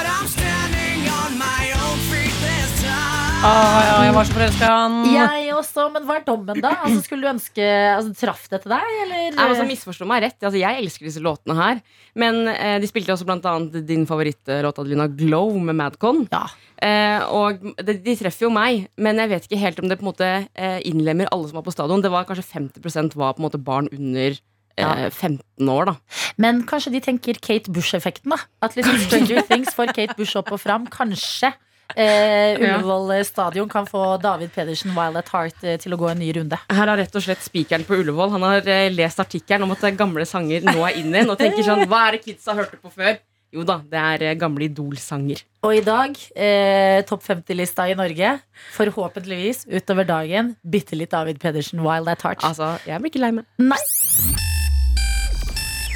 Ah, 3.44 3.80
ja, 3.84 3.96
jeg 4.08 4.14
var 4.16 4.24
så 4.28 4.34
forelska 4.38 4.64
i 4.64 4.72
han. 4.72 4.94
Jeg 5.12 5.48
også, 5.58 5.84
men 5.92 6.06
hva 6.08 6.16
er 6.16 6.24
dommen, 6.24 6.60
da? 6.64 6.70
Altså, 6.86 7.02
skulle 7.04 7.26
du 7.26 7.32
ønske 7.34 7.66
altså, 7.66 8.14
Traff 8.16 8.46
til 8.48 8.62
deg, 8.72 8.94
eller? 9.04 9.24
Nei, 9.36 9.48
altså, 9.50 9.66
misforstå 9.68 10.08
meg 10.08 10.22
rett. 10.24 10.38
Altså, 10.40 10.62
jeg 10.62 10.80
elsker 10.80 11.10
disse 11.10 11.24
låtene 11.24 11.58
her. 11.58 11.82
Men 12.16 12.40
eh, 12.54 12.78
de 12.80 12.88
spilte 12.88 13.12
også 13.12 13.28
blant 13.28 13.44
annet 13.52 13.84
din 13.90 14.06
favorittlåt, 14.08 14.80
Adelina, 14.80 15.10
'Glow' 15.12 15.60
med 15.60 15.76
Madcon. 15.76 16.22
Ja. 16.32 16.46
Eh, 16.88 17.26
og 17.36 17.60
de, 17.84 17.98
de 18.06 18.16
treffer 18.22 18.48
jo 18.48 18.54
meg, 18.54 18.88
men 18.96 19.20
jeg 19.20 19.34
vet 19.34 19.50
ikke 19.50 19.60
helt 19.66 19.84
om 19.84 19.92
det 19.92 20.00
på 20.00 20.08
en 20.08 20.12
måte 20.14 20.32
eh, 20.56 20.80
innlemmer 20.88 21.28
alle 21.36 21.52
som 21.52 21.60
var 21.60 21.68
på 21.68 21.76
stadion. 21.76 22.06
Det 22.06 22.14
var 22.16 22.24
kanskje 22.30 22.48
50% 22.48 23.20
var 23.20 23.36
på 23.36 23.44
en 23.44 23.48
måte 23.50 23.60
barn 23.60 23.92
under 23.92 24.40
eh, 24.40 24.80
Ja. 24.80 25.10
15 25.12 25.68
år, 25.68 25.92
da. 25.92 26.24
Men 26.40 26.64
kanskje 26.70 26.96
de 26.96 27.04
tenker 27.04 27.44
Kate 27.44 27.76
Bush-effekten, 27.76 28.32
da. 28.38 28.40
At 28.64 28.80
liksom 28.80 28.98
Stranger 29.10 29.44
Things 29.52 29.76
får 29.76 29.92
Kate 29.92 30.16
Bush 30.16 30.40
opp 30.40 30.56
og 30.56 30.64
fram. 30.64 30.88
Kanskje 30.88 31.52
eh, 31.96 32.60
Ullevål 32.60 33.14
stadion 33.28 33.70
kan 33.70 33.88
få 33.90 34.18
David 34.24 34.54
Pedersen 34.56 34.94
Wild 34.96 35.20
at 35.20 35.30
Heart 35.34 35.66
eh, 35.68 35.78
til 35.82 35.96
å 35.96 36.00
gå 36.00 36.10
en 36.12 36.22
ny 36.22 36.32
runde. 36.40 36.60
Her 36.70 36.94
har 36.94 37.00
rett 37.00 37.20
og 37.20 37.26
slett 37.26 37.44
spikeren 37.44 37.86
på 37.88 38.00
Ullevål 38.02 38.34
Han 38.36 38.48
har 38.48 38.72
eh, 38.72 38.90
lest 38.94 39.22
artikkelen 39.24 39.68
om 39.68 39.76
at 39.76 39.86
gamle 40.00 40.26
sanger 40.30 40.66
nå 40.66 40.80
er 40.88 41.00
inn 41.02 41.14
igjen. 41.14 41.30
Og 41.34 41.40
tenker 41.40 41.66
sånn 41.66 41.86
Hva 41.90 42.08
er 42.08 42.18
det 42.18 42.26
kidsa 42.28 42.58
hørte 42.58 42.80
på 42.80 42.92
før? 42.94 43.20
Jo 43.54 43.62
da, 43.68 43.78
det 43.86 44.00
er 44.02 44.24
eh, 44.32 44.38
gamle 44.40 44.66
Idol-sanger. 44.66 45.44
Og 45.64 45.76
i 45.78 45.84
dag, 45.86 46.18
eh, 46.34 47.04
topp 47.06 47.22
50-lista 47.28 47.86
i 47.92 47.98
Norge. 48.00 48.32
Forhåpentligvis 48.74 49.68
utover 49.70 50.10
dagen 50.10 50.56
bitte 50.66 50.98
litt 50.98 51.14
David 51.14 51.42
Pedersen 51.44 51.86
Wild 51.86 52.10
at 52.10 52.26
Heart. 52.26 52.42
Altså, 52.50 52.74
jeg 52.90 53.04
blir 53.04 53.14
ikke 53.14 53.24
lei 53.28 53.36
meg. 53.38 53.48
Nei. 53.62 54.53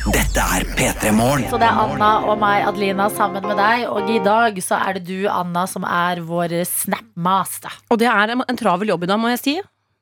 Dette 0.07 0.39
er 0.39 0.63
P3 0.77 1.09
Morgen. 1.15 1.45
Så 1.51 1.57
det 1.59 1.67
er 1.67 1.79
Anna 1.81 2.09
og 2.29 2.37
meg, 2.39 2.61
Adelina, 2.69 3.09
sammen 3.11 3.43
med 3.43 3.57
deg. 3.59 3.87
Og 3.91 4.07
i 4.13 4.19
dag 4.23 4.59
så 4.63 4.77
er 4.79 4.97
det 4.97 5.07
du, 5.09 5.25
Anna, 5.31 5.65
som 5.67 5.83
er 5.83 6.21
vår 6.23 6.53
Snapmaster. 6.69 7.73
Og 7.91 7.99
det 7.99 8.07
er 8.11 8.31
en, 8.35 8.43
travel 8.59 8.93
jobb 8.93 9.03
i 9.03 9.09
dag, 9.09 9.19
må 9.19 9.33
jeg 9.33 9.41
si. 9.41 9.55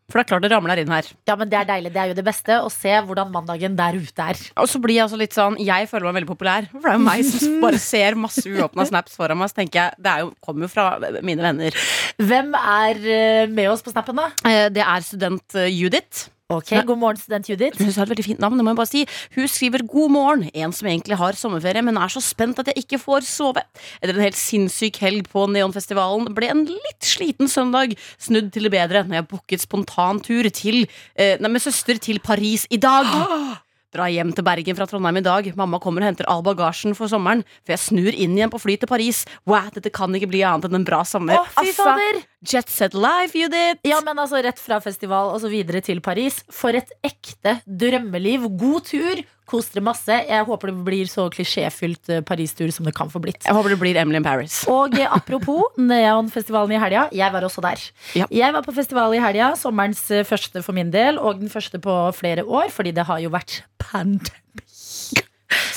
For 0.05 0.19
det 0.19 0.25
er 0.25 0.29
klart 0.29 0.45
det 0.45 0.51
ramler 0.53 0.81
inn 0.83 0.91
her. 0.93 1.07
Ja, 1.25 1.33
men 1.39 1.49
det 1.49 1.57
er 1.57 1.69
deilig. 1.71 1.89
Det 1.95 2.01
er 2.03 2.11
jo 2.11 2.17
det 2.19 2.25
beste 2.27 2.59
å 2.61 2.69
se 2.69 2.91
hvordan 3.07 3.31
mandagen 3.33 3.73
der 3.79 3.97
ute 3.97 4.27
er. 4.35 4.43
Og 4.61 4.69
så 4.69 4.81
blir 4.83 4.99
jeg 4.99 5.07
altså 5.07 5.17
litt 5.17 5.33
sånn 5.33 5.57
Jeg 5.57 5.89
føler 5.89 6.05
meg 6.11 6.19
veldig 6.19 6.29
populær. 6.29 6.69
For 6.75 6.85
det 6.85 6.93
er 6.93 6.99
jo 6.99 7.05
meg 7.07 7.25
som 7.31 7.57
bare 7.65 7.81
ser 7.81 8.19
masse 8.27 8.45
uåpna 8.45 8.85
snaps 8.91 9.17
foran 9.17 9.41
meg. 9.41 9.49
Så 9.49 9.63
tenker 9.63 9.81
jeg 9.81 10.05
Det 10.05 10.13
er 10.13 10.27
jo, 10.27 10.29
kommer 10.45 10.67
jo 10.67 10.71
fra 10.75 10.91
mine 11.25 11.47
venner. 11.47 11.81
Hvem 12.21 12.53
er 12.61 13.01
eh, 13.17 13.49
med 13.49 13.71
oss 13.73 13.81
på 13.81 13.95
snappen, 13.95 14.21
da? 14.21 14.29
Eh, 14.45 14.67
Det 14.75 14.85
er 14.85 15.09
student 15.09 15.57
eh, 15.57 15.71
Judith. 15.73 16.27
Ok, 16.53 16.69
God 16.85 16.99
morgen, 17.01 17.17
student 17.17 17.47
Judith. 17.49 17.79
Hun 17.81 17.87
har 17.89 18.05
et 18.05 18.11
veldig 18.11 18.23
fint 18.27 18.41
navn, 18.43 18.59
det 18.59 18.61
må 18.61 18.69
jeg 18.75 18.77
bare 18.77 18.89
si. 18.91 18.99
Hun 19.33 19.47
skriver 19.49 19.81
'God 19.81 20.11
morgen', 20.13 20.51
en 20.53 20.71
som 20.71 20.87
egentlig 20.87 21.17
har 21.17 21.33
sommerferie, 21.33 21.81
men 21.81 21.97
er 21.97 22.07
så 22.07 22.21
spent 22.21 22.59
at 22.59 22.67
jeg 22.67 22.85
ikke 22.85 22.99
får 23.01 23.25
sove. 23.25 23.63
Etter 23.97 24.13
en 24.13 24.21
helt 24.21 24.37
sinnssyk 24.37 24.99
helg 25.01 25.25
på 25.25 25.47
Neonfestivalen 25.49 26.29
ble 26.37 26.51
en 26.53 26.61
litt 26.69 27.01
sliten 27.01 27.49
søndag 27.49 27.97
snudd 28.21 28.53
til 28.53 28.69
det 28.69 28.75
bedre 28.77 29.01
når 29.07 29.23
jeg 29.23 29.27
booket 29.33 29.65
spontantur 29.65 30.45
til 30.53 30.85
eh, 31.17 31.41
nei, 31.41 31.49
med 31.49 31.65
søster 31.65 31.97
til 31.97 32.21
Paris 32.21 32.67
i 32.69 32.77
dag. 32.77 33.09
dra 33.95 34.09
hjem 34.11 34.33
til 34.35 34.45
Bergen 34.45 34.77
fra 34.77 34.87
Trondheim 34.89 35.19
i 35.21 35.25
dag. 35.25 35.49
Mamma 35.57 35.79
kommer 35.83 36.03
og 36.03 36.11
henter 36.11 36.27
all 36.31 36.43
bagasjen 36.45 36.95
for 36.97 37.11
sommeren, 37.11 37.43
for 37.63 37.75
jeg 37.75 37.83
snur 37.85 38.11
inn 38.11 38.35
igjen 38.37 38.51
på 38.53 38.61
fly 38.61 38.77
til 38.81 38.91
Paris. 38.91 39.23
Wow, 39.49 39.71
dette 39.75 39.93
kan 39.95 40.13
ikke 40.17 40.29
bli 40.33 40.43
annet 40.47 40.67
enn 40.69 40.81
en 40.81 40.87
bra 40.87 41.03
sommer. 41.07 41.39
Å, 41.39 41.45
fy 41.61 41.73
fader! 41.75 42.23
Jet 42.45 42.69
set 42.69 42.93
life, 42.93 43.33
Judith! 43.37 43.81
Ja, 43.87 44.01
men 44.05 44.19
altså 44.21 44.43
Rett 44.45 44.59
fra 44.61 44.77
festival 44.83 45.31
og 45.33 45.39
så 45.41 45.49
videre 45.49 45.81
til 45.85 46.01
Paris. 46.05 46.43
For 46.53 46.75
et 46.77 46.91
ekte 47.05 47.59
drømmeliv. 47.65 48.49
God 48.59 48.91
tur. 48.91 49.23
Kos 49.45 49.69
dere 49.73 49.83
masse. 49.85 50.19
Jeg 50.25 50.45
håper 50.47 50.71
det 50.71 50.85
blir 50.87 51.09
så 51.09 51.27
klisjéfylt 51.33 52.11
eh, 52.13 52.23
Paris-tur 52.25 52.71
som 52.73 52.87
det 52.87 52.95
kan 52.97 53.11
få 53.11 53.21
blitt. 53.23 53.43
Jeg 53.45 53.55
håper 53.55 53.75
det 53.75 53.79
blir 53.81 53.99
Emily 54.01 54.21
in 54.21 54.25
Paris. 54.25 54.63
Og 54.71 54.95
apropos 55.05 55.45
apropos 55.45 55.77
Neonfestivalen 55.91 56.75
i 56.75 56.81
helga. 56.81 57.07
Jeg 57.15 57.33
var 57.33 57.45
også 57.45 57.63
der. 57.65 57.83
Ja. 58.17 58.29
Jeg 58.31 58.53
var 58.55 58.65
på 58.65 58.75
festival 58.75 59.13
i 59.15 59.21
helga. 59.21 59.53
Sommerens 59.59 60.03
eh, 60.11 60.25
første 60.27 60.63
for 60.65 60.75
min 60.77 60.91
del, 60.93 61.19
og 61.19 61.41
den 61.41 61.51
første 61.51 61.79
på 61.79 61.93
flere 62.17 62.45
år, 62.45 62.71
fordi 62.73 62.95
det 62.95 63.05
har 63.05 63.21
jo 63.23 63.33
vært 63.33 63.63
pandemi. 63.81 64.41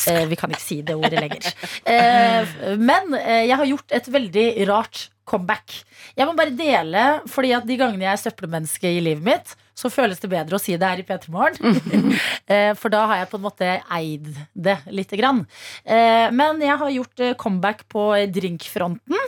Eh, 0.08 0.24
vi 0.30 0.36
kan 0.38 0.52
ikke 0.52 0.64
si 0.64 0.80
det 0.86 0.96
ordet 0.96 1.20
lenger. 1.20 1.52
Eh, 1.88 2.56
men 2.80 3.14
eh, 3.18 3.44
jeg 3.48 3.56
har 3.60 3.68
gjort 3.68 3.94
et 3.98 4.10
veldig 4.14 4.46
rart 4.70 5.08
comeback. 5.28 5.82
Jeg 6.16 6.28
må 6.28 6.34
bare 6.38 6.54
dele, 6.56 7.04
fordi 7.28 7.52
at 7.56 7.66
de 7.68 7.76
gangene 7.80 8.06
jeg 8.06 8.14
er 8.14 8.22
søppelmenneske 8.22 8.92
i 8.96 9.02
livet 9.04 9.26
mitt, 9.26 9.54
så 9.78 9.90
føles 9.94 10.18
det 10.18 10.30
bedre 10.32 10.58
å 10.58 10.62
si 10.62 10.74
det 10.74 10.88
her 10.90 11.02
i 11.02 11.06
P3 11.06 11.30
Morgen. 11.34 11.78
Eh, 12.48 12.72
For 12.80 12.88
da 12.88 13.02
har 13.10 13.18
jeg 13.20 13.28
på 13.28 13.36
en 13.36 13.44
måte 13.44 13.66
eid 13.92 14.28
det 14.56 14.78
lite 14.88 15.18
grann. 15.20 15.42
Eh, 15.84 16.30
Men 16.32 16.62
jeg 16.64 16.78
har 16.80 16.90
gjort 16.94 17.20
eh, 17.20 17.34
comeback 17.36 17.82
på 17.92 18.06
drinkfronten. 18.32 19.18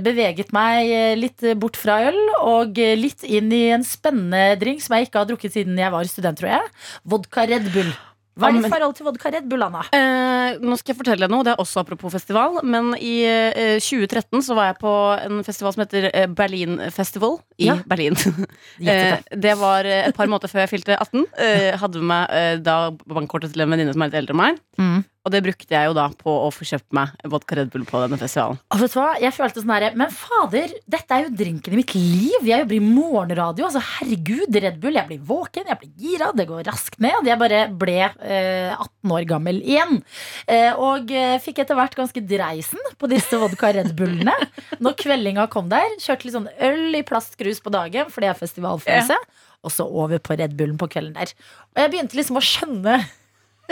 Beveget 0.00 0.52
meg 0.54 0.88
litt 1.18 1.42
bort 1.60 1.76
fra 1.76 1.96
øl 2.08 2.18
og 2.46 2.78
litt 2.96 3.24
inn 3.26 3.50
i 3.52 3.64
en 3.74 3.82
spennende 3.84 4.54
drink 4.60 4.80
som 4.84 4.94
jeg 4.96 5.08
ikke 5.08 5.20
har 5.24 5.28
drukket 5.28 5.56
siden 5.58 5.76
jeg 5.82 5.92
var 5.92 6.08
student, 6.08 6.38
tror 6.40 6.52
jeg. 6.54 6.70
Vodka 7.04 7.44
Red 7.50 7.68
Bull. 7.74 7.90
Hva 8.38 8.48
er 8.48 8.56
ditt 8.56 8.70
forhold 8.72 8.94
til 8.96 9.06
vodka 9.08 9.30
Red 9.34 9.48
Bull, 9.50 9.62
Anna? 9.66 9.82
Eh, 9.96 10.60
nå 10.62 10.76
skal 10.78 10.94
jeg 10.94 10.98
fortelle 11.00 11.26
deg 11.26 11.32
noe, 11.34 11.44
det 11.46 11.52
er 11.54 11.62
også 11.62 11.82
apropos 11.82 12.12
festival. 12.14 12.60
Men 12.62 12.92
i 12.96 13.16
eh, 13.26 13.76
2013 13.82 14.44
så 14.46 14.56
var 14.56 14.70
jeg 14.70 14.78
på 14.80 14.92
en 15.26 15.42
festival 15.46 15.74
som 15.74 15.84
heter 15.84 16.08
eh, 16.12 16.26
Berlin 16.30 16.78
Festival 16.94 17.38
i 17.60 17.68
Ja. 17.68 17.76
Berlin. 17.90 18.16
eh, 18.86 19.18
det 19.34 19.56
var 19.60 19.84
eh, 19.88 20.06
et 20.08 20.16
par 20.16 20.30
måneder 20.30 20.52
før 20.52 20.64
jeg 20.64 20.72
fylte 20.76 20.96
18. 20.96 21.26
Eh, 21.36 21.70
hadde 21.82 22.00
med 22.00 22.08
meg 22.10 22.62
da 22.66 22.78
bankkortet 23.10 23.52
til 23.54 23.64
en 23.66 23.74
venninne 23.74 23.92
som 23.94 24.02
er 24.06 24.12
litt 24.12 24.20
eldre 24.22 24.36
enn 24.36 24.40
meg. 24.44 24.62
Mm. 24.80 25.00
Og 25.20 25.32
det 25.34 25.42
brukte 25.44 25.74
jeg 25.74 25.84
jo 25.84 25.92
da 25.96 26.06
på 26.16 26.32
å 26.32 26.48
få 26.54 26.64
kjøpt 26.64 26.94
meg 26.96 27.12
vodka 27.28 27.58
Red 27.58 27.68
Bull 27.72 27.82
på 27.88 28.00
denne 28.00 28.16
festivalen. 28.20 28.56
Og 28.72 28.80
vet 28.80 28.94
du 28.94 28.96
hva? 28.96 29.08
Jeg 29.20 29.34
følte 29.36 29.60
sånn 29.60 29.72
her 29.74 29.96
Men 29.98 30.12
fader, 30.14 30.72
dette 30.88 31.16
er 31.16 31.26
jo 31.26 31.32
drinken 31.36 31.76
i 31.76 31.80
mitt 31.82 31.92
liv. 31.92 32.46
Jeg 32.48 32.62
jobber 32.62 32.76
i 32.78 32.80
morgenradio. 32.84 33.66
Altså, 33.68 33.82
herregud, 33.98 34.56
Red 34.64 34.78
Bull. 34.80 34.96
Jeg 34.96 35.10
blir 35.10 35.20
våken, 35.28 35.68
jeg 35.68 35.80
blir 35.82 35.92
gira. 36.00 36.30
Det 36.36 36.48
går 36.48 36.64
raskt 36.70 36.96
ned. 37.04 37.28
Jeg 37.28 37.40
bare 37.42 37.60
ble 37.82 37.98
eh, 38.00 38.72
18 38.72 39.14
år 39.18 39.28
gammel 39.28 39.60
igjen. 39.60 40.00
Eh, 40.48 40.72
og 40.80 41.12
eh, 41.12 41.36
fikk 41.44 41.60
etter 41.66 41.76
hvert 41.76 42.00
ganske 42.00 42.24
dreisen 42.24 42.90
på 42.96 43.12
disse 43.12 43.36
vodka 43.44 43.74
Red 43.76 43.92
Bullene. 44.00 44.38
Når 44.80 44.96
kveldinga 45.04 45.50
kom 45.52 45.68
der, 45.68 46.00
kjørte 46.00 46.30
litt 46.30 46.38
sånn 46.38 46.50
øl 46.70 46.96
i 46.96 47.04
plastkrus 47.04 47.60
på 47.60 47.76
dagen, 47.76 48.08
for 48.08 48.24
det 48.24 48.32
er 48.32 48.40
festivalfølelse. 48.40 49.20
Og 49.68 49.72
så 49.74 49.84
over 49.84 50.20
på 50.24 50.40
Red 50.40 50.56
Bullen 50.56 50.80
på 50.80 50.88
kvelden 50.88 51.18
der. 51.20 51.36
Og 51.74 51.84
jeg 51.84 51.92
begynte 51.92 52.16
liksom 52.16 52.40
å 52.40 52.44
skjønne 52.44 53.02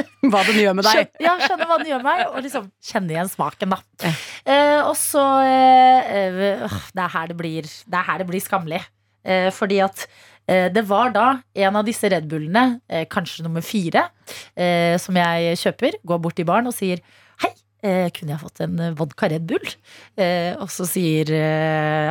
Hva 0.31 0.43
den 0.47 0.61
gjør 0.61 0.77
med 0.79 0.87
deg. 0.87 0.97
Skjønne, 1.09 1.25
ja, 1.25 1.35
skjønne 1.43 1.69
hva 1.69 1.77
den 1.81 1.91
gjør 1.91 2.03
med 2.03 2.09
meg, 2.09 2.23
og 2.31 2.41
liksom 2.45 2.71
kjenne 2.91 3.15
igjen 3.15 3.31
smaken, 3.33 3.75
da. 3.75 4.13
Eh, 4.49 4.81
og 4.83 4.95
så 4.99 5.25
eh, 5.45 6.11
eh, 6.19 6.41
øh, 6.57 6.81
Det 6.95 7.05
er 7.05 7.13
her 7.15 7.31
det 7.31 7.37
blir, 7.39 7.69
det 7.69 8.01
er 8.01 8.09
her 8.09 8.23
det 8.23 8.29
blir 8.31 8.43
skammelig. 8.45 8.83
Eh, 9.29 9.49
fordi 9.55 9.81
at 9.85 10.05
eh, 10.49 10.67
det 10.73 10.85
var 10.89 11.15
da 11.15 11.29
en 11.59 11.79
av 11.81 11.87
disse 11.87 12.11
Red 12.11 12.29
Bullene, 12.31 12.81
eh, 12.89 13.07
kanskje 13.11 13.47
nummer 13.47 13.65
fire, 13.65 14.09
eh, 14.57 14.97
som 15.03 15.17
jeg 15.19 15.59
kjøper, 15.63 15.99
går 16.07 16.23
bort 16.25 16.39
til 16.39 16.49
baren 16.49 16.71
og 16.71 16.77
sier 16.77 17.03
Hei, 17.43 17.53
eh, 17.87 18.07
kunne 18.15 18.35
jeg 18.35 18.43
fått 18.43 18.63
en 18.67 18.79
vodka 18.99 19.31
Red 19.31 19.47
Bull? 19.51 19.75
Eh, 20.19 20.55
og 20.59 20.71
så 20.75 20.87
sier 20.89 21.31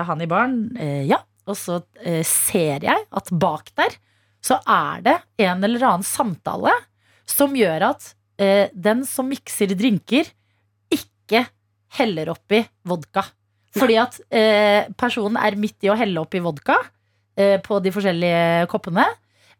han 0.07 0.23
i 0.23 0.29
baren 0.29 0.61
ja. 1.07 1.19
Og 1.47 1.55
så 1.55 1.77
ser 2.27 2.83
jeg 2.83 3.03
at 3.15 3.29
bak 3.39 3.69
der 3.79 3.93
så 4.43 4.59
er 4.69 5.03
det 5.05 5.15
en 5.43 5.63
eller 5.65 5.83
annen 5.83 6.05
samtale 6.05 6.73
som 7.29 7.55
gjør 7.57 7.89
at 7.91 8.11
eh, 8.41 8.73
den 8.73 9.03
som 9.07 9.27
mikser 9.29 9.73
drinker, 9.77 10.29
ikke 10.93 11.45
heller 11.99 12.33
oppi 12.33 12.63
vodka. 12.87 13.25
Fordi 13.77 13.97
at 14.01 14.19
eh, 14.33 14.89
personen 14.97 15.37
er 15.41 15.57
midt 15.59 15.85
i 15.85 15.91
å 15.91 15.97
helle 15.97 16.21
oppi 16.23 16.41
vodka 16.43 16.79
eh, 17.37 17.57
på 17.63 17.79
de 17.83 17.93
forskjellige 17.93 18.67
koppene, 18.71 19.05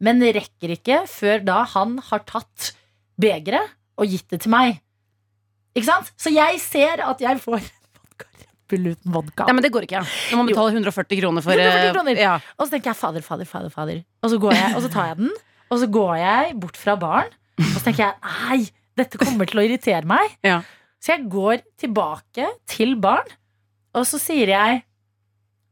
men 0.04 0.22
rekker 0.22 0.76
ikke 0.78 1.04
før 1.10 1.42
da 1.46 1.62
han 1.74 1.98
har 2.10 2.26
tatt 2.30 2.74
begeret 3.18 3.76
og 3.98 4.10
gitt 4.10 4.28
det 4.34 4.44
til 4.46 4.54
meg. 4.54 4.78
Ikke 5.78 5.90
sant? 5.90 6.14
Så 6.18 6.34
jeg 6.34 6.62
ser 6.62 7.02
at 7.06 7.22
jeg 7.22 7.42
får 7.42 7.66
Red 8.68 8.84
uten 8.84 9.14
vodka. 9.16 9.46
Nei, 9.48 9.56
men 9.56 9.64
det 9.64 9.70
går 9.72 9.86
ikke. 9.88 10.02
Når 10.04 10.40
man 10.42 10.50
betale 10.50 10.74
betaler 10.74 10.90
140 10.92 11.20
kroner 11.22 11.44
for 11.46 11.56
140 11.56 11.86
eh, 11.88 11.92
kroner. 11.96 12.20
Ja. 12.20 12.34
Og 12.58 12.66
så 12.66 12.74
tenker 12.74 12.92
jeg 12.92 13.00
fader, 13.00 13.24
fader, 13.24 13.48
fader, 13.48 13.72
fader. 13.72 14.02
Og 14.20 14.34
så, 14.34 14.40
går 14.44 14.56
jeg, 14.58 14.72
og 14.76 14.82
så 14.84 14.90
tar 14.92 15.12
jeg 15.12 15.20
den, 15.22 15.30
og 15.72 15.80
så 15.80 15.88
går 15.98 16.14
jeg 16.20 16.58
bort 16.60 16.80
fra 16.80 16.96
baren. 17.00 17.38
Og 17.62 17.72
så 17.74 17.84
tenker 17.86 18.04
jeg 18.06 18.18
nei, 18.24 18.60
dette 18.98 19.20
kommer 19.22 19.50
til 19.50 19.62
å 19.62 19.66
irritere 19.66 20.06
meg. 20.10 20.36
Ja. 20.46 20.62
Så 21.02 21.14
jeg 21.14 21.28
går 21.32 21.64
tilbake 21.80 22.50
til 22.70 22.96
barn, 23.02 23.30
og 23.98 24.06
så 24.10 24.20
sier 24.22 24.52
jeg 24.54 24.84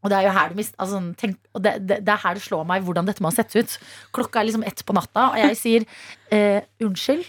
og 0.05 0.11
det 0.13 0.19
er 0.19 0.27
jo 0.27 0.33
her 0.35 0.51
du 0.53 0.59
mist, 0.59 0.75
altså, 0.77 0.99
tenk, 1.17 1.39
og 1.57 1.63
det, 1.65 1.71
det, 1.89 1.95
det 2.05 2.11
er 2.13 2.21
her 2.21 2.37
det 2.37 2.43
slår 2.45 2.67
meg 2.69 2.83
hvordan 2.85 3.07
dette 3.09 3.23
må 3.25 3.31
ha 3.31 3.33
sett 3.33 3.55
ut. 3.57 3.71
Klokka 4.13 4.37
er 4.37 4.45
liksom 4.45 4.65
ett 4.69 4.83
på 4.85 4.93
natta, 4.93 5.31
og 5.31 5.39
jeg 5.41 5.57
sier 5.57 5.85
eh, 6.29 6.61
unnskyld. 6.85 7.25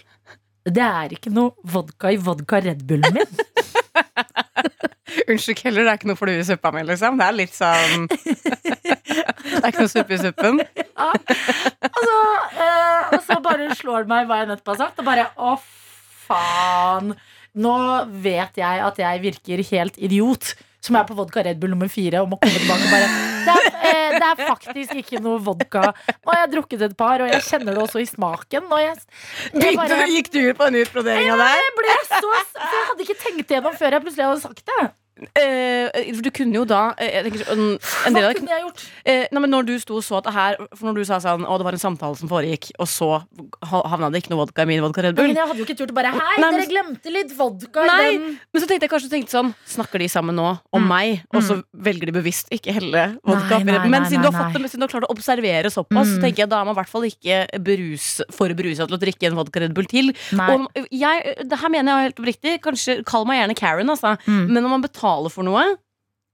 Det 0.67 0.83
er 0.85 1.15
ikke 1.15 1.33
noe 1.33 1.55
vodka 1.73 2.11
i 2.13 2.19
vodka 2.21 2.59
Red 2.61 2.83
Bullen 2.85 3.17
min. 3.17 3.41
Unnskyld, 5.29 5.57
Keller, 5.61 5.85
det 5.85 5.91
er 5.91 5.99
ikke 5.99 6.09
noe 6.11 6.19
flue 6.19 6.37
i 6.41 6.45
suppa 6.47 6.71
mi, 6.75 6.83
liksom. 6.87 7.17
Det 7.19 7.27
er 7.27 7.37
litt 7.37 7.55
sånn 7.55 8.07
Det 9.47 9.63
er 9.63 9.71
ikke 9.71 9.85
noe 9.85 9.91
suppe 9.91 10.15
i 10.15 10.21
suppen. 10.21 10.61
Og 10.61 11.99
så, 12.03 12.17
eh, 12.59 13.15
og 13.15 13.19
så 13.25 13.39
bare 13.43 13.69
slår 13.79 14.05
det 14.05 14.11
meg 14.11 14.29
hva 14.29 14.41
jeg 14.41 14.51
nettopp 14.51 14.73
har 14.73 14.79
sagt, 14.83 15.01
og 15.01 15.07
bare 15.07 15.27
å, 15.39 15.55
faen. 16.27 17.15
Nå 17.57 17.75
vet 18.23 18.59
jeg 18.59 18.83
at 18.85 18.99
jeg 19.01 19.23
virker 19.23 19.63
helt 19.71 19.97
idiot. 19.97 20.53
Som 20.83 20.99
er 20.99 21.07
på 21.07 21.15
vodka 21.17 21.43
Red 21.45 21.59
Bull 21.61 21.73
nummer 21.73 21.89
fire 21.91 22.21
og 22.23 22.29
må 22.31 22.39
komme 22.41 22.59
tilbake 22.59 22.85
og 22.85 22.93
bare 22.93 23.09
det 23.47 23.53
er, 23.55 23.67
eh, 23.87 24.15
det 24.17 24.27
er 24.27 24.41
faktisk 24.43 24.93
ikke 24.99 25.21
noe 25.23 25.39
vodka. 25.43 25.91
Har 26.27 26.39
jeg 26.41 26.51
drukket 26.55 26.83
et 26.89 26.95
par, 26.99 27.23
og 27.23 27.31
jeg 27.31 27.43
kjenner 27.47 27.77
det 27.77 27.83
også 27.83 28.01
i 28.03 28.07
smaken. 28.09 28.67
Og 28.67 28.81
jeg, 28.83 28.95
jeg, 29.53 29.75
bare, 29.79 29.99
Gikk 30.11 30.31
du 30.33 30.39
ut 30.49 30.59
på 30.59 30.67
den 30.67 30.81
utbroderinga 30.83 31.37
der? 31.39 31.57
jeg 31.61 31.75
ble 31.79 31.97
så 32.09 32.21
For 32.21 32.75
jeg 32.75 32.87
hadde 32.91 33.05
ikke 33.07 33.19
tenkt 33.23 33.53
igjennom 33.53 33.77
før 33.79 33.97
jeg 33.97 34.05
plutselig 34.07 34.27
hadde 34.27 34.43
sagt 34.43 34.65
det. 34.67 34.87
Eh, 35.37 36.13
for 36.13 36.21
du 36.25 36.29
kunne 36.35 36.53
jo 36.59 36.63
da 36.69 36.93
eh, 37.01 37.23
tenker, 37.25 37.41
en, 37.53 37.61
en 38.05 38.17
Hva 38.17 38.33
kunne 38.37 38.51
jeg 38.53 38.63
gjort? 38.65 38.81
eh, 39.05 39.23
nei, 39.33 39.41
men 39.41 39.49
Når 39.53 39.65
du 39.65 39.73
sto 39.81 39.95
og 39.97 40.03
så 40.05 40.19
at 40.19 40.27
det 40.27 40.33
her 40.35 40.57
For 40.77 40.85
når 40.89 40.99
du 40.99 41.05
sa 41.09 41.17
sånn 41.23 41.45
Å, 41.47 41.57
det 41.57 41.65
var 41.65 41.73
en 41.77 41.81
samtale 41.81 42.17
som 42.19 42.29
foregikk, 42.29 42.69
og 42.77 42.85
så 42.91 43.07
ha- 43.71 43.83
havna 43.93 44.11
det 44.13 44.21
ikke 44.23 44.33
noe 44.35 44.43
vodka 44.43 44.61
i 44.65 44.69
min 44.69 44.81
vodka 44.85 45.01
Red 45.07 45.15
Bull. 45.17 45.29
Men 45.31 45.39
jeg 45.39 45.49
hadde 45.49 45.61
jo 45.63 45.65
ikke 45.65 45.77
turt 45.79 45.93
å 45.93 45.97
bare 45.97 46.11
Hei, 46.13 46.35
Nei, 46.37 46.51
men- 46.51 46.59
dere 46.61 46.69
glemte 46.73 47.13
litt 47.15 47.33
vodka 47.37 47.85
i 47.87 48.17
den. 48.17 48.27
men 48.53 48.61
så 48.61 48.69
tenkte 48.69 48.85
jeg 48.87 48.93
kanskje 48.93 49.11
tenkte 49.15 49.33
sånn 49.37 49.53
Snakker 49.65 50.03
de 50.05 50.09
sammen 50.11 50.37
nå 50.37 50.51
om 50.77 50.87
meg, 50.87 51.23
og 51.33 51.41
så 51.47 51.59
velger 51.73 52.11
de 52.11 52.15
bevisst 52.19 52.51
ikke 52.53 52.75
helle 52.77 53.07
vodka 53.25 53.57
Nei, 53.63 53.73
nei, 53.73 53.89
Men 53.89 54.05
siden 54.05 54.21
du 54.25 54.29
har 54.29 54.37
fått 54.51 54.69
siden 54.69 54.83
du 54.83 54.87
har 54.87 54.93
klart 54.93 55.07
å 55.09 55.13
observere 55.15 55.71
såpass, 55.73 56.07
så 56.13 56.17
Mm. 56.17 56.21
tenker 56.27 56.43
jeg 56.45 56.49
da 56.49 56.61
er 56.61 56.65
man 56.65 56.75
i 56.75 56.79
hvert 56.81 56.89
fall 56.91 57.05
ikke 57.07 57.37
brus, 57.63 58.21
for 58.31 58.49
berusa 58.57 58.85
til 58.87 58.97
å 58.97 59.01
drikke 59.01 59.27
en 59.31 59.35
vodka 59.37 59.59
Red 59.63 59.73
Bull 59.73 59.85
til. 59.89 60.13
Nei. 60.35 60.47
Og 60.53 60.87
jeg, 60.91 61.35
det 61.47 61.57
her 61.61 61.69
mener 61.69 61.91
jeg 62.03 62.11
helt 62.11 62.19
oppriktig. 62.21 62.53
Kanskje 62.61 62.95
Kall 63.05 63.25
meg 63.25 63.39
gjerne 63.39 63.55
Karen, 63.55 63.87
altså. 63.89 64.15
Mm. 64.27 64.47
Men 64.51 64.63
når 64.63 64.69
man 64.69 64.81
betaler 64.83 65.06
for 65.33 65.47
noe, 65.47 65.65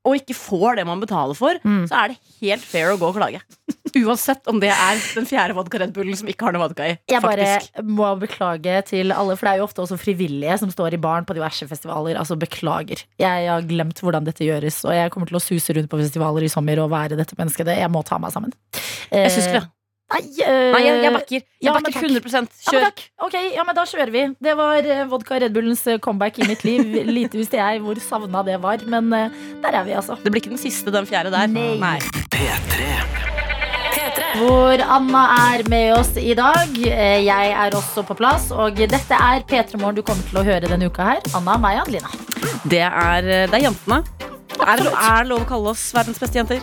og 0.03 0.17
ikke 0.19 0.35
får 0.35 0.75
det 0.81 0.83
man 0.89 0.99
betaler 0.99 1.37
for, 1.37 1.55
Mm. 1.63 1.85
så 1.87 1.95
er 2.01 2.07
det 2.11 2.17
helt 2.41 2.63
fair 2.67 2.89
å 2.91 2.97
gå 2.99 3.07
og 3.07 3.15
klage. 3.15 3.39
Uansett 4.03 4.47
om 4.51 4.57
det 4.59 4.71
er 4.73 4.97
den 5.13 5.27
fjerde 5.29 5.53
vodka 5.55 5.79
Red 5.79 5.93
Bullen 5.95 6.17
som 6.17 6.27
ikke 6.27 6.47
har 6.47 6.55
noe 6.55 6.63
vodka 6.65 6.87
i. 6.89 6.95
Jeg 7.07 7.21
bare 7.23 7.61
må 7.85 8.09
beklage 8.19 8.73
til 8.89 9.13
alle, 9.15 9.37
for 9.37 9.45
det 9.47 9.53
er 9.53 9.61
jo 9.61 9.67
ofte 9.69 9.83
også 9.85 9.99
frivillige 10.01 10.57
som 10.59 10.71
står 10.73 10.97
i 10.97 10.99
baren 11.03 11.23
på 11.29 11.35
diverse 11.37 11.63
festivaler. 11.69 12.17
Altså, 12.19 12.35
beklager. 12.41 13.05
Jeg 13.21 13.47
har 13.47 13.61
glemt 13.69 14.01
hvordan 14.03 14.25
dette 14.27 14.43
gjøres, 14.43 14.81
og 14.83 14.91
jeg 14.97 15.13
kommer 15.13 15.29
til 15.31 15.37
å 15.39 15.43
suse 15.45 15.77
rundt 15.77 15.91
på 15.93 16.01
festivaler 16.01 16.43
i 16.43 16.51
sommer 16.51 16.81
og 16.83 16.89
være 16.91 17.15
dette 17.21 17.37
mennesket. 17.39 17.69
Jeg 17.77 17.93
må 17.93 18.03
ta 18.03 18.17
meg 18.19 18.33
sammen. 18.35 18.51
Jeg 19.13 19.31
syns 19.31 19.45
det, 19.53 19.61
det. 19.61 19.69
Nei, 20.11 20.19
eh, 20.45 20.71
Nei, 20.75 20.81
jeg, 20.83 20.97
jeg 21.03 21.13
backer. 21.15 21.41
Jeg 21.41 21.65
ja, 21.65 21.71
backer 21.73 21.85
bakker 21.87 22.03
takk. 22.03 22.09
100 22.11 22.33
Ja, 22.35 22.41
men 22.43 22.49
Kjør. 22.67 22.83
takk. 22.85 23.03
Ok, 23.25 23.35
ja, 23.55 23.63
men 23.65 23.75
da 23.77 23.85
kjører 23.89 24.11
vi. 24.13 24.23
Det 24.45 24.53
var 24.59 24.89
eh, 24.95 25.03
vodka 25.09 25.39
Red 25.41 25.55
Bullens 25.55 25.85
eh, 25.89 25.97
comeback 26.03 26.37
i 26.43 26.47
mitt 26.49 26.63
liv. 26.67 26.83
Lite 27.17 27.39
visste 27.39 27.57
jeg 27.57 27.81
hvor 27.81 27.97
savna 28.03 28.43
det 28.45 28.59
var, 28.61 28.83
men 28.85 29.09
eh, 29.17 29.39
der 29.63 29.79
er 29.79 29.87
vi, 29.87 29.95
altså. 29.97 30.19
Det 30.21 30.29
blir 30.33 30.43
ikke 30.43 30.53
den 30.53 30.61
siste, 30.61 30.93
den 30.93 31.07
fjerde 31.09 31.31
der. 31.33 31.47
Nei. 31.49 31.97
P3. 32.35 32.91
Hvor 34.37 34.81
Anna 34.89 35.23
er 35.53 35.63
med 35.69 35.93
oss 35.95 36.13
i 36.17 36.33
dag. 36.37 36.69
Eh, 36.83 37.23
Jeg 37.25 37.53
er 37.65 37.77
også 37.77 38.03
på 38.05 38.17
plass, 38.19 38.51
og 38.51 38.77
dette 38.77 39.17
er 39.17 39.45
P3 39.49 39.79
Morgen 39.81 39.97
du 40.01 40.03
kommer 40.05 40.25
til 40.29 40.41
å 40.41 40.45
høre 40.45 40.69
denne 40.69 40.89
uka 40.91 41.09
her. 41.13 41.25
Anna, 41.37 41.57
meg 41.61 41.79
og 41.79 41.87
Adelina. 41.87 42.13
Det 42.69 42.83
er, 42.85 43.31
det 43.49 43.57
er 43.61 43.65
jentene. 43.69 44.03
Er 44.63 44.79
det, 44.79 44.91
er 44.91 45.23
det 45.23 45.29
lov 45.31 45.43
å 45.43 45.47
kalle 45.49 45.71
oss 45.73 45.83
verdens 45.95 46.19
beste 46.21 46.39
jenter? 46.39 46.61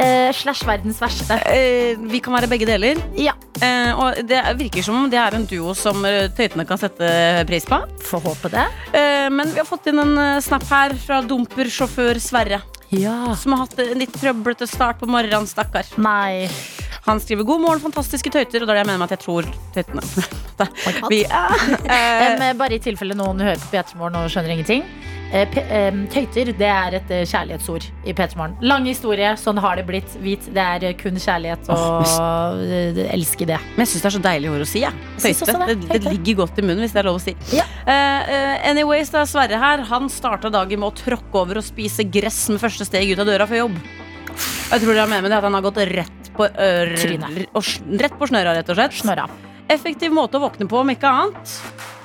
Eh, 0.00 0.30
slash 0.36 0.66
verdens 0.68 1.00
verste. 1.02 1.38
Eh, 1.50 1.98
vi 1.98 2.20
kan 2.24 2.34
være 2.36 2.48
begge 2.50 2.68
deler. 2.68 3.00
Ja. 3.18 3.34
Eh, 3.60 3.90
og 3.92 4.22
det 4.28 4.40
virker 4.60 4.84
som 4.86 5.00
om 5.02 5.10
det 5.12 5.20
er 5.20 5.36
en 5.36 5.46
duo 5.48 5.74
som 5.78 6.04
eh, 6.08 6.28
tøytene 6.32 6.66
kan 6.68 6.80
sette 6.80 7.08
pris 7.48 7.66
på. 7.68 7.80
Får 8.08 8.24
håpe 8.26 8.52
det. 8.54 8.66
Eh, 8.96 9.28
men 9.34 9.52
vi 9.52 9.60
har 9.60 9.68
fått 9.68 9.90
inn 9.90 10.00
en 10.02 10.14
eh, 10.18 10.38
snap 10.44 10.64
her 10.70 10.96
fra 11.02 11.20
dumpersjåfør 11.26 12.22
Sverre. 12.22 12.62
Ja. 12.92 13.34
Som 13.40 13.54
har 13.56 13.64
hatt 13.64 13.78
en 13.80 13.98
litt 13.98 14.12
trøblete 14.20 14.68
start 14.68 15.00
på 15.00 15.08
morgenen, 15.08 15.48
stakkar. 15.48 15.88
Nei. 15.96 16.48
Han 17.06 17.18
skriver 17.20 17.42
'God 17.42 17.60
morgen, 17.60 17.80
fantastiske 17.82 18.30
tøyter', 18.30 18.62
og 18.62 18.68
da 18.68 18.74
er 18.74 18.76
det 18.76 18.82
jeg 18.84 18.90
mener 18.92 19.00
med 19.00 19.10
at 19.10 19.16
jeg 19.16 19.24
tror 19.24 19.48
tøytene 19.74 21.08
Vi, 21.12 21.24
eh, 21.96 22.52
bare 22.54 22.76
i 22.76 22.82
tilfelle 22.84 23.16
noen 23.18 23.40
hører 23.42 23.58
på 23.58 23.72
P3 23.72 23.98
Morgen 23.98 24.20
og 24.20 24.30
skjønner 24.30 24.54
ingenting. 24.54 24.84
Eh, 25.32 25.94
tøyter 26.12 26.50
det 26.52 26.68
er 26.68 26.96
et 26.98 27.12
eh, 27.14 27.22
kjærlighetsord 27.24 27.86
i 28.04 28.12
P3 28.12 28.36
Morgen. 28.36 28.56
Lang 28.60 28.84
historie, 28.84 29.30
sånn 29.40 29.60
har 29.64 29.78
det 29.80 29.86
blitt. 29.88 30.16
Vit, 30.20 30.44
det 30.52 30.60
er 30.60 30.84
eh, 30.90 30.96
kun 30.98 31.16
kjærlighet 31.16 31.70
og 31.72 32.60
eh, 32.60 33.00
elske 33.14 33.48
det. 33.48 33.56
Men 33.72 33.86
jeg 33.86 33.94
syns 33.94 34.04
det 34.04 34.10
er 34.10 34.16
så 34.18 34.22
deilig 34.26 34.50
ord 34.52 34.64
å 34.66 34.68
si. 34.68 34.82
Jeg 34.84 34.92
Tøyte. 35.22 35.54
Det, 35.70 35.76
det. 35.86 36.00
det, 36.04 36.12
ligger 36.18 36.42
godt 36.42 36.60
i 36.60 36.66
munnen, 36.66 36.82
hvis 36.84 36.92
det 36.92 37.00
er 37.00 37.08
lov 37.08 37.16
å 37.16 37.22
si. 37.24 37.32
Ja. 37.56 37.64
Eh, 37.88 38.68
anyways, 38.68 39.12
det 39.14 39.22
er 39.22 39.30
Sverre 39.30 39.60
her. 39.62 39.84
Han 39.88 40.12
starta 40.12 40.52
dagen 40.52 40.82
med 40.82 40.90
å 40.90 40.96
tråkke 41.00 41.40
over 41.40 41.62
og 41.62 41.64
spise 41.64 42.04
gress 42.04 42.44
med 42.52 42.60
første 42.60 42.84
steg 42.88 43.14
ut 43.14 43.24
av 43.24 43.30
døra 43.30 43.48
før 43.48 43.64
jobb. 43.64 43.80
Jeg 44.32 44.84
tror 44.84 44.92
det 44.92 45.00
er 45.00 45.10
med, 45.14 45.24
med 45.24 45.32
det 45.32 45.40
at 45.40 45.48
han 45.48 45.56
har 45.56 45.64
gått 45.64 45.80
rett 45.88 46.30
på, 46.36 46.44
ør, 46.44 46.94
og, 47.52 47.72
rett 48.04 48.20
på 48.20 48.28
snøra, 48.28 48.52
rett 48.58 48.68
og 48.68 48.76
slett. 48.76 49.00
Snøra. 49.00 49.26
Effektiv 49.72 50.12
måte 50.12 50.36
å 50.36 50.44
våkne 50.44 50.68
på, 50.68 50.84
om 50.84 50.92
ikke 50.92 51.08
annet. 51.08 51.56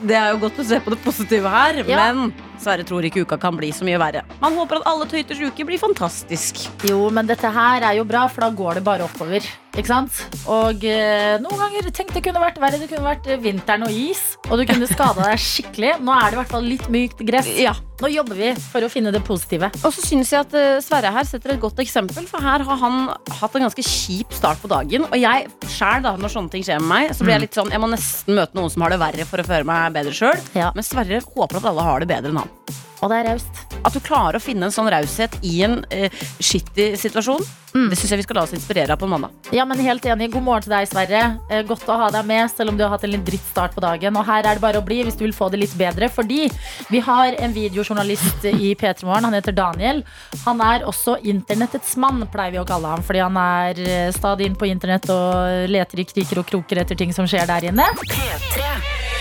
Det 0.02 0.16
er 0.18 0.34
jo 0.36 0.42
godt 0.46 0.60
å 0.62 0.66
se 0.68 0.78
på 0.84 0.94
det 0.94 1.00
positive 1.04 1.50
her, 1.50 1.84
Ja. 1.88 2.12
men 2.14 2.34
Sverre 2.58 2.84
tror 2.84 3.06
ikke 3.06 3.22
uka 3.22 3.38
kan 3.38 3.54
bli 3.56 3.70
så 3.72 3.86
mye 3.86 4.00
verre. 4.02 4.24
Man 4.42 4.56
håper 4.58 4.80
at 4.80 4.88
alle 4.90 5.06
tøyters 5.06 5.38
uke 5.46 5.64
blir 5.66 5.78
fantastisk. 5.78 6.64
Jo, 6.90 7.10
men 7.14 7.28
dette 7.30 7.46
her 7.54 7.84
er 7.86 7.98
jo 8.00 8.04
bra, 8.04 8.28
for 8.28 8.42
da 8.42 8.50
går 8.50 8.80
det 8.80 8.84
bare 8.84 9.06
oppover. 9.06 9.46
Ikke 9.78 9.92
sant? 9.92 10.10
Og 10.50 10.82
eh, 10.90 11.38
noen 11.38 11.60
ganger 11.62 11.92
tenk 11.94 12.10
det 12.16 12.24
kunne 12.26 12.42
vært 12.42 12.58
verre. 12.58 12.80
Det 12.82 12.90
kunne 12.90 13.06
vært 13.06 13.28
eh, 13.30 13.38
vinteren 13.38 13.86
og 13.86 13.94
is, 13.94 14.24
og 14.50 14.58
du 14.58 14.66
kunne 14.66 14.88
skada 14.90 15.28
deg 15.30 15.38
skikkelig. 15.38 16.00
Nå 16.02 16.16
er 16.18 16.32
det 16.32 16.34
i 16.34 16.42
hvert 16.42 16.56
fall 16.56 16.66
litt 16.66 16.88
mykt 16.90 17.22
gress. 17.28 17.52
Ja. 17.62 17.76
Nå 18.02 18.10
jobber 18.14 18.38
vi 18.38 18.50
for 18.62 18.86
å 18.86 18.90
finne 18.94 19.10
det 19.14 19.22
positive. 19.26 19.70
Og 19.86 19.94
så 19.94 20.02
synes 20.06 20.32
jeg 20.34 20.42
at 20.48 20.58
eh, 20.58 20.80
Sverre 20.82 21.14
her 21.14 21.30
setter 21.30 21.54
et 21.54 21.62
godt 21.62 21.78
eksempel, 21.86 22.26
for 22.30 22.42
her 22.42 22.66
har 22.66 22.82
han 22.82 22.98
hatt 23.38 23.56
en 23.58 23.68
ganske 23.68 23.86
kjip 23.86 24.34
start 24.34 24.58
på 24.66 24.70
dagen. 24.74 25.06
Og 25.12 25.18
jeg 25.22 25.46
sjæl, 25.78 26.02
da, 26.10 26.16
når 26.18 26.34
sånne 26.34 26.54
ting 26.58 26.66
skjer 26.66 26.82
med 26.82 26.90
meg, 26.90 27.14
så 27.14 27.22
blir 27.26 27.38
jeg 27.38 27.46
litt 27.46 27.58
sånn 27.58 27.70
Jeg 27.74 27.82
må 27.86 27.90
nesten 27.94 28.34
møte 28.38 28.58
noen 28.58 28.74
som 28.74 28.82
har 28.88 28.94
det 28.98 29.02
verre 29.06 29.30
for 29.30 29.42
å 29.42 29.46
føre 29.46 29.66
meg 29.70 29.87
bedre 29.96 30.16
sjøl. 30.16 30.44
Ja. 30.58 30.72
Men 30.76 30.86
Sverre 30.86 31.22
håper 31.24 31.62
at 31.62 31.72
alle 31.72 31.88
har 31.88 32.04
det 32.04 32.10
bedre 32.12 32.34
enn 32.34 32.42
han. 32.44 32.54
Og 33.02 33.12
det 33.12 33.20
er 33.22 33.32
raust. 33.32 33.67
At 33.86 33.94
du 33.94 34.02
klarer 34.04 34.40
å 34.40 34.44
finne 34.44 34.68
en 34.68 34.74
sånn 34.74 34.90
raushet 34.92 35.38
i 35.46 35.62
en 35.68 35.80
uh, 35.94 36.26
skittig 36.40 36.94
situasjon, 37.00 37.44
det 37.78 37.98
syns 38.00 38.10
jeg 38.10 38.18
vi 38.22 38.26
skal 38.26 38.38
la 38.40 38.44
oss 38.48 38.54
inspirere 38.56 38.96
av 38.96 38.98
på 38.98 39.06
en 39.06 39.12
mandag. 39.14 39.34
Ja, 39.54 39.66
men 39.68 39.78
helt 39.84 40.06
enig. 40.10 40.32
God 40.34 40.46
morgen 40.48 40.66
til 40.66 40.74
deg, 40.74 40.88
Sverre. 40.90 41.20
Eh, 41.52 41.62
Godt 41.68 41.86
å 41.92 41.98
ha 42.00 42.08
deg 42.16 42.26
med, 42.26 42.50
selv 42.50 42.72
om 42.72 42.80
du 42.80 42.82
har 42.82 42.90
hatt 42.96 43.04
en 43.06 43.12
litt 43.14 43.26
dritt 43.28 43.44
start 43.52 43.76
på 43.76 43.84
dagen. 43.84 44.18
Og 44.18 44.26
her 44.26 44.42
er 44.48 44.58
det 44.58 44.64
bare 44.64 44.82
å 44.82 44.86
bli 44.86 45.04
hvis 45.06 45.18
du 45.20 45.26
vil 45.28 45.36
få 45.36 45.52
det 45.54 45.60
litt 45.62 45.76
bedre. 45.78 46.10
Fordi 46.10 46.48
vi 46.90 47.02
har 47.06 47.38
en 47.38 47.54
videojournalist 47.54 48.48
i 48.50 48.74
P3 48.80 49.06
Morgen. 49.06 49.30
Han 49.30 49.38
heter 49.38 49.54
Daniel. 49.54 50.02
Han 50.48 50.64
er 50.66 50.88
også 50.90 51.20
internettets 51.22 51.94
mann, 52.02 52.24
pleier 52.34 52.56
vi 52.56 52.64
å 52.64 52.68
kalle 52.68 52.96
ham. 52.96 53.06
Fordi 53.06 53.22
han 53.28 53.38
er 53.44 53.84
eh, 53.86 54.10
stadig 54.16 54.50
inn 54.50 54.58
på 54.58 54.72
internett 54.72 55.06
og 55.14 55.68
leter 55.70 56.02
i 56.02 56.08
kriker 56.10 56.42
og 56.42 56.50
kroker 56.50 56.82
etter 56.82 56.98
ting 56.98 57.14
som 57.14 57.30
skjer 57.30 57.46
der 57.52 57.70
inne. 57.70 57.92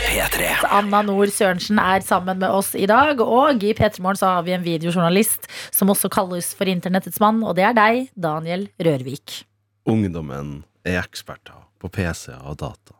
P3. 0.06 0.46
Anna 0.70 1.00
Nord 1.02 1.32
Sørensen 1.34 1.80
er 1.82 2.00
sammen 2.06 2.38
med 2.38 2.52
oss 2.54 2.70
i 2.78 2.86
dag. 2.88 3.18
Og 3.20 3.64
i 3.66 3.72
P3 3.76 4.00
Morgen 4.04 4.20
så 4.20 4.30
har 4.36 4.44
vi 4.45 4.45
en 4.54 4.62
videojournalist 4.64 5.48
som 5.74 5.90
også 5.90 6.10
kalles 6.12 6.52
for 6.54 6.68
internettets 6.70 7.18
mann. 7.22 7.42
Og 7.42 7.56
det 7.58 7.64
er 7.66 7.74
deg, 7.76 8.08
Daniel 8.14 8.68
Rørvik. 8.78 9.40
Ungdommen 9.86 10.62
er 10.86 11.00
eksperter 11.02 11.64
på 11.82 11.90
PC-er 11.92 12.42
og 12.46 12.56
data, 12.62 12.94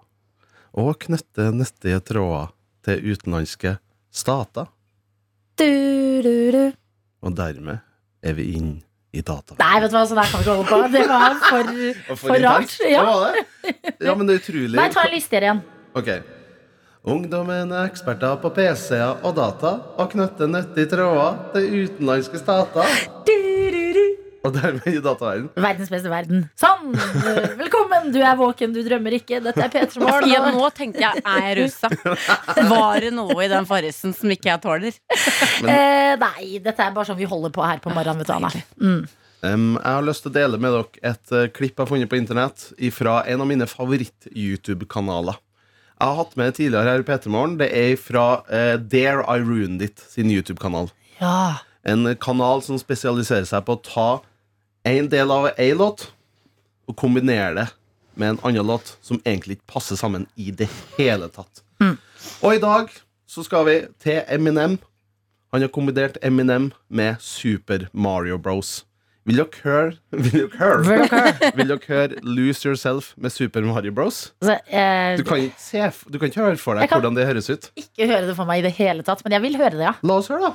og 0.76 0.98
knytter 1.06 1.54
nyttige 1.56 2.00
tråder 2.04 2.50
til 2.86 3.12
utenlandske 3.12 3.76
stater, 4.14 4.66
Du, 5.58 5.64
du, 6.22 6.50
du. 6.52 6.72
og 7.24 7.32
dermed 7.38 7.78
er 8.22 8.34
vi 8.36 8.50
inn 8.58 8.74
i 9.16 9.22
data. 9.24 9.54
Nei, 9.58 9.80
vet 9.80 9.90
du 9.90 9.96
hva, 9.96 10.02
sånn 10.06 10.18
her 10.20 10.28
kan 10.28 10.42
vi 10.42 10.44
ikke 10.44 10.54
holde 10.56 10.68
på. 10.68 10.80
Det 10.92 11.04
var 11.08 11.36
for, 11.40 12.16
for 12.20 12.42
rart. 12.44 12.74
Ja. 12.84 13.04
ja, 14.04 14.14
men 14.14 14.26
det 14.28 14.36
er 14.36 14.42
utrolig. 14.42 14.76
Nei, 14.76 14.88
ta 14.92 15.06
en 15.06 15.14
liste 15.14 15.40
igjen. 15.40 15.62
Ok. 15.96 16.10
Ungdommen 17.06 17.70
er 17.70 17.84
eksperter 17.86 18.34
på 18.42 18.50
PC-er 18.50 19.20
og 19.22 19.36
data, 19.36 19.76
og 19.94 20.08
knytter 20.10 20.48
nyttige 20.50 20.88
tråder 20.90 21.36
til 21.52 21.84
utenlandske 21.84 22.40
stater, 22.40 22.96
og 24.42 24.54
dermed 24.56 24.88
i 24.90 24.98
dataverdenen. 25.02 25.52
Verdens 25.54 25.92
beste 25.92 26.10
verden. 26.10 26.42
Sånn. 26.58 26.96
Velkommen. 27.62 28.10
Du 28.14 28.18
er 28.18 28.34
våken, 28.38 28.74
du 28.74 28.80
drømmer 28.86 29.16
ikke. 29.20 29.38
Dette 29.44 29.62
er 29.68 29.70
P3 29.70 30.10
Ja, 30.32 30.42
nå 30.54 30.66
tenkte 30.74 31.02
jeg 31.02 31.22
er 31.22 31.46
jeg 31.46 31.56
rusa? 31.60 31.90
Var 32.74 33.06
det 33.06 33.14
noe 33.14 33.38
i 33.42 33.48
den 33.54 33.70
farrisen 33.70 34.14
som 34.14 34.34
ikke 34.34 34.50
jeg 34.52 34.62
tåler? 34.66 34.98
Eh, 35.62 36.12
nei, 36.20 36.58
dette 36.62 36.82
er 36.82 36.94
bare 36.94 37.06
sånn 37.08 37.18
vi 37.18 37.26
holder 37.30 37.54
på 37.54 37.62
her 37.66 37.78
på 37.82 37.94
morgenen. 37.94 38.22
Vet 38.22 38.30
du, 38.30 38.34
Anna. 38.34 38.50
Mm. 38.82 39.00
Um, 39.46 39.66
jeg 39.78 39.94
har 39.94 40.06
lyst 40.06 40.26
til 40.26 40.34
å 40.34 40.36
dele 40.40 40.58
med 40.62 40.74
dere 40.74 41.10
et 41.12 41.34
uh, 41.34 41.46
klipp 41.54 41.76
jeg 41.76 41.82
har 41.84 41.90
funnet 41.90 42.10
på 42.10 42.18
internett 42.18 42.70
fra 42.94 43.20
en 43.30 43.42
av 43.42 43.50
mine 43.50 43.66
favoritt-YouTube-kanaler. 43.70 45.38
Jeg 45.96 46.10
har 46.10 46.18
hatt 46.18 46.34
med 46.36 46.54
tidligere 46.58 46.90
her 46.90 47.00
i 47.00 47.06
P3 47.08 47.30
Morgen. 47.32 47.54
Det 47.56 47.70
er 47.72 47.94
fra 47.96 48.26
eh, 48.52 48.74
Dare 48.76 49.24
I 49.32 49.40
Ruined 49.40 49.82
It 49.82 50.02
sin 50.12 50.28
YouTube-kanal. 50.28 50.90
Ja. 51.22 51.62
En 51.88 52.04
kanal 52.20 52.60
som 52.66 52.76
spesialiserer 52.76 53.46
seg 53.48 53.64
på 53.64 53.78
å 53.78 53.80
ta 53.80 54.08
en 54.86 55.08
del 55.08 55.32
av 55.32 55.48
ei 55.56 55.70
låt 55.72 56.10
og 56.86 56.98
kombinere 57.00 57.54
det 57.56 57.66
med 58.16 58.34
en 58.34 58.42
annen 58.48 58.68
låt 58.68 58.96
som 59.04 59.20
egentlig 59.24 59.58
ikke 59.58 59.72
passer 59.72 59.96
sammen 59.96 60.26
i 60.36 60.50
det 60.52 60.68
hele 60.98 61.28
tatt. 61.32 61.62
Og 62.42 62.56
i 62.56 62.60
dag 62.62 62.92
så 63.28 63.44
skal 63.44 63.66
vi 63.68 63.76
til 64.02 64.20
Eminem. 64.32 64.76
Han 65.52 65.64
har 65.64 65.72
kombinert 65.72 66.20
Eminem 66.24 66.70
med 66.88 67.16
Super 67.20 67.88
Mario 67.92 68.38
Bros. 68.38 68.84
Vil 69.26 69.40
dere 69.40 69.62
høre 69.64 69.92
Vil 70.12 70.32
dere 70.32 70.50
høre, 70.60 70.98
vil 71.58 71.72
dere 71.72 71.80
høre 71.88 72.20
Lose 72.22 72.68
Yourself 72.68 73.12
med 73.16 73.30
Super 73.34 73.60
Mario 73.66 73.92
Bros? 73.92 74.32
Altså, 74.40 74.58
eh, 74.70 75.16
Du 75.18 75.24
kan 75.26 75.50
se, 75.58 75.90
du 76.12 76.18
kan 76.18 76.30
ikke 76.30 76.40
høre 76.44 76.56
for 76.62 76.78
deg 76.78 76.92
hvordan 76.94 77.18
det 77.18 77.26
høres 77.26 77.50
ut. 77.50 77.70
ikke 77.76 78.06
høre 78.06 78.26
det 78.30 78.36
for 78.38 78.46
meg 78.46 78.62
i 78.62 78.66
det 78.68 78.74
hele 78.78 79.02
tatt, 79.06 79.24
men 79.26 79.34
jeg 79.34 79.42
vil 79.48 79.58
høre 79.58 79.74
det, 79.74 79.86
ja. 79.88 79.94
La 80.06 80.20
oss 80.20 80.30
høre, 80.30 80.52
da. 80.52 80.54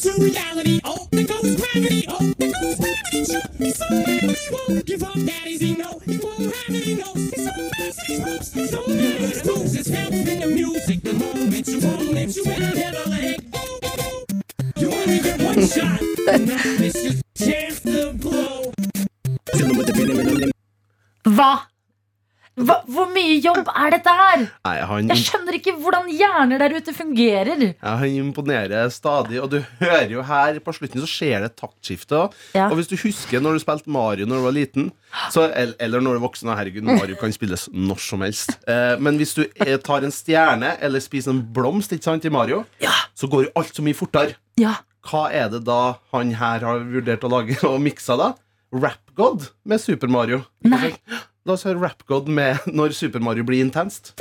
So 0.00 0.20
You 14.80 14.88
only 14.92 15.18
get 15.20 15.40
one 15.42 15.60
shot. 15.66 16.00
Not 16.26 16.80
miss 16.80 16.96
your 17.04 17.14
chance 17.36 17.80
to 17.84 18.12
blow. 18.14 18.72
Hva? 21.28 21.50
Hva? 22.60 22.74
Hvor 22.92 23.06
mye 23.14 23.36
jobb 23.40 23.68
er 23.70 23.92
dette 23.94 24.12
her? 24.12 24.42
Nei, 24.66 24.72
han, 24.84 25.06
Jeg 25.12 25.22
skjønner 25.22 25.56
ikke 25.56 25.72
hvordan 25.80 26.08
hjerner 26.12 26.60
der 26.60 26.74
ute 26.76 26.92
fungerer. 26.92 27.62
ja, 27.70 27.92
han 28.00 28.16
imponerer 28.20 28.90
stadig, 28.92 29.38
og 29.40 29.48
du 29.54 29.60
hører 29.80 30.10
jo 30.12 30.24
her 30.26 30.58
på 30.64 30.74
slutten 30.76 31.00
så 31.00 31.08
skjer 31.08 31.40
det 31.40 31.52
et 31.52 31.56
taktskifte. 31.60 32.26
Ja. 32.56 32.66
Og 32.68 32.76
hvis 32.80 32.90
du 32.90 32.96
husker 33.00 33.40
når 33.40 33.56
du 33.56 33.62
spilte 33.64 33.88
Mario 33.94 34.26
når 34.28 34.42
du 34.42 34.46
var 34.48 34.56
liten, 34.56 34.90
så, 35.32 35.46
eller 35.54 36.04
når 36.04 36.18
du 36.18 36.20
er 36.20 36.26
voksen, 36.26 36.52
herregud, 36.52 36.84
Mario 36.90 37.16
kan 37.20 37.32
spilles 37.32 37.68
når 37.72 38.02
som 38.04 38.20
helst. 38.26 38.52
Eh, 38.68 38.96
men 39.00 39.16
hvis 39.20 39.32
du 39.38 39.44
eh, 39.46 39.78
tar 39.80 40.04
en 40.04 40.12
stjerne 40.14 40.74
eller 40.84 41.00
spiser 41.00 41.32
en 41.32 41.40
blomst 41.56 41.92
ikke 41.96 42.10
sant, 42.10 42.28
i 42.28 42.34
Mario, 42.34 42.64
så 43.16 43.30
går 43.30 43.48
jo 43.48 43.54
alt 43.62 43.72
så 43.76 43.86
mye 43.86 43.96
fortere. 43.96 44.36
Ja. 44.60 44.76
Hva 45.08 45.30
er 45.32 45.48
det 45.52 45.62
da 45.64 45.96
han 46.12 46.34
her 46.36 46.60
har 46.66 46.82
vurdert 46.84 47.24
å 47.24 47.30
lage 47.32 47.56
og 47.64 47.80
miksa, 47.80 48.16
da? 48.20 48.34
Rap 48.70 49.14
God 49.16 49.48
med 49.64 49.80
Super 49.80 50.10
Mario. 50.12 50.42
Nei. 50.68 50.92
La 51.48 51.56
oss 51.56 51.64
høre 51.64 51.80
Rap 51.80 52.04
God 52.10 52.28
med 52.28 52.68
når 52.68 52.92
Super 52.98 53.24
Mario 53.24 53.44
blir 53.48 53.64
intenst. 53.64 54.12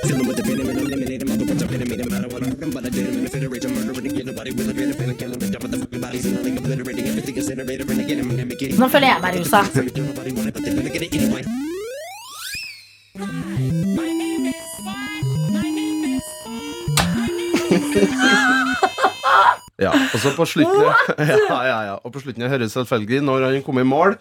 Nå 8.79 8.87
føler 8.87 9.07
jeg 9.11 9.19
meg 9.21 9.35
rusa. 9.43 9.59
Ja, 19.79 19.91
og 19.95 20.17
så 20.19 20.33
på 20.35 20.45
slutten 20.49 20.81
ja, 21.19 21.59
ja, 21.63 21.77
ja. 21.87 21.93
Og 22.03 22.11
på 22.13 22.19
slutten 22.23 22.43
jeg 22.43 22.51
hører 22.51 22.67
selvfølgelig 22.71 23.21
Når 23.23 23.45
han 23.47 23.61
kom 23.63 23.79
i 23.79 23.85
mål, 23.87 24.17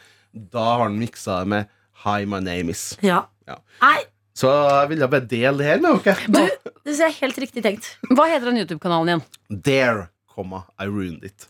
da 0.53 0.63
har 0.77 0.85
han 0.85 0.99
miksa 1.01 1.41
det 1.43 1.49
med 1.55 1.67
Hi, 2.05 2.23
my 2.31 2.39
name 2.39 2.71
is. 2.71 2.93
Ja. 3.03 3.25
Ja. 3.49 3.57
Nei, 3.83 4.05
Så 4.39 4.53
jeg 4.55 4.89
ville 4.93 5.09
bare 5.11 5.27
dele 5.27 5.59
det 5.59 5.67
her 5.67 5.81
med 5.83 5.97
dere. 6.05 6.29
du, 6.31 6.71
det 6.87 6.95
er 7.03 7.11
helt 7.21 7.39
riktig 7.43 7.63
tenkt. 7.65 7.89
Hva 8.13 8.29
heter 8.31 8.53
den 8.53 8.61
YouTube-kanalen 8.61 9.09
igjen? 9.17 10.07
Comma, 10.31 10.61
I 10.79 10.87
ruined 10.87 11.25
it. 11.27 11.49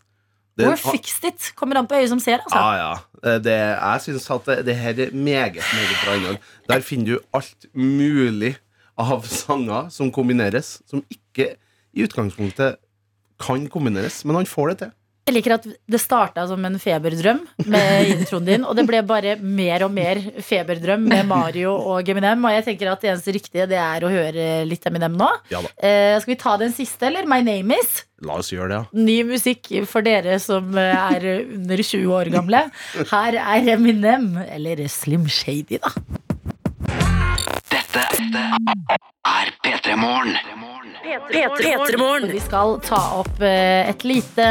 Det- 0.57 0.65
Or 0.67 0.75
fixed 0.75 1.23
it. 1.29 1.51
Kommer 1.55 1.77
an 1.77 1.85
på 1.87 1.95
øyet 1.99 2.09
som 2.09 2.19
ser, 2.19 2.41
altså. 2.41 2.57
Ja, 2.57 2.71
ja. 2.81 2.95
Eh, 3.23 3.37
Det, 3.45 3.53
jeg 3.53 4.01
syns 4.07 4.25
at 4.33 4.45
det, 4.49 4.57
det 4.65 4.75
her 4.75 4.89
er 5.05 5.13
meget, 5.13 5.61
meget 5.61 6.01
bra 6.03 6.15
innhold. 6.17 6.37
Der 6.67 6.81
finner 6.81 7.05
du 7.13 7.19
alt 7.33 7.65
mulig 7.77 8.55
av 8.97 9.21
sanger 9.29 9.91
som 9.93 10.09
kombineres, 10.11 10.79
som 10.89 11.03
ikke 11.13 11.51
i 11.93 12.03
utgangspunktet 12.07 12.75
kan 13.39 13.67
kombineres, 13.71 14.23
men 14.27 14.35
han 14.41 14.49
får 14.49 14.73
det 14.73 14.79
til. 14.85 14.95
Jeg 15.29 15.35
liker 15.35 15.53
at 15.59 15.65
det 15.93 15.99
starta 16.01 16.41
som 16.49 16.63
en 16.65 16.79
feberdrøm 16.81 17.43
med 17.69 18.07
introen 18.15 18.47
din, 18.47 18.63
og 18.65 18.73
det 18.79 18.85
ble 18.89 19.03
bare 19.05 19.35
mer 19.37 19.83
og 19.85 19.91
mer 19.93 20.17
feberdrøm 20.41 21.03
med 21.05 21.27
Mario 21.29 21.75
og 21.77 22.07
Eminem. 22.09 22.41
Og 22.49 22.55
jeg 22.55 22.63
tenker 22.65 22.89
at 22.89 23.03
det 23.05 23.11
eneste 23.11 23.35
riktige 23.35 23.67
det 23.69 23.77
er 23.77 24.01
å 24.01 24.09
høre 24.09 24.47
litt 24.65 24.87
Eminem 24.89 25.13
nå. 25.19 25.27
Ja 25.53 25.61
Eh, 25.77 26.15
skal 26.23 26.33
vi 26.33 26.39
ta 26.41 26.55
den 26.57 26.73
siste, 26.73 27.05
eller? 27.11 27.29
My 27.29 27.43
name 27.45 27.77
is. 27.77 27.99
la 28.25 28.39
oss 28.41 28.49
gjøre 28.51 28.71
det, 28.71 28.79
ja. 28.81 29.03
Ny 29.05 29.19
musikk 29.29 29.69
for 29.91 30.01
dere 30.07 30.39
som 30.41 30.73
eh, 30.73 30.97
er 31.13 31.29
under 31.45 31.77
20 31.85 32.09
år 32.17 32.33
gamle. 32.33 32.63
Her 33.13 33.37
er 33.43 33.69
Eminem, 33.75 34.31
eller 34.49 34.81
Slim 34.89 35.29
Shady, 35.29 35.77
da. 35.77 35.93
Dette 37.93 38.41
er 39.25 39.49
P3 39.65 39.95
Morgen. 39.95 40.37
P3morgen. 41.31 42.31
Vi 42.31 42.39
skal 42.39 42.75
ta 42.85 42.99
opp 43.17 43.41
eh, 43.41 43.89
et 43.89 44.03
lite 44.05 44.45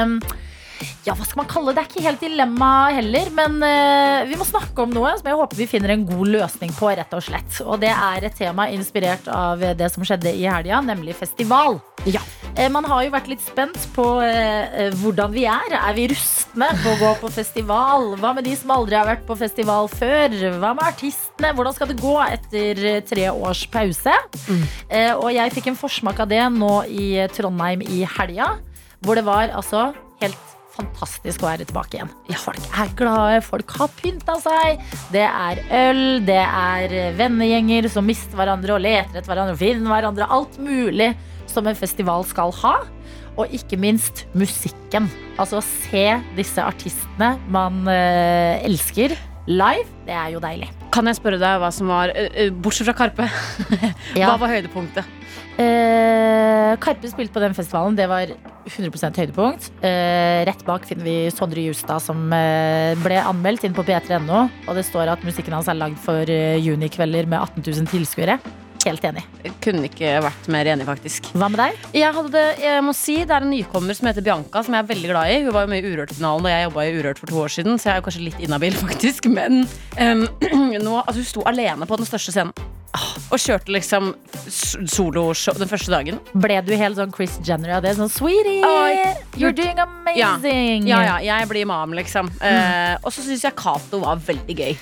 ja, 1.06 1.14
hva 1.14 1.26
skal 1.26 1.42
man 1.42 1.50
kalle 1.50 1.72
det? 1.72 1.78
Det 1.78 1.84
er 1.84 1.90
ikke 1.92 2.06
helt 2.08 2.22
dilemma 2.24 2.70
heller, 2.96 3.30
men 3.34 3.58
uh, 3.62 4.26
vi 4.28 4.38
må 4.38 4.46
snakke 4.46 4.82
om 4.84 4.92
noe 4.94 5.12
som 5.18 5.28
jeg 5.30 5.38
håper 5.38 5.60
vi 5.60 5.68
finner 5.70 5.94
en 5.94 6.06
god 6.08 6.32
løsning 6.34 6.72
på, 6.76 6.90
rett 6.98 7.14
og 7.14 7.24
slett. 7.24 7.60
Og 7.64 7.78
det 7.82 7.92
er 7.94 8.26
et 8.28 8.36
tema 8.38 8.68
inspirert 8.74 9.28
av 9.30 9.62
det 9.78 9.90
som 9.94 10.06
skjedde 10.06 10.32
i 10.34 10.46
helga, 10.48 10.80
nemlig 10.84 11.16
festival. 11.18 11.78
Ja. 12.08 12.22
Uh, 12.58 12.66
Man 12.74 12.86
har 12.88 13.04
jo 13.06 13.14
vært 13.14 13.30
litt 13.30 13.42
spent 13.44 13.78
på 13.94 14.04
eh, 14.24 14.88
hvordan 15.00 15.32
vi 15.34 15.44
er. 15.50 15.74
Er 15.78 15.94
vi 15.96 16.08
rustne 16.12 16.68
på 16.82 16.92
å 16.92 16.98
gå 17.00 17.12
på 17.22 17.30
festival? 17.32 18.12
Hva 18.20 18.32
med 18.36 18.46
de 18.46 18.54
som 18.58 18.72
aldri 18.74 18.98
har 18.98 19.08
vært 19.08 19.24
på 19.28 19.36
festival 19.38 19.88
før? 19.92 20.34
Hva 20.58 20.74
med 20.76 20.84
artistene? 20.86 21.52
Hvordan 21.56 21.76
skal 21.76 21.90
det 21.92 21.98
gå 22.00 22.14
etter 22.24 22.82
tre 23.08 23.28
års 23.32 23.64
pause? 23.72 24.14
Eh, 24.88 25.12
og 25.14 25.30
jeg 25.34 25.54
fikk 25.56 25.70
en 25.72 25.80
forsmak 25.80 26.22
av 26.24 26.30
det 26.30 26.42
nå 26.54 26.74
i 26.90 27.08
Trondheim 27.34 27.82
i 27.86 28.04
helga, 28.18 28.54
hvor 29.04 29.18
det 29.18 29.26
var 29.28 29.54
altså 29.54 29.90
helt 30.22 30.57
fantastisk 30.78 31.42
å 31.44 31.50
være 31.50 31.66
tilbake 31.68 31.98
igjen. 31.98 32.12
Folk 32.38 32.68
er 32.72 32.92
glade, 32.98 33.40
folk 33.46 33.74
har 33.78 33.90
pynta 33.98 34.38
seg. 34.42 34.84
Det 35.14 35.24
er 35.26 35.62
øl, 35.84 36.04
det 36.26 36.42
er 36.42 36.96
vennegjenger 37.18 37.90
som 37.92 38.06
mister 38.08 38.38
hverandre 38.38 38.76
og 38.76 38.84
leter 38.84 39.18
etter 39.20 39.30
hverandre 39.30 39.56
og 39.56 39.62
finner 39.62 39.92
hverandre. 39.92 40.30
Alt 40.38 40.60
mulig 40.62 41.12
som 41.50 41.66
en 41.66 41.78
festival 41.78 42.26
skal 42.28 42.54
ha. 42.62 42.76
Og 43.38 43.52
ikke 43.54 43.78
minst 43.78 44.24
musikken. 44.34 45.06
Altså 45.38 45.60
å 45.60 45.64
se 45.64 46.06
disse 46.34 46.62
artistene 46.62 47.36
man 47.52 47.84
eh, 47.92 48.64
elsker 48.66 49.14
live. 49.48 49.86
Det 50.06 50.16
er 50.16 50.34
jo 50.34 50.42
deilig. 50.42 50.70
Kan 50.94 51.08
jeg 51.08 51.18
spørre 51.20 51.38
deg 51.40 51.60
hva 51.62 51.70
som 51.74 51.90
var 51.92 52.12
eh, 52.14 52.32
eh, 52.34 52.50
Bortsett 52.50 52.88
fra 52.88 52.96
Karpe, 52.98 53.28
hva 54.18 54.34
var 54.40 54.54
høydepunktet? 54.56 55.14
Eh, 55.58 56.47
Karpe 56.82 57.10
spilte 57.10 57.34
på 57.34 57.42
den 57.42 57.56
festivalen. 57.56 57.96
Det 57.98 58.08
var 58.10 58.30
100 58.68 59.16
høydepunkt. 59.16 59.70
Eh, 59.84 60.44
rett 60.48 60.62
bak 60.66 60.86
finner 60.88 61.06
vi 61.06 61.16
Sondre 61.32 61.64
Justad, 61.64 62.02
som 62.04 62.28
eh, 62.34 62.94
ble 63.02 63.20
anmeldt 63.22 63.64
inn 63.64 63.76
på 63.76 63.86
p3.no. 63.86 64.46
Og 64.68 64.78
det 64.78 64.86
står 64.88 65.14
at 65.14 65.24
musikken 65.26 65.56
hans 65.56 65.70
er 65.70 65.78
lagd 65.78 65.98
for 66.04 66.28
eh, 66.28 66.60
junikvelder 66.60 67.28
med 67.30 67.40
18 67.40 67.64
000 67.64 67.92
tilskuere. 67.92 68.38
Helt 68.84 69.04
enig. 69.04 69.24
Jeg 69.42 69.54
kunne 69.64 69.88
ikke 69.88 70.12
vært 70.22 70.48
mer 70.54 70.68
enig, 70.70 70.86
faktisk. 70.86 71.32
Hva 71.34 71.48
med 71.50 71.58
deg? 71.60 71.82
Jeg, 71.98 72.12
hadde 72.14 72.44
jeg 72.62 72.84
må 72.86 72.94
si 72.96 73.16
Det 73.26 73.34
er 73.34 73.44
en 73.44 73.50
nykommer 73.52 73.96
som 73.98 74.08
heter 74.08 74.24
Bianca, 74.24 74.62
som 74.64 74.76
jeg 74.76 74.84
er 74.84 74.90
veldig 74.92 75.10
glad 75.10 75.32
i. 75.32 75.40
Hun 75.44 75.54
var 75.56 75.66
jo 75.66 75.72
med 75.72 75.82
i 75.82 75.92
Urørt-finalen 75.92 76.46
da 76.46 76.54
jeg 76.54 76.68
jobba 76.68 76.86
i 76.86 76.96
Urørt 76.96 77.20
for 77.20 77.32
to 77.32 77.42
år 77.42 77.54
siden, 77.58 77.78
så 77.78 77.90
jeg 77.90 77.94
er 77.96 78.00
jo 78.00 78.08
kanskje 78.08 78.24
litt 78.28 78.42
inhabil, 78.44 78.78
faktisk. 78.86 79.30
Men 79.32 79.64
um, 79.98 80.26
nå, 80.86 80.98
altså, 81.02 81.18
hun 81.18 81.30
sto 81.34 81.46
alene 81.50 81.90
på 81.90 81.98
den 82.00 82.08
største 82.08 82.36
scenen. 82.36 82.54
Ah, 82.96 83.04
Og 83.30 83.36
kjørte 83.42 83.68
liksom 83.74 84.14
soloshow 84.88 85.56
den 85.60 85.68
første 85.68 85.92
dagen. 85.92 86.18
Ble 86.40 86.56
du 86.64 86.72
helt 86.78 86.96
sånn 86.98 87.12
Chris 87.14 87.34
Jenner 87.44 87.76
av 87.76 87.82
det? 87.84 87.92
Sånn 87.98 88.10
sweetie, 88.12 88.62
oh, 88.64 89.18
you're 89.36 89.52
doing 89.54 89.78
amazing. 89.82 90.86
Ja, 90.88 91.02
ja, 91.04 91.18
jeg 91.20 91.48
blir 91.50 91.66
mam, 91.68 91.92
liksom. 91.98 92.30
Eh, 92.40 92.94
og 93.02 93.12
så 93.12 93.24
syns 93.26 93.44
jeg 93.44 93.56
Cato 93.58 94.00
var 94.02 94.20
veldig 94.24 94.56
gøy. 94.56 94.72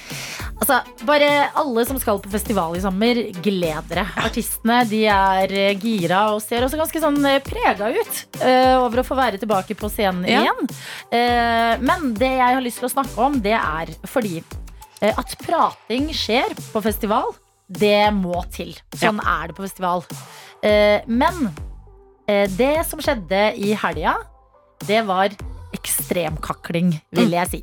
Altså, 0.57 0.79
bare 1.05 1.29
alle 1.59 1.83
som 1.89 1.99
skal 2.01 2.21
på 2.23 2.31
festival 2.33 2.77
i 2.79 2.83
sommer, 2.85 3.19
gled 3.45 3.91
dere. 3.91 4.07
Artistene 4.23 4.79
de 4.89 5.03
er 5.13 5.53
eh, 5.53 5.75
gira 5.83 6.23
og 6.33 6.39
ser 6.45 6.65
også 6.65 6.79
ganske 6.81 7.03
sånn 7.03 7.19
eh, 7.29 7.41
prega 7.45 7.91
ut 7.93 8.23
uh, 8.41 8.85
over 8.87 9.03
å 9.03 9.07
få 9.07 9.19
være 9.19 9.41
tilbake 9.43 9.77
på 9.77 9.91
scenen 9.93 10.25
Ja. 10.31 10.45
igjen. 10.47 10.71
Uh, 11.11 11.75
men 11.85 12.15
det 12.17 12.31
jeg 12.39 12.55
har 12.57 12.65
lyst 12.65 12.81
til 12.81 12.89
å 12.89 12.95
snakke 12.95 13.19
om, 13.27 13.37
det 13.45 13.57
er 13.59 13.93
fordi 14.09 14.39
at 15.07 15.35
prating 15.45 16.07
skjer 16.17 16.55
på 16.73 16.81
festival, 16.81 17.35
det 17.67 18.13
må 18.15 18.43
til. 18.55 18.75
Sånn 18.95 19.21
er 19.23 19.51
det 19.51 19.57
på 19.57 19.67
festival. 19.67 20.05
Eh, 20.63 21.03
men 21.07 21.51
eh, 22.29 22.47
det 22.57 22.79
som 22.89 23.03
skjedde 23.03 23.51
i 23.59 23.75
helga, 23.79 24.17
det 24.87 25.03
var 25.09 25.35
ekstremkakling, 25.77 26.95
vil 27.17 27.35
jeg 27.35 27.51
si. 27.51 27.59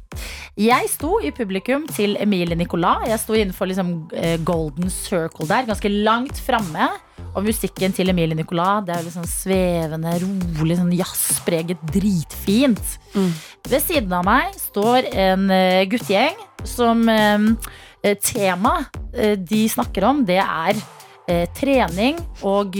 Jeg 0.59 0.89
sto 0.91 1.15
i 1.23 1.31
publikum 1.33 1.87
til 1.89 2.17
Emilie 2.21 2.57
Nicolas. 2.59 3.07
Jeg 3.09 3.21
sto 3.23 3.37
innenfor 3.37 3.71
liksom, 3.71 3.93
eh, 4.13 4.35
Golden 4.45 4.91
Circle 4.91 5.47
der, 5.49 5.65
ganske 5.71 5.89
langt 5.89 6.37
framme. 6.43 6.91
Og 7.33 7.47
musikken 7.47 7.95
til 7.95 8.11
Emilie 8.11 8.37
Nicolas 8.37 8.83
det 8.85 8.93
er 8.93 9.05
liksom 9.07 9.23
svevende, 9.25 10.11
rolig, 10.59 10.77
sånn 10.77 10.91
jazzpreget, 10.93 11.81
dritfint. 11.95 12.99
Ved 13.69 13.81
siden 13.81 14.13
av 14.13 14.27
meg 14.27 14.53
står 14.59 15.07
en 15.15 15.47
guttegjeng 15.89 16.37
som 16.67 17.07
eh, 17.09 17.49
eh, 18.03 18.17
Tema 18.19 18.77
eh, 19.13 19.37
de 19.39 19.63
snakker 19.71 20.05
om, 20.07 20.23
det 20.27 20.39
er 20.43 20.79
eh, 21.27 21.45
trening 21.57 22.19
og 22.45 22.77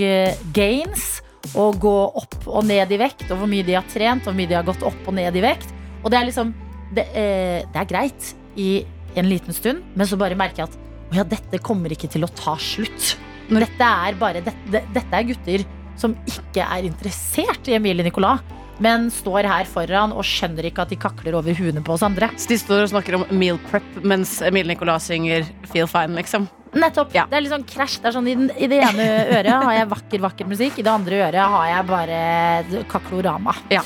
gains. 0.56 1.20
Og 1.60 1.76
gå 1.84 1.98
opp 2.16 2.46
og 2.48 2.64
ned 2.64 2.92
i 2.96 2.98
vekt, 3.02 3.26
og 3.28 3.42
hvor 3.42 3.50
mye 3.52 3.66
de 3.68 3.74
har 3.76 3.84
trent, 3.92 4.24
og 4.24 4.32
hvor 4.32 4.38
mye 4.38 4.48
de 4.48 4.56
har 4.56 4.64
gått 4.64 4.86
opp 4.88 5.10
og 5.12 5.18
ned 5.18 5.36
i 5.36 5.42
vekt. 5.44 5.74
Og 6.00 6.12
det 6.12 6.20
er 6.20 6.30
liksom 6.30 6.54
Det, 6.94 7.08
det 7.10 7.80
er 7.82 7.88
greit 7.90 8.28
i 8.56 8.86
en 9.18 9.26
liten 9.26 9.54
stund, 9.54 9.82
men 9.98 10.06
så 10.06 10.14
bare 10.14 10.38
merker 10.38 10.62
jeg 10.62 10.70
at 10.70 10.76
å 11.10 11.16
ja, 11.18 11.24
dette 11.26 11.58
kommer 11.66 11.90
ikke 11.90 12.10
til 12.14 12.22
å 12.22 12.30
ta 12.30 12.54
slutt. 12.62 13.16
Dette 13.50 13.88
er 13.88 14.18
bare 14.20 14.44
det, 14.46 14.54
det, 14.70 14.84
Dette 14.94 15.18
er 15.18 15.26
gutter 15.26 15.64
som 15.98 16.14
ikke 16.30 16.62
er 16.62 16.86
interessert 16.86 17.66
i 17.70 17.76
Emilie 17.80 18.06
Nicolas, 18.06 18.46
men 18.84 19.08
står 19.14 19.48
her 19.48 19.70
foran 19.70 20.14
og 20.16 20.26
skjønner 20.28 20.68
ikke 20.68 20.84
at 20.86 20.92
de 20.92 21.00
kakler 21.00 21.38
over 21.40 21.56
huene 21.56 21.84
på 21.86 21.96
oss 21.96 22.04
andre. 22.06 22.30
Så 22.40 22.52
de 22.52 22.60
står 22.60 22.86
og 22.86 22.92
snakker 22.94 23.20
om 23.20 23.26
meal 23.32 23.60
prep 23.70 23.86
mens 24.04 24.40
Emilie 24.44 24.74
Nicolas 24.74 25.08
synger 25.12 25.48
Feel 25.72 25.88
Fine, 25.90 26.18
liksom. 26.20 26.50
Nettopp. 26.74 27.14
Ja. 27.14 27.28
Det 27.30 27.38
er 27.38 27.46
litt 27.46 27.54
sånn 27.54 27.68
krasj. 27.70 28.00
Det 28.02 28.10
er 28.10 28.16
sånn, 28.16 28.28
i, 28.28 28.34
den, 28.38 28.50
I 28.58 28.70
det 28.72 28.80
ene 28.82 29.06
øret 29.38 29.52
har 29.54 29.76
jeg 29.78 29.92
vakker, 29.92 30.24
vakker 30.26 30.50
musikk. 30.50 30.80
I 30.82 30.86
det 30.86 30.94
andre 30.94 31.22
øret 31.28 31.54
har 31.54 31.68
jeg 31.70 31.88
bare 31.92 32.84
kaklorama. 32.90 33.54
Ja. 33.74 33.84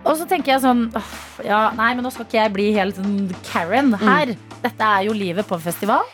Og 0.00 0.14
så 0.16 0.24
tenker 0.28 0.54
jeg 0.54 0.62
sånn 0.62 0.86
«Åh, 0.96 1.10
ja, 1.44 1.58
Nei, 1.76 1.90
men 1.96 2.06
nå 2.06 2.12
skal 2.14 2.24
ikke 2.24 2.38
jeg 2.38 2.54
bli 2.54 2.70
helt 2.78 2.96
sånn 2.96 3.28
Karen 3.50 3.92
her. 4.00 4.32
Dette 4.62 4.92
er 4.94 5.08
jo 5.10 5.16
livet 5.16 5.48
på 5.48 5.58
festival. 5.60 6.06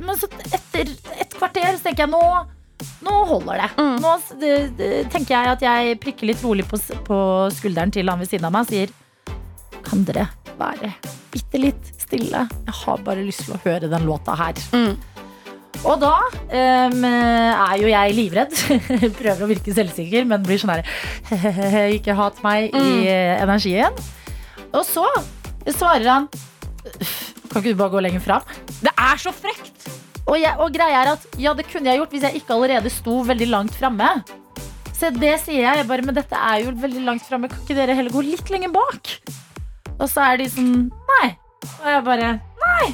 Men 0.00 0.16
så 0.16 0.30
etter 0.46 0.94
et 1.20 1.34
kvarter 1.36 1.74
så 1.74 1.88
tenker 1.88 2.06
jeg 2.06 2.14
nå 2.14 2.22
nå 3.04 3.16
holder 3.28 3.62
det. 3.62 3.68
Nå 4.02 4.12
det, 4.40 4.52
det, 4.78 4.90
tenker 5.12 5.36
jeg 5.36 5.52
at 5.54 5.64
jeg 5.64 5.98
prikker 6.02 6.30
litt 6.30 6.42
rolig 6.44 6.66
på, 6.68 6.80
på 7.06 7.18
skulderen 7.54 7.92
til 7.94 8.10
han 8.10 8.20
ved 8.20 8.30
siden 8.30 8.48
av 8.48 8.54
meg 8.54 8.66
og 8.66 8.72
sier 8.72 8.94
Kan 9.84 10.04
dere 10.08 10.28
være 10.58 10.92
bitte 11.32 11.60
litt 11.60 11.90
stille? 11.98 12.44
Jeg 12.66 12.78
har 12.84 13.02
bare 13.06 13.24
lyst 13.24 13.46
til 13.46 13.56
å 13.56 13.60
høre 13.64 13.90
den 13.90 14.06
låta 14.06 14.36
her. 14.38 14.60
Og 15.84 15.98
da 16.00 16.14
um, 16.30 17.04
er 17.04 17.74
jo 17.80 17.90
jeg 17.90 18.16
livredd. 18.16 18.54
Prøver 19.20 19.44
å 19.44 19.50
virke 19.50 19.74
selvsikker, 19.76 20.28
men 20.28 20.44
blir 20.46 20.60
sånn 20.62 20.72
her 20.76 21.90
Ikke 21.98 22.16
hat 22.16 22.40
meg 22.46 22.70
i 22.70 23.04
eh, 23.10 23.34
energien. 23.42 23.98
Og 24.74 24.82
så 24.86 25.06
svarer 25.70 26.08
han 26.10 26.30
Kan 27.50 27.60
ikke 27.60 27.74
du 27.74 27.78
bare 27.78 27.92
gå 27.94 28.02
lenger 28.06 28.24
fram? 28.24 28.48
Det 28.80 28.94
er 28.94 29.20
så 29.20 29.34
frekt! 29.34 29.90
Og, 30.24 30.36
jeg, 30.40 30.54
og 30.56 30.72
greia 30.72 31.02
er 31.02 31.12
at 31.14 31.24
ja, 31.40 31.52
det 31.56 31.66
kunne 31.68 31.90
jeg 31.90 32.00
gjort 32.00 32.14
hvis 32.16 32.24
jeg 32.28 32.40
ikke 32.40 32.56
allerede 32.56 32.92
sto 32.92 33.20
veldig 33.28 33.48
langt 33.52 33.76
framme. 33.76 34.08
Så 34.94 35.10
det 35.12 35.34
sier 35.42 35.64
jeg. 35.66 35.80
jeg 35.82 35.88
bare, 35.90 36.04
men 36.06 36.16
dette 36.16 36.38
er 36.38 36.62
jo 36.64 36.74
veldig 36.80 37.02
langt 37.04 37.26
framme. 37.26 37.50
Kan 37.50 37.64
ikke 37.64 37.76
dere 37.76 37.96
heller 37.98 38.14
gå 38.14 38.22
litt 38.24 38.52
lenger 38.52 38.72
bak? 38.72 39.10
Og 39.98 40.06
så 40.10 40.24
er 40.32 40.40
de 40.40 40.50
sånn 40.50 40.70
Nei. 41.10 41.26
Og 41.80 41.88
jeg 41.90 42.04
bare 42.06 42.30
Nei. 42.62 42.86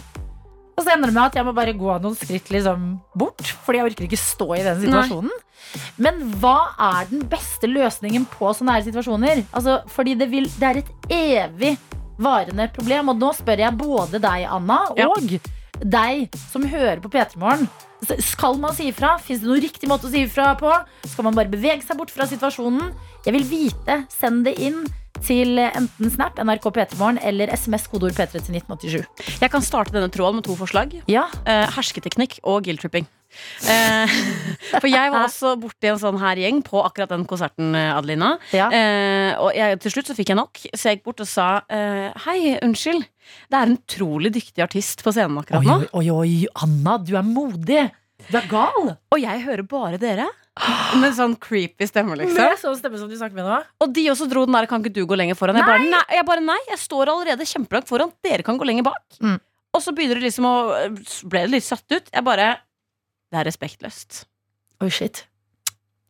Og 0.80 0.84
så 0.86 0.94
ender 0.94 1.10
det 1.10 1.14
med 1.14 1.26
at 1.26 1.36
jeg 1.36 1.44
må 1.44 1.52
bare 1.52 1.76
gå 1.76 1.94
noen 2.00 2.16
skritt 2.16 2.48
liksom 2.54 2.84
bort, 3.20 3.42
fordi 3.66 3.82
jeg 3.82 3.90
orker 3.90 4.06
ikke 4.06 4.16
stå 4.16 4.46
i 4.56 4.62
den 4.64 4.78
situasjonen. 4.80 5.34
Men 6.00 6.22
hva 6.40 6.72
er 6.80 7.10
den 7.10 7.26
beste 7.28 7.68
løsningen 7.68 8.24
på 8.32 8.48
sånne 8.56 8.78
her 8.78 8.86
situasjoner? 8.86 9.42
Altså, 9.52 9.82
fordi 9.92 10.16
det, 10.18 10.30
vil, 10.32 10.48
det 10.56 10.70
er 10.70 10.80
et 10.80 10.92
evig 11.12 11.74
varende 12.16 12.66
problem. 12.72 13.12
Og 13.12 13.20
nå 13.20 13.32
spør 13.36 13.60
jeg 13.66 13.76
både 13.76 14.22
deg, 14.24 14.48
Anna, 14.48 14.80
Ja. 14.96 15.10
Deg 15.84 16.34
som 16.50 16.64
hører 16.66 17.00
på 17.02 17.10
P3 17.12 17.38
Morgen. 17.40 17.68
Skal 18.24 18.56
man 18.60 18.72
si 18.76 18.88
ifra? 18.88 19.14
Fins 19.20 19.42
det 19.42 19.48
noen 19.48 19.60
riktig 19.60 19.88
måte 19.90 20.08
å 20.08 20.12
si 20.12 20.24
ifra 20.24 20.54
på? 20.60 20.70
Skal 21.08 21.26
man 21.26 21.36
bare 21.36 21.52
bevege 21.52 21.84
seg 21.84 21.98
bort 22.00 22.12
fra 22.12 22.26
situasjonen? 22.28 22.94
Jeg 23.26 23.36
vil 23.36 23.44
vite. 23.48 24.00
Send 24.12 24.46
det 24.48 24.56
inn 24.60 24.86
til 25.20 25.58
enten 25.60 26.08
Snap, 26.14 26.38
NRK 26.40 26.70
P3morgen 26.72 27.20
eller 27.28 27.52
SMS 27.52 27.84
kodeord 27.92 28.16
P3 28.16 28.40
til 28.40 28.56
1987. 28.56 29.40
Jeg 29.42 29.52
kan 29.52 29.64
starte 29.64 29.92
denne 29.92 30.08
tråden 30.12 30.40
med 30.40 30.48
to 30.48 30.56
forslag. 30.56 30.96
Ja, 31.10 31.26
Eh, 31.44 31.66
hersketeknikk 31.76 32.38
og 32.44 32.64
guilt-tripping. 32.64 33.06
Eh, 33.70 34.14
for 34.82 34.88
jeg 34.90 35.12
var 35.12 35.26
også 35.26 35.54
borti 35.60 35.90
en 35.90 36.00
sånn 36.00 36.18
her 36.20 36.40
gjeng 36.42 36.60
på 36.66 36.82
akkurat 36.82 37.12
den 37.12 37.26
konserten, 37.30 37.72
eh, 37.78 37.92
Adelina. 37.94 38.34
ja. 38.56 38.68
Eh, 38.74 39.32
og 39.40 39.54
jeg, 39.56 39.78
til 39.84 39.94
slutt 39.94 40.10
så 40.10 40.16
fikk 40.18 40.32
jeg 40.32 40.40
nok, 40.40 40.60
så 40.74 40.90
jeg 40.90 40.98
gikk 40.98 41.06
bort 41.06 41.22
og 41.22 41.28
sa 41.30 41.48
eh, 41.70 42.10
Hei, 42.26 42.56
unnskyld. 42.64 43.06
Det 43.50 43.56
er 43.56 43.68
en 43.68 43.78
utrolig 43.78 44.32
dyktig 44.34 44.64
artist 44.64 45.04
på 45.06 45.12
scenen 45.14 45.38
akkurat 45.38 45.66
nå. 45.66 45.78
oi, 45.94 46.08
oi, 46.10 46.10
oi, 46.16 46.36
Anna, 46.64 46.98
du 46.98 47.14
er 47.18 47.26
modig. 47.26 47.86
Du 48.28 48.36
er 48.36 48.46
gal. 48.50 48.94
Og 49.14 49.20
jeg 49.22 49.42
hører 49.46 49.66
bare 49.68 50.00
dere. 50.00 50.26
Med 51.00 51.14
sånn 51.16 51.36
creepy 51.40 51.86
stemme, 51.88 52.16
liksom. 52.18 52.36
Med 52.36 52.58
sånn 52.60 52.76
stemme 52.76 52.98
som 53.00 53.08
du 53.08 53.14
snakker 53.16 53.38
med 53.38 53.46
nå. 53.46 53.60
Og 53.80 53.92
de 53.96 54.08
også 54.12 54.26
dro 54.28 54.44
den 54.44 54.56
der 54.58 54.66
'kan 54.66 54.82
ikke 54.82 54.92
du 54.92 55.06
gå 55.06 55.16
lenger 55.16 55.38
foran'? 55.38 55.56
Jeg 55.56 55.64
bare 55.64 55.86
nei, 55.86 56.02
jeg, 56.10 56.26
bare, 56.26 56.42
nei, 56.44 56.58
jeg 56.68 56.78
står 56.78 57.08
allerede 57.08 57.46
kjempelangt 57.46 57.88
foran. 57.88 58.12
Dere 58.22 58.42
kan 58.42 58.58
gå 58.58 58.66
lenger 58.66 58.84
bak. 58.90 59.00
Mm. 59.22 59.38
Og 59.72 59.82
så 59.82 59.94
begynner 59.94 60.18
det 60.18 60.26
liksom 60.26 60.44
å 60.44 60.54
ble 61.30 61.46
det 61.46 61.50
litt 61.54 61.64
satt 61.64 61.86
ut. 61.94 62.10
Jeg 62.12 62.24
bare 62.26 62.58
Det 63.30 63.38
er 63.40 63.46
respektløst. 63.46 64.24
Oi, 64.80 64.90
shit. 64.90 65.24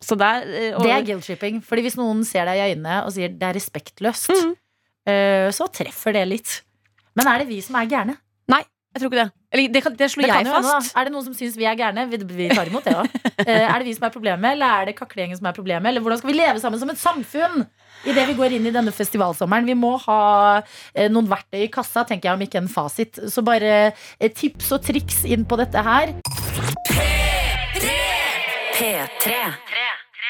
Så 0.01 0.17
der 0.17 0.47
eh, 0.49 0.73
og, 0.77 0.83
Det 0.87 0.95
er 0.95 1.05
guilt-tripping. 1.05 1.61
Fordi 1.65 1.85
hvis 1.85 1.99
noen 2.01 2.25
ser 2.25 2.49
deg 2.49 2.57
i 2.57 2.73
øynene 2.73 3.03
og 3.05 3.13
sier 3.13 3.29
det 3.29 3.47
er 3.51 3.57
respektløst, 3.59 4.33
Mhm. 4.33 4.57
uh, 5.11 5.49
så 5.53 5.69
treffer 5.73 6.17
det 6.17 6.27
litt. 6.29 6.63
Men 7.15 7.27
er 7.29 7.43
det 7.43 7.49
vi 7.49 7.61
som 7.61 7.77
er 7.77 7.89
gærne? 7.91 8.17
Jeg 8.91 9.05
tror 9.05 9.11
ikke 9.13 9.23
det. 9.23 9.33
Eller 9.55 9.71
det, 9.71 9.81
kan, 9.85 9.95
det 9.95 10.07
slår 10.11 10.27
Det 10.27 10.35
jeg 10.35 10.47
fast. 10.51 10.89
Er 10.99 11.07
det 11.07 11.13
noen 11.15 11.27
som 11.29 11.35
syns 11.39 11.55
vi 11.59 11.67
er 11.71 11.77
gærne? 11.79 12.09
Vi, 12.11 12.49
tar 12.51 12.67
imot 12.67 12.87
det 12.89 12.95
òg. 12.99 13.13
er 13.47 13.77
det 13.79 13.87
vi 13.87 13.95
som 13.95 14.07
er 14.09 14.11
problemet, 14.15 14.57
eller 14.57 14.81
er 14.81 14.89
det 14.91 14.97
kaklegjengen 14.99 15.39
som 15.39 15.47
er 15.47 15.55
problemet? 15.55 15.87
Eller 15.93 16.03
hvordan 16.03 16.19
skal 16.19 16.31
vi 16.33 16.35
leve 16.35 16.63
sammen 16.63 16.83
som 16.83 16.91
et 16.91 16.99
samfunn 16.99 17.63
idet 18.11 18.27
vi 18.33 18.35
går 18.35 18.57
inn 18.57 18.67
i 18.67 18.75
denne 18.75 18.91
festivalsommeren? 18.95 19.69
Vi 19.71 19.79
må 19.79 19.93
ha 20.09 20.19
uh, 20.59 21.07
noen 21.07 21.31
verktøy 21.31 21.63
i 21.63 21.71
kassa, 21.71 22.03
tenker 22.09 22.33
jeg, 22.33 22.35
om 22.41 22.45
ikke 22.49 22.63
en 22.65 22.73
fasit. 22.73 23.23
Så 23.31 23.47
bare 23.47 23.93
eh, 24.19 24.31
tips 24.35 24.75
og 24.75 24.83
triks 24.91 25.23
inn 25.23 25.47
på 25.47 25.61
dette 25.63 25.87
her. 25.87 26.17
P3. 28.81 29.35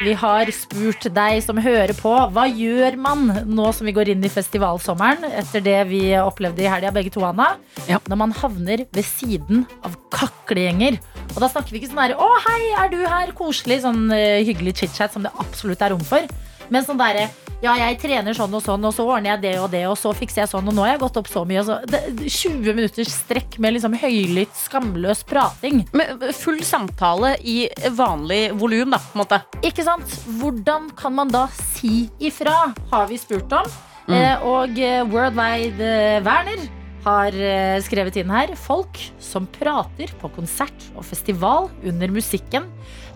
Vi 0.01 0.13
har 0.19 0.49
spurt 0.51 1.05
deg 1.15 1.37
som 1.45 1.59
hører 1.63 1.93
på, 1.95 2.11
hva 2.35 2.47
gjør 2.49 2.97
man 2.99 3.29
nå 3.47 3.67
som 3.77 3.87
vi 3.87 3.95
går 3.95 4.11
inn 4.11 4.25
i 4.27 4.31
festivalsommeren? 4.33 5.29
Etter 5.39 5.63
det 5.63 5.77
vi 5.93 6.01
opplevde 6.19 6.65
i 6.65 6.71
helga, 6.73 6.91
begge 6.97 7.13
to, 7.15 7.23
Anna. 7.29 7.53
Ja. 7.87 8.01
Når 8.11 8.19
man 8.25 8.35
havner 8.41 8.83
ved 8.91 9.07
siden 9.07 9.63
av 9.87 9.95
kaklegjenger. 10.17 10.99
Og 11.29 11.39
da 11.45 11.51
snakker 11.53 11.71
vi 11.71 11.79
ikke 11.79 11.93
sånn 11.93 12.03
her 12.03 12.17
Å, 12.19 12.31
hei, 12.49 12.61
er 12.81 12.91
du 12.91 12.99
her? 13.05 13.31
Koselig, 13.39 13.85
sånn 13.85 14.09
uh, 14.11 14.41
hyggelig 14.43 14.81
chit-chat 14.81 15.15
som 15.15 15.23
det 15.23 15.31
absolutt 15.39 15.87
er 15.87 15.95
rom 15.95 16.03
for. 16.03 16.27
Men 16.71 16.87
sånn 16.87 17.01
derre 17.01 17.29
Ja, 17.61 17.75
jeg 17.77 17.99
trener 18.01 18.33
sånn 18.33 18.55
og 18.57 18.63
sånn, 18.65 18.85
og 18.89 18.95
så 18.97 19.05
ordner 19.05 19.35
jeg 19.35 19.43
det 19.43 19.51
og 19.61 19.67
det, 19.75 19.83
og 19.91 19.99
så 20.01 20.15
fikser 20.17 20.47
jeg 20.47 20.49
sånn, 20.49 20.71
og 20.71 20.73
nå 20.73 20.81
har 20.87 20.95
jeg 20.95 21.03
gått 21.03 21.19
opp 21.21 21.29
så 21.29 21.43
mye. 21.45 21.61
Så, 21.67 21.77
det, 21.93 22.01
20 22.25 22.73
minutters 22.79 23.11
strekk 23.13 23.59
med 23.61 23.77
liksom 23.77 23.99
høylytt, 24.01 24.55
skamløs 24.57 25.21
prating. 25.29 25.83
Med 25.93 26.25
full 26.39 26.63
samtale 26.65 27.35
i 27.45 27.59
vanlig 27.99 28.47
volum, 28.57 28.97
da, 28.97 29.03
på 29.05 29.19
en 29.19 29.25
måte. 29.27 29.43
Ikke 29.61 29.85
sant? 29.85 30.17
Hvordan 30.41 30.89
kan 30.97 31.19
man 31.19 31.29
da 31.37 31.45
si 31.53 32.07
ifra, 32.17 32.73
har 32.95 33.13
vi 33.13 33.21
spurt 33.21 33.53
om. 33.53 33.69
Mm. 34.09 34.17
Eh, 34.17 34.49
og 34.49 34.81
eh, 34.81 35.05
Worldwide 35.13 35.93
eh, 35.93 36.25
Werner 36.25 36.65
har 37.05 37.37
eh, 37.37 37.79
skrevet 37.85 38.19
inn 38.21 38.33
her 38.33 38.53
folk 38.59 38.99
som 39.23 39.47
prater 39.59 40.13
på 40.21 40.33
konsert 40.35 40.91
og 40.95 41.07
festival 41.09 41.71
under 41.87 42.13
musikken, 42.13 42.69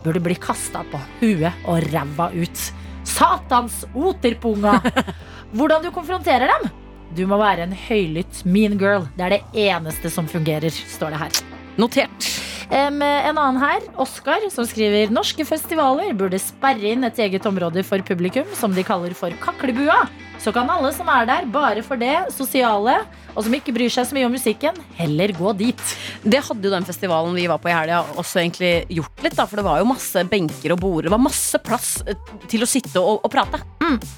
burde 0.04 0.22
bli 0.24 0.36
kasta 0.36 0.84
på 0.92 1.00
huet 1.20 1.64
og 1.68 1.84
ræva 1.92 2.30
ut. 2.36 2.64
Satans 3.04 3.84
oterpunga! 3.94 4.80
Hvordan 5.56 5.84
du 5.84 5.90
konfronterer 5.94 6.50
dem? 6.50 6.70
Du 7.14 7.26
må 7.30 7.38
være 7.38 7.68
en 7.68 7.76
høylytt 7.76 8.42
mean 8.48 8.74
girl. 8.80 9.06
Det 9.14 9.26
er 9.26 9.36
det 9.36 9.66
eneste 9.68 10.10
som 10.10 10.26
fungerer, 10.30 10.72
står 10.72 11.14
det 11.14 11.20
her. 11.20 11.44
Notert. 11.78 12.30
Um, 12.70 13.02
en 13.02 13.38
annen 13.38 13.60
her, 13.60 13.84
Oskar, 14.00 14.42
som 14.50 14.66
skriver 14.66 15.12
Norske 15.12 15.44
festivaler 15.46 16.14
burde 16.16 16.40
sperre 16.42 16.94
inn 16.94 17.06
et 17.06 17.20
eget 17.22 17.46
område 17.46 17.84
for 17.86 18.02
publikum, 18.06 18.48
som 18.58 18.74
de 18.74 18.82
kaller 18.86 19.14
for 19.14 19.34
Kaklebua. 19.42 20.00
Så 20.44 20.52
kan 20.52 20.68
alle 20.68 20.90
som 20.92 21.08
er 21.08 21.24
der 21.24 21.46
bare 21.48 21.80
for 21.80 21.96
det, 21.96 22.12
sosiale, 22.34 22.98
og 23.32 23.46
som 23.46 23.54
ikke 23.56 23.72
bryr 23.72 23.88
seg 23.88 24.04
så 24.04 24.16
mye 24.16 24.26
om 24.28 24.34
musikken, 24.36 24.76
heller 24.98 25.32
gå 25.32 25.54
dit. 25.56 25.84
Det 26.20 26.42
hadde 26.44 26.68
jo 26.68 26.72
den 26.74 26.84
festivalen 26.84 27.32
vi 27.38 27.46
var 27.48 27.62
på 27.62 27.70
i 27.70 27.72
helga 27.72 28.02
også 28.20 28.42
egentlig 28.42 28.74
gjort 28.92 29.24
litt, 29.24 29.38
da. 29.38 29.48
For 29.48 29.56
det 29.56 29.64
var 29.64 29.80
jo 29.80 29.88
masse 29.88 30.26
benker 30.28 30.76
og 30.76 30.82
border. 30.84 31.08
Det 31.08 31.16
var 31.16 31.24
masse 31.24 31.60
plass 31.64 31.94
eh, 32.04 32.34
til 32.52 32.66
å 32.66 32.68
sitte 32.68 33.00
og, 33.00 33.24
og 33.24 33.32
prate. 33.32 33.62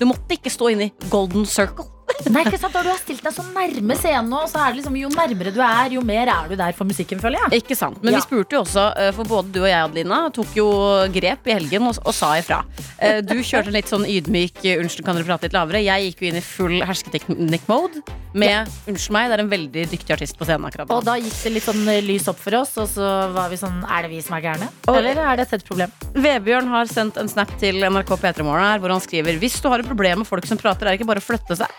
Du 0.00 0.08
måtte 0.10 0.34
ikke 0.34 0.50
stå 0.50 0.74
inne 0.74 0.90
i 0.90 1.10
Golden 1.12 1.46
Circle. 1.46 1.86
Nei, 2.32 2.42
ikke 2.46 2.58
sant? 2.58 2.72
da 2.74 2.82
du 2.82 2.88
har 2.90 2.98
stilt 3.00 3.22
deg 3.24 3.34
så 3.34 3.42
nærme 3.54 3.96
scenen 3.98 4.28
nå, 4.30 4.40
så 4.50 4.60
er 4.62 4.72
det 4.72 4.80
liksom 4.80 4.96
jo 4.98 5.08
nærmere 5.14 5.52
du 5.54 5.60
er, 5.62 5.90
jo 5.96 6.02
mer 6.06 6.30
er 6.30 6.48
du 6.50 6.56
der 6.58 6.74
for 6.76 6.86
musikken, 6.88 7.20
føler 7.22 7.38
jeg. 7.46 7.62
Ikke 7.62 7.76
sant, 7.78 7.98
Men 8.02 8.14
Ja. 8.14 8.20
vi 8.20 8.26
spurte 8.26 8.56
jo 8.56 8.62
også, 8.62 8.84
eh, 8.96 9.10
for 9.16 9.24
både 9.24 9.52
du 9.52 9.60
og 9.62 9.68
jeg 9.68 9.78
Adelina 9.84 10.20
tok 10.34 10.54
jo 10.56 10.66
grep 11.14 11.46
i 11.46 11.54
helgen 11.56 11.86
og, 11.90 11.98
og 12.04 12.14
sa 12.14 12.34
ifra. 12.38 12.62
Eh, 12.98 13.20
Du 13.26 13.34
kjørte 13.42 13.68
en 13.72 13.76
litt 13.78 13.90
sånn 13.90 14.06
ydmyk 14.06 14.62
eh, 14.64 14.78
'unnskyld, 14.80 15.04
kan 15.04 15.16
dere 15.16 15.24
prate 15.26 15.48
litt 15.48 15.56
lavere'? 15.56 15.82
Jeg 15.84 16.06
gikk 16.14 16.22
jo 16.22 16.28
inn 16.30 16.36
i 16.36 16.44
full 16.44 16.76
hersketeknikk-mode 16.86 18.02
med 18.34 18.68
'unnskyld 18.86 19.10
meg, 19.16 19.30
det 19.30 19.38
er 19.38 19.42
en 19.44 19.50
veldig 19.50 19.86
dyktig 19.90 20.12
artist 20.16 20.38
på 20.38 20.44
scenen 20.46 20.66
akkurat 20.68 20.90
Og 20.90 21.04
da 21.04 21.16
gikk 21.18 21.42
det 21.42 21.52
litt 21.52 21.64
sånn 21.66 21.84
lys 22.06 22.28
opp 22.28 22.38
for 22.38 22.54
oss, 22.60 22.76
og 22.78 22.88
så 22.88 23.32
var 23.32 23.48
vi 23.50 23.56
sånn 23.56 23.82
Er 23.88 24.02
det 24.02 24.10
vi 24.10 24.20
som 24.22 24.36
er 24.36 24.42
gærne? 24.42 24.68
Eller 24.88 25.16
er 25.18 25.36
dette 25.36 25.54
et 25.54 25.64
problem? 25.66 25.90
Vebjørn 26.14 26.68
har 26.68 26.86
sendt 26.86 27.16
en 27.18 27.28
snap 27.28 27.50
til 27.58 27.80
NRK 27.82 28.14
P3 28.16 28.44
Morgen 28.44 28.62
her, 28.66 28.78
hvor 28.78 28.90
han 28.90 29.00
skriver 29.00 29.38
'Hvis 29.38 29.60
du 29.60 29.68
har 29.68 29.80
et 29.80 29.86
problem 29.86 30.18
med 30.18 30.26
folk 30.26 30.46
som 30.46 30.58
prater, 30.58 30.86
er 30.86 30.96
det 30.96 31.00
ikke 31.00 31.12
bare 31.12 31.20
å 31.20 31.28
flytte 31.30 31.56
seg'. 31.56 31.70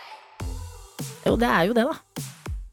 Jo, 1.27 1.35
det 1.39 1.49
er 1.51 1.67
jo 1.69 1.75
det, 1.77 1.85
da. 1.91 2.23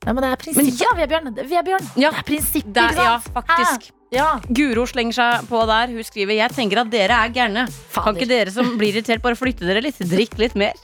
Ja, 0.04 0.12
men 0.12 0.20
det 0.20 0.30
er 0.30 0.40
prinsippet, 0.40 0.80
ja, 0.84 0.90
Vebjørn. 0.98 1.30
Vebjørn. 1.48 1.86
Ja, 1.96 2.10
det 2.12 2.18
er 2.20 2.26
prinsippet, 2.28 2.76
er- 2.76 2.90
ikke 2.92 2.96
sant? 3.00 3.28
ja, 3.28 3.34
faktisk. 3.40 3.86
Hæ? 3.90 4.00
Ja. 4.14 4.26
Guro 4.46 4.84
slenger 4.86 5.16
seg 5.16 5.46
på 5.50 5.60
der. 5.66 5.88
Hun 5.90 6.04
skriver 6.06 6.36
'Jeg 6.38 6.50
tenker 6.54 6.78
at 6.84 6.90
dere 6.90 7.14
er 7.24 7.30
gærne'. 7.34 7.64
Kan 7.94 8.14
ikke 8.14 8.28
dere 8.28 8.50
som 8.52 8.76
blir 8.78 8.92
irritert, 8.94 9.22
bare 9.22 9.34
flytte 9.34 9.66
dere 9.66 9.80
litt? 9.82 9.98
Drikk 9.98 10.38
litt 10.38 10.54
mer. 10.54 10.74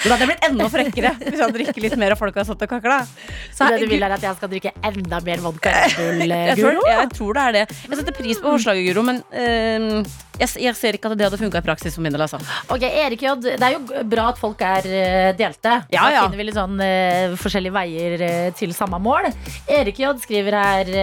Da 0.00 0.14
hadde 0.14 0.24
jeg 0.24 0.30
blitt 0.30 0.46
enda 0.48 0.66
frekkere 0.72 1.10
hvis 1.18 1.34
jeg 1.34 1.42
hadde 1.42 1.56
drikket 1.58 1.82
litt 1.84 1.96
mer 2.00 2.14
folk 2.16 2.38
har 2.40 2.46
satt 2.48 2.62
og 2.64 2.70
kakla. 2.70 3.02
Så 3.52 3.68
det 3.68 3.82
du 3.82 3.90
vil 3.90 4.02
er 4.06 4.14
at 4.16 4.24
jeg 4.24 4.38
skal 4.38 4.50
drikke 4.52 4.72
enda 4.88 5.20
mer 5.26 5.42
vodka 5.44 5.74
Red 5.76 5.98
Bull, 5.98 6.32
eh, 6.38 6.54
Jeg 6.54 7.12
tror, 7.18 7.36
det 7.36 7.44
er 7.44 7.56
det. 7.58 7.64
Jeg 7.84 8.00
setter 8.00 8.16
pris 8.16 8.40
på 8.40 8.54
forslaget, 8.54 8.86
Guro, 8.88 9.04
men 9.04 9.20
eh, 9.36 10.00
jeg, 10.40 10.54
jeg 10.64 10.76
ser 10.78 10.96
ikke 10.96 11.10
at 11.12 11.18
det 11.20 11.26
hadde 11.28 11.40
funka 11.40 11.60
i 11.60 11.66
praksis 11.66 11.96
for 11.98 12.04
min 12.04 12.14
del. 12.16 12.24
Altså. 12.24 12.40
Ok, 12.72 12.86
Erik 12.88 13.24
J, 13.26 13.34
Det 13.44 13.58
er 13.60 13.76
jo 13.76 14.04
bra 14.08 14.30
at 14.32 14.40
folk 14.40 14.64
er 14.64 14.88
eh, 14.88 15.30
delte. 15.36 15.76
Ja, 15.92 16.06
Da 16.06 16.14
ja. 16.14 16.22
finner 16.24 16.40
vi 16.40 16.48
litt 16.48 16.56
sånn 16.56 16.80
eh, 16.84 17.36
forskjellige 17.40 17.76
veier 17.76 18.24
eh, 18.24 18.46
til 18.56 18.72
samme 18.76 19.00
mål. 19.04 19.28
Erik 19.68 20.00
J 20.00 20.14
skriver 20.24 20.56
her 20.56 20.94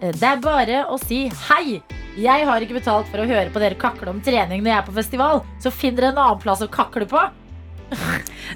Det 0.00 0.28
er 0.28 0.40
bare 0.42 0.86
å 0.88 0.96
si 1.00 1.26
hei. 1.50 1.82
Jeg 2.16 2.48
har 2.48 2.64
ikke 2.64 2.76
betalt 2.76 3.08
for 3.12 3.22
å 3.22 3.28
høre 3.28 3.52
på 3.52 3.60
dere 3.60 3.76
kakle 3.80 4.12
om 4.12 4.18
trening 4.24 4.64
når 4.64 4.72
jeg 4.72 4.78
er 4.80 4.88
på 4.88 4.96
festival, 4.96 5.40
så 5.62 5.72
finn 5.72 5.96
dere 5.96 6.10
en 6.12 6.20
annen 6.20 6.42
plass 6.42 6.64
å 6.64 6.68
kakle 6.72 7.06
på. 7.08 7.20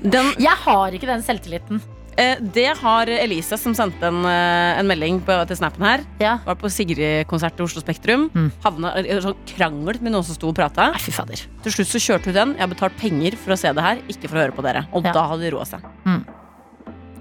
Den, 0.03 0.33
Jeg 0.39 0.57
har 0.65 0.93
ikke 0.97 1.07
den 1.09 1.23
selvtilliten. 1.25 1.81
eh, 2.17 2.37
det 2.41 2.77
har 2.79 3.07
Elise, 3.13 3.59
som 3.61 3.75
sendte 3.77 4.07
en, 4.09 4.23
eh, 4.25 4.79
en 4.81 4.87
melding 4.89 5.21
på, 5.25 5.37
til 5.49 5.57
snappen 5.57 5.85
her. 5.85 6.05
Ja. 6.21 6.39
Var 6.47 6.57
på 6.61 6.71
Sigrid-konsert 6.73 7.59
i 7.61 7.63
Oslo 7.67 7.83
Spektrum. 7.85 8.29
Mm. 8.33 8.51
Havna 8.65 8.95
i 9.03 9.19
sånn 9.21 9.37
krangel 9.53 10.01
med 10.01 10.13
noen 10.13 10.25
som 10.25 10.35
sto 10.39 10.49
og 10.49 10.57
prata. 10.57 10.93
Til 10.97 11.73
slutt 11.73 11.93
så 11.93 12.01
kjørte 12.01 12.31
hun 12.33 12.35
den. 12.41 12.55
Jeg 12.57 12.65
har 12.67 12.73
betalt 12.75 12.97
penger 13.01 13.37
for 13.37 13.53
å 13.53 13.59
se 13.61 13.73
det 13.73 13.83
her, 13.85 14.01
ikke 14.09 14.29
for 14.31 14.37
å 14.39 14.45
høre 14.47 14.57
på 14.57 14.63
dere. 14.65 14.87
Og 14.93 15.05
Ja. 15.05 15.13
da 15.13 15.27
hadde 15.29 15.43
de 15.45 15.51
roa 15.57 15.65
seg. 15.69 15.83
Mm. 16.07 16.25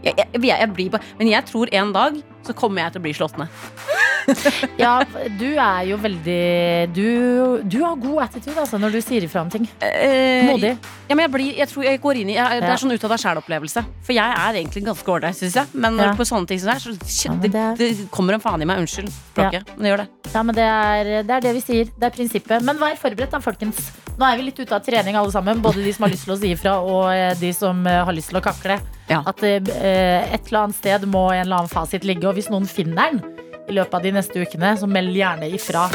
Jeg, 0.05 0.13
jeg, 0.15 0.41
jeg, 0.45 0.73
blir 0.75 0.89
på, 0.93 0.99
men 1.17 1.27
jeg 1.31 1.45
tror 1.49 1.67
en 1.73 1.91
dag 1.95 2.19
så 2.45 2.55
kommer 2.57 2.85
jeg 2.85 2.95
til 2.95 3.01
å 3.03 3.05
bli 3.07 3.13
slått 3.17 3.37
ned. 3.41 3.47
Ja, 4.81 5.03
du 5.37 5.51
er 5.53 5.83
jo 5.85 5.99
veldig 6.01 6.89
Du, 6.95 7.61
du 7.61 7.75
har 7.83 7.93
god 8.01 8.23
attitude 8.23 8.57
altså, 8.57 8.79
når 8.81 8.95
du 8.95 8.99
sier 9.05 9.25
ifra 9.27 9.43
om 9.45 9.51
ting. 9.53 9.67
Eh, 9.85 10.47
Modig. 10.49 10.71
Ja, 11.05 11.13
men 11.13 11.27
jeg, 11.27 11.31
blir, 11.35 11.51
jeg 11.59 11.69
tror 11.69 11.85
jeg 11.85 12.01
går 12.01 12.19
inn 12.23 12.31
i 12.33 12.37
jeg, 12.39 12.63
Det 12.63 12.71
er 12.73 12.81
sånn 12.81 12.95
ut 12.95 13.05
av 13.05 13.13
deg 13.13 13.21
sjæl-opplevelse. 13.21 13.83
For 14.07 14.17
jeg 14.17 14.39
er 14.47 14.57
egentlig 14.63 14.81
ganske 14.87 15.13
ålreit, 15.13 15.37
syns 15.37 15.59
jeg. 15.59 15.69
Men 15.77 16.01
Ja. 16.01 16.07
på 16.17 16.25
sånne 16.25 16.49
ting 16.49 16.57
som 16.63 16.71
det 16.71 16.77
er, 16.79 16.81
så 16.87 16.95
shit, 17.05 17.29
Ja, 17.29 17.37
det, 17.43 17.51
det 17.53 17.91
det 18.01 18.07
kommer 18.13 18.33
en 18.33 18.41
faen 18.41 18.65
i 18.65 18.69
meg. 18.69 18.81
Unnskyld 18.81 19.13
språket, 19.13 19.69
men 19.75 19.85
det 19.85 19.93
gjør 19.93 20.03
det. 20.03 20.07
Ja, 20.33 20.41
men 20.49 20.57
det 20.57 20.65
er, 20.71 21.11
det 21.29 21.37
er 21.37 21.45
det 21.45 21.53
vi 21.59 21.61
sier. 21.67 21.93
Det 21.93 22.09
er 22.09 22.17
prinsippet. 22.17 22.65
Men 22.65 22.81
vær 22.81 22.97
forberedt, 22.97 23.31
da, 23.37 23.43
folkens. 23.45 23.91
Nå 24.15 24.25
er 24.25 24.39
vi 24.39 24.45
litt 24.47 24.59
ute 24.63 24.71
av 24.73 24.81
trening, 24.83 25.15
alle 25.19 25.31
sammen. 25.33 25.61
Både 25.61 25.83
de 25.83 25.93
som 25.93 26.07
har 26.07 26.13
lyst 26.13 26.25
til 26.25 26.33
å 26.33 26.39
si 26.39 26.53
ifra, 26.55 26.77
og 26.81 27.09
eh, 27.13 27.33
de 27.39 27.51
som 27.53 27.85
eh, 27.85 28.01
har 28.07 28.15
lyst 28.15 28.31
til 28.31 28.39
å 28.39 28.43
kakle. 28.45 28.79
Ja. 29.09 29.19
At 29.27 29.43
eh, 29.45 29.59
et 29.59 30.47
eller 30.49 30.61
annet 30.63 30.77
sted 30.79 31.03
må 31.11 31.27
en 31.33 31.43
eller 31.43 31.59
annen 31.61 31.69
fasit 31.71 32.07
ligge. 32.07 32.25
Hvis 32.35 32.49
noen 32.51 32.65
finner 32.67 33.13
den 33.13 33.21
i 33.71 33.73
løpet 33.77 33.93
av 33.95 34.03
de 34.03 34.11
neste 34.11 34.41
ukene, 34.43 34.73
så 34.75 34.89
meld 34.91 35.15
gjerne 35.15 35.47
ifra. 35.55 35.85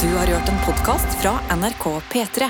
Du 0.00 0.08
har 0.16 0.32
hørt 0.32 0.48
en 0.48 0.62
podkast 0.64 1.20
fra 1.20 1.36
NRK 1.52 1.84
P3. 2.08 2.48